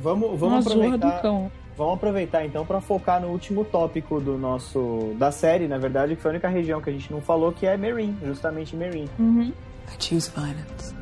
[0.00, 1.22] Vamos, vamos aproveitar.
[1.22, 1.50] cão.
[1.76, 6.22] Vamos aproveitar então pra focar no último tópico do nosso da série, na verdade, que
[6.22, 9.08] foi a única região que a gente não falou, que é Meereen, justamente Meereen.
[9.18, 9.50] Uhum.
[9.88, 10.94] I choose violence.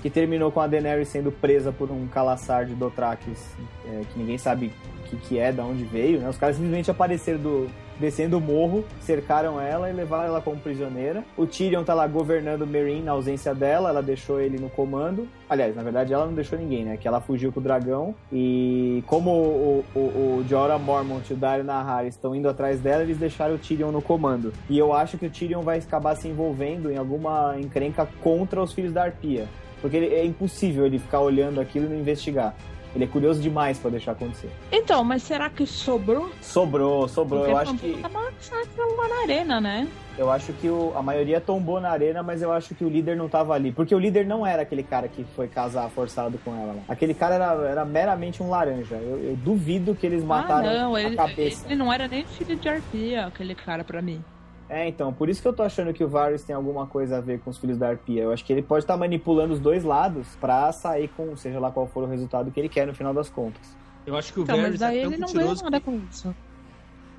[0.00, 4.38] que terminou com a Daenerys sendo presa por um calaçar de Dothrakis, é, que ninguém
[4.38, 6.28] sabe o que, que é, de onde veio, né?
[6.28, 11.24] Os caras simplesmente apareceram do, descendo o morro, cercaram ela e levaram ela como prisioneira.
[11.36, 15.28] O Tyrion tá lá governando Meereen na ausência dela, ela deixou ele no comando.
[15.48, 16.96] Aliás, na verdade ela não deixou ninguém, né?
[16.96, 21.36] Que ela fugiu com o dragão e como o, o, o Jorah Mormont e o
[21.36, 24.52] Dario Naharis estão indo atrás dela, eles deixaram o Tyrion no comando.
[24.68, 28.72] E eu acho que o Tyrion vai acabar se envolvendo em alguma encrenca contra os
[28.72, 29.46] Filhos da Arpia.
[29.80, 32.54] Porque ele- é impossível ele ficar olhando aquilo e não investigar.
[32.98, 34.50] Ele é curioso demais pra deixar acontecer.
[34.72, 36.32] Então, mas será que sobrou?
[36.42, 37.42] Sobrou, sobrou.
[37.42, 39.86] Porque Eu acho foi que, lá na arena, né?
[40.18, 43.16] eu acho que o- a maioria tombou na arena, mas eu acho que o líder
[43.16, 43.70] não tava ali.
[43.70, 46.72] Porque o líder não era aquele cara que foi casar forçado com ela.
[46.72, 46.82] lá.
[46.88, 48.96] Aquele cara era, era meramente um laranja.
[48.96, 51.66] Eu, eu duvido que eles mataram ah, não, a ele, cabeça.
[51.66, 54.20] ele não era nem filho de Arpia, aquele cara pra mim.
[54.68, 57.20] É, então, por isso que eu tô achando que o Varys tem alguma coisa a
[57.20, 58.22] ver com os filhos da Arpia.
[58.22, 61.70] Eu acho que ele pode estar manipulando os dois lados pra sair com, seja lá
[61.70, 63.76] qual for o resultado que ele quer no final das contas.
[64.06, 65.86] Eu acho que o Então, mas Varys daí é tão ele não mentiroso nada que...
[65.86, 66.34] com isso.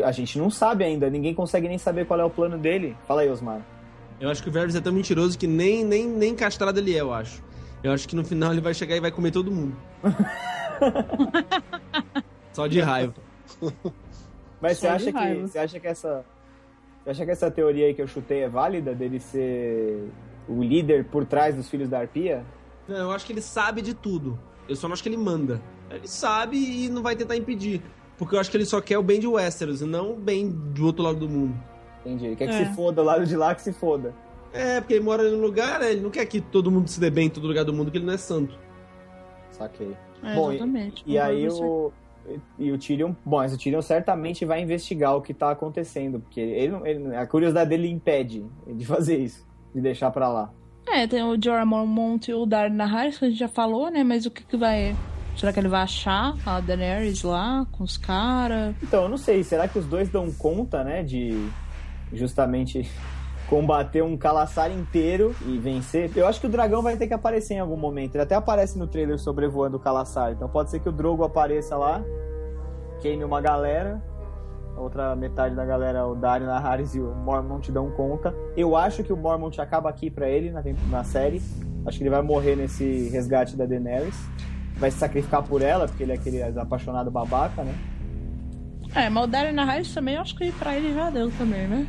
[0.04, 2.96] A gente não sabe ainda, ninguém consegue nem saber qual é o plano dele.
[3.08, 3.62] Fala aí, Osmar.
[4.20, 7.02] Eu acho que o Varys é tão mentiroso que nem, nem, nem castrado ele é,
[7.02, 7.44] eu acho.
[7.82, 9.76] Eu acho que no final ele vai chegar e vai comer todo mundo.
[12.52, 13.14] Só de raiva.
[14.62, 16.26] Mas Só você acha, que, você acha que essa.
[17.04, 20.10] Você acha que essa teoria aí que eu chutei é válida dele ser
[20.48, 22.44] o líder por trás dos filhos da Arpia?
[22.88, 24.38] Não, eu acho que ele sabe de tudo.
[24.68, 25.62] Eu só não acho que ele manda.
[25.90, 27.82] Ele sabe e não vai tentar impedir.
[28.18, 30.50] Porque eu acho que ele só quer o bem de Westeros e não o bem
[30.50, 31.56] do outro lado do mundo.
[32.02, 32.28] Entendi.
[32.28, 32.66] Ele quer que É.
[32.66, 34.14] se foda, o lado de lá que se foda.
[34.52, 35.92] É, porque ele mora ali no lugar, né?
[35.92, 37.98] ele não quer que todo mundo se dê bem em todo lugar do mundo, que
[37.98, 38.58] ele não é santo.
[39.52, 39.96] Saquei.
[40.24, 41.04] É, Bom, e- exatamente.
[41.06, 41.94] E aí Concordo com o.
[42.58, 43.14] E o Tyrion.
[43.26, 46.20] Bom, mas o Tyrion certamente vai investigar o que tá acontecendo.
[46.20, 49.48] Porque ele, ele- a curiosidade dele impede de fazer isso.
[49.74, 50.52] De deixar pra lá.
[50.88, 54.04] É, tem o Jorah Mormont e o Dario Naharis, que a gente já falou, né?
[54.04, 54.96] Mas o que que vai...
[55.38, 58.76] Será que ele vai achar a Daenerys lá, com os caras?
[58.84, 61.48] Então, eu não sei, será que os dois dão conta, né, de
[62.12, 62.90] justamente
[63.50, 66.12] combater um calaçar inteiro e vencer?
[66.16, 68.16] Eu acho que o dragão vai ter que aparecer em algum momento.
[68.16, 70.32] Ele até aparece no trailer sobrevoando o calaçar.
[70.32, 72.04] Então pode ser que o Drogo apareça lá,
[73.02, 74.02] queime uma galera,
[74.78, 78.34] a outra metade da galera, o Dario Naharis e o Mormont dão conta.
[78.56, 81.42] Eu acho que o Mormont acaba aqui pra ele na, na série.
[81.86, 84.16] Acho que ele vai morrer nesse resgate da Daenerys.
[84.78, 87.74] Vai se sacrificar por ela, porque ele é aquele apaixonado babaca, né?
[88.96, 91.88] É, mas o Dario Naharis também, eu acho que pra ele já deu também, né?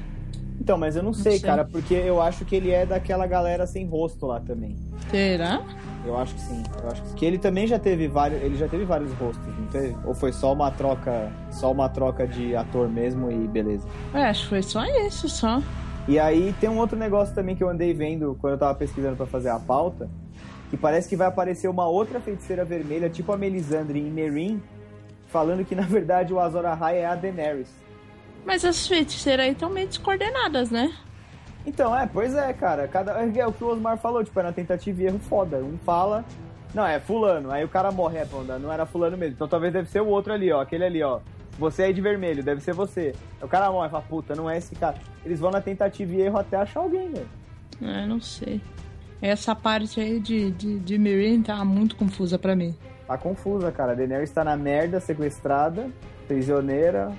[0.61, 1.49] Então, mas eu não sei, sei.
[1.49, 4.77] cara, porque eu acho que ele é daquela galera sem rosto lá também.
[5.11, 5.62] Será?
[6.05, 6.62] Eu acho que sim.
[6.82, 9.66] Eu acho que, que ele também já teve vários, ele já teve vários rostos, não
[9.69, 9.97] teve?
[10.05, 13.87] Ou foi só uma troca, só uma troca de ator mesmo e beleza.
[14.12, 15.62] É, acho que foi só isso, só.
[16.07, 19.16] E aí tem um outro negócio também que eu andei vendo quando eu tava pesquisando
[19.16, 20.09] pra fazer a pauta,
[20.69, 24.62] que parece que vai aparecer uma outra feiticeira vermelha, tipo a Melisandre em Meereen,
[25.28, 27.69] falando que na verdade o Azor Ahai é a Daenerys.
[28.44, 30.92] Mas as feiticeiras aí estão meio descoordenadas, né?
[31.66, 32.88] Então, é, pois é, cara.
[32.88, 35.58] Cada, é o que o Osmar falou, tipo, é na tentativa e erro foda.
[35.58, 36.24] Um fala,
[36.74, 39.34] não, é fulano, aí o cara morre, é, pô, não era fulano mesmo.
[39.34, 41.20] Então talvez deve ser o outro ali, ó, aquele ali, ó.
[41.58, 43.14] Você aí de vermelho, deve ser você.
[43.42, 44.96] O cara morre, fala, puta, não é esse cara.
[45.24, 47.28] Eles vão na tentativa e erro até achar alguém, velho.
[47.82, 48.60] É, não sei.
[49.20, 52.74] Essa parte aí de, de, de Mirin tá muito confusa pra mim.
[53.06, 53.92] Tá confusa, cara.
[53.92, 55.90] A Daenerys tá na merda, sequestrada,
[56.26, 57.12] prisioneira.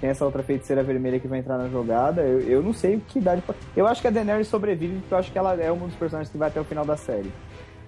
[0.00, 2.20] Tem essa outra feiticeira vermelha que vai entrar na jogada.
[2.22, 3.42] Eu, eu não sei o que idade.
[3.76, 6.30] Eu acho que a Daenerys sobrevive porque eu acho que ela é um dos personagens
[6.30, 7.32] que vai até o final da série.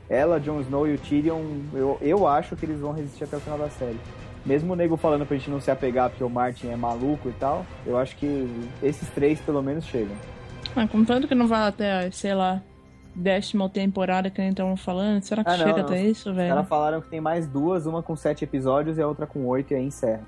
[0.08, 1.42] Ela, Jon Snow e o Tyrion,
[1.74, 3.98] eu, eu acho que eles vão resistir até o final da série.
[4.46, 7.32] Mesmo o nego falando pra gente não se apegar porque o Martin é maluco e
[7.32, 8.48] tal, eu acho que
[8.82, 10.16] esses três pelo menos chegam.
[10.74, 12.62] Ah, contanto que não vai até, sei lá,
[13.14, 15.84] décima temporada que nem estavam falando, será que Ah, não, chega não.
[15.84, 16.48] até isso, Os velho?
[16.54, 19.72] caras falaram que tem mais duas, uma com sete episódios e a outra com oito
[19.72, 20.22] e aí encerra.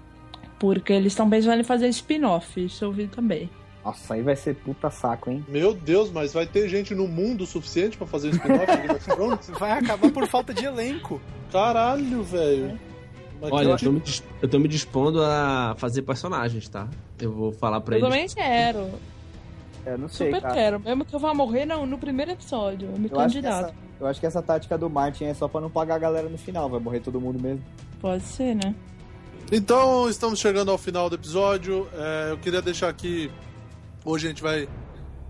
[0.61, 3.51] Porque eles estão pensando em fazer spin-off, isso eu vi também.
[3.85, 5.43] Nossa, aí vai ser puta saco, hein?
[5.49, 9.51] Meu Deus, mas vai ter gente no mundo suficiente pra fazer um spin-off?
[9.59, 11.19] Vai acabar por falta de elenco.
[11.51, 12.79] Caralho, velho.
[13.41, 14.03] Olha, eu tô, me,
[14.43, 16.87] eu tô me dispondo a fazer personagens, tá?
[17.19, 18.11] Eu vou falar pra Eu eles.
[18.11, 18.91] também quero,
[19.87, 20.55] Eu não sei, super cara.
[20.55, 20.81] quero.
[20.81, 23.65] Mesmo que eu vá morrer no, no primeiro episódio, eu me Eu acho, candidato.
[23.71, 26.29] essa, eu acho que essa tática do Martin é só pra não pagar a galera
[26.29, 27.65] no final, vai morrer todo mundo mesmo.
[27.99, 28.75] Pode ser, né?
[29.53, 31.89] Então, estamos chegando ao final do episódio.
[31.93, 33.29] É, eu queria deixar aqui.
[34.05, 34.69] Hoje a gente vai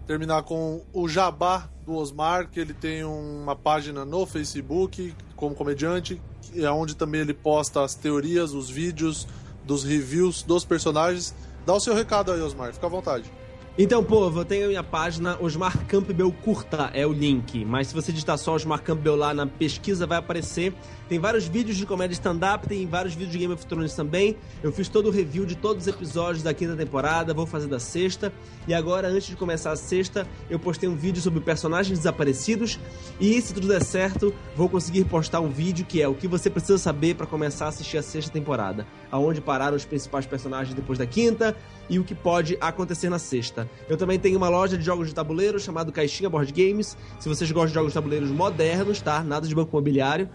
[0.07, 6.21] terminar com o Jabá do Osmar, que ele tem uma página no Facebook como comediante,
[6.55, 9.27] é onde também ele posta as teorias, os vídeos
[9.65, 11.35] dos reviews dos personagens.
[11.65, 13.40] Dá o seu recado aí, Osmar, fica à vontade.
[13.79, 17.65] Então, povo, eu tenho a minha página, Osmar Campbell Curta é o link.
[17.65, 20.75] Mas se você digitar só Osmar Campbell lá na pesquisa, vai aparecer.
[21.09, 24.37] Tem vários vídeos de comédia stand-up, tem vários vídeos de Game of Thrones também.
[24.63, 27.79] Eu fiz todo o review de todos os episódios da quinta temporada, vou fazer da
[27.79, 28.33] sexta.
[28.67, 32.79] E agora, antes de começar a sexta, eu postei um vídeo sobre personagens desaparecidos.
[33.21, 36.51] E se tudo der certo, vou conseguir postar um vídeo que é o que você
[36.51, 38.87] precisa saber para começar a assistir a sexta temporada.
[39.11, 41.57] Aonde pararam os principais personagens depois da quinta
[41.91, 43.69] e o que pode acontecer na sexta.
[43.89, 46.97] Eu também tenho uma loja de jogos de tabuleiro chamado Caixinha Board Games.
[47.19, 49.23] Se vocês gostam de jogos de tabuleiros modernos, tá?
[49.25, 50.31] Nada de banco imobiliário.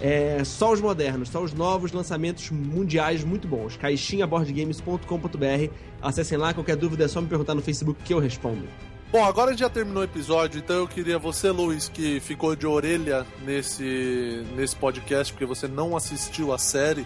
[0.00, 3.76] É só os modernos, só os novos lançamentos mundiais muito bons.
[3.76, 5.72] caixinhaboardgames.com.br.
[6.00, 8.66] Acessem lá, qualquer dúvida é só me perguntar no Facebook que eu respondo.
[9.12, 13.26] Bom, agora já terminou o episódio, então eu queria você, Luiz, que ficou de orelha
[13.44, 17.04] nesse, nesse podcast, porque você não assistiu a série.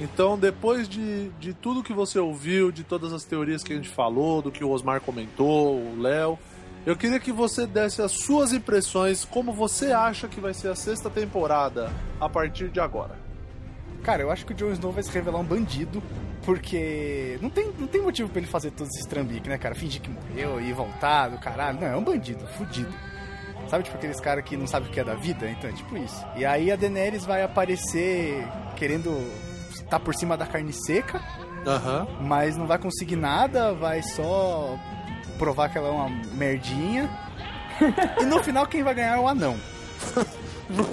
[0.00, 3.88] Então, depois de, de tudo que você ouviu, de todas as teorias que a gente
[3.88, 6.38] falou, do que o Osmar comentou, o Léo,
[6.86, 10.76] eu queria que você desse as suas impressões, como você acha que vai ser a
[10.76, 13.18] sexta temporada a partir de agora.
[14.02, 16.00] Cara, eu acho que o Jon Snow vai se revelar um bandido,
[16.44, 19.74] porque não tem, não tem motivo pra ele fazer todos esses trambiques, né, cara?
[19.74, 21.80] Fingir que morreu e voltar do caralho.
[21.80, 22.94] Não, é um bandido, fudido.
[23.68, 25.50] Sabe, tipo aqueles caras que não sabem o que é da vida?
[25.50, 26.24] Então é tipo isso.
[26.36, 28.46] E aí a Daenerys vai aparecer
[28.76, 29.10] querendo
[29.82, 31.20] estar por cima da carne seca,
[31.66, 32.06] Aham.
[32.20, 34.76] mas não vai conseguir nada, vai só
[35.38, 37.08] provar que ela é uma merdinha.
[38.20, 39.56] e no final quem vai ganhar é o anão.
[40.70, 40.84] No,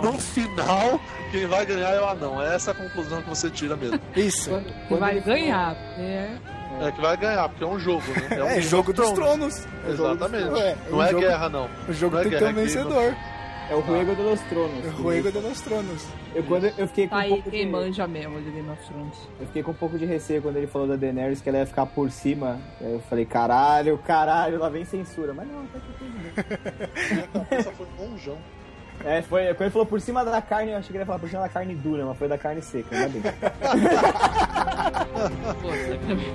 [0.00, 1.00] no final,
[1.32, 2.40] quem vai ganhar é o anão.
[2.40, 3.98] É essa a conclusão que você tira mesmo.
[4.14, 4.48] Isso.
[4.86, 5.74] Que vai ganhar.
[5.98, 6.36] É.
[6.80, 8.28] É que vai ganhar, porque é um jogo, né?
[8.40, 9.66] um É, jogo dos tronos.
[9.88, 10.44] É jogo dos Exatamente.
[10.44, 10.76] tronos, é.
[10.88, 11.68] Não O é jogo- guerra, não.
[11.88, 13.16] O jogo Não é tem que ter um é vencedor.
[13.70, 14.84] É o Juego de los Tronos.
[14.84, 16.06] É o Juego de los Tronos.
[16.34, 18.68] Eu, quando eu fiquei com Tá um aí pouco quem de, manja mesmo de Game
[18.70, 19.18] of Thrones.
[19.40, 21.66] eu fiquei com um pouco de receio quando ele falou da Daenerys que ela ia
[21.66, 22.60] ficar por cima.
[22.80, 25.32] Aí eu falei, caralho, caralho, lá vem censura.
[25.32, 26.32] Mas não, tá tudo bem.
[27.58, 28.36] Essa foi longeão.
[29.04, 31.18] É, foi, quando ele falou por cima da carne, eu achei que ele ia falar
[31.18, 33.22] por cima da carne dura, mas foi da carne seca, ainda bem.
[35.60, 36.32] Puta que me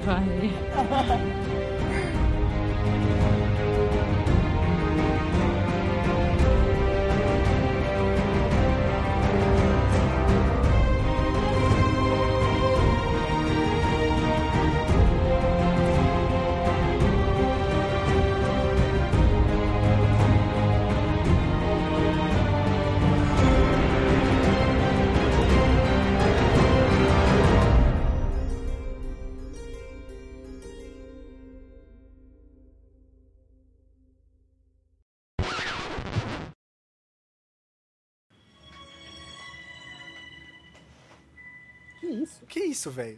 [42.49, 43.17] Que isso, velho?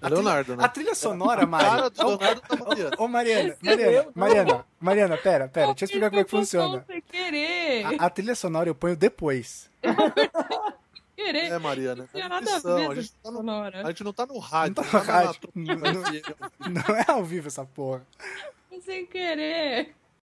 [0.00, 0.64] É Leonardo, né?
[0.64, 1.64] A trilha sonora, Mari.
[1.64, 2.96] Cara do Leonardo da Mariana.
[2.98, 4.08] Ô, Mariana, Mariana.
[4.14, 6.84] Mariana, Mariana, pera, pera, deixa eu explicar como é que funciona.
[6.86, 7.84] Sem querer.
[7.84, 9.68] A, a trilha sonora eu ponho depois.
[11.16, 11.50] querer.
[11.50, 12.02] É, Mariana.
[12.02, 14.38] Não tinha É nada a ver a, gente tá no, a gente não tá no
[14.38, 14.74] rádio.
[14.76, 15.40] Não tá no rádio.
[16.88, 18.06] Não é ao vivo essa porra.
[18.84, 19.94] Sem querer.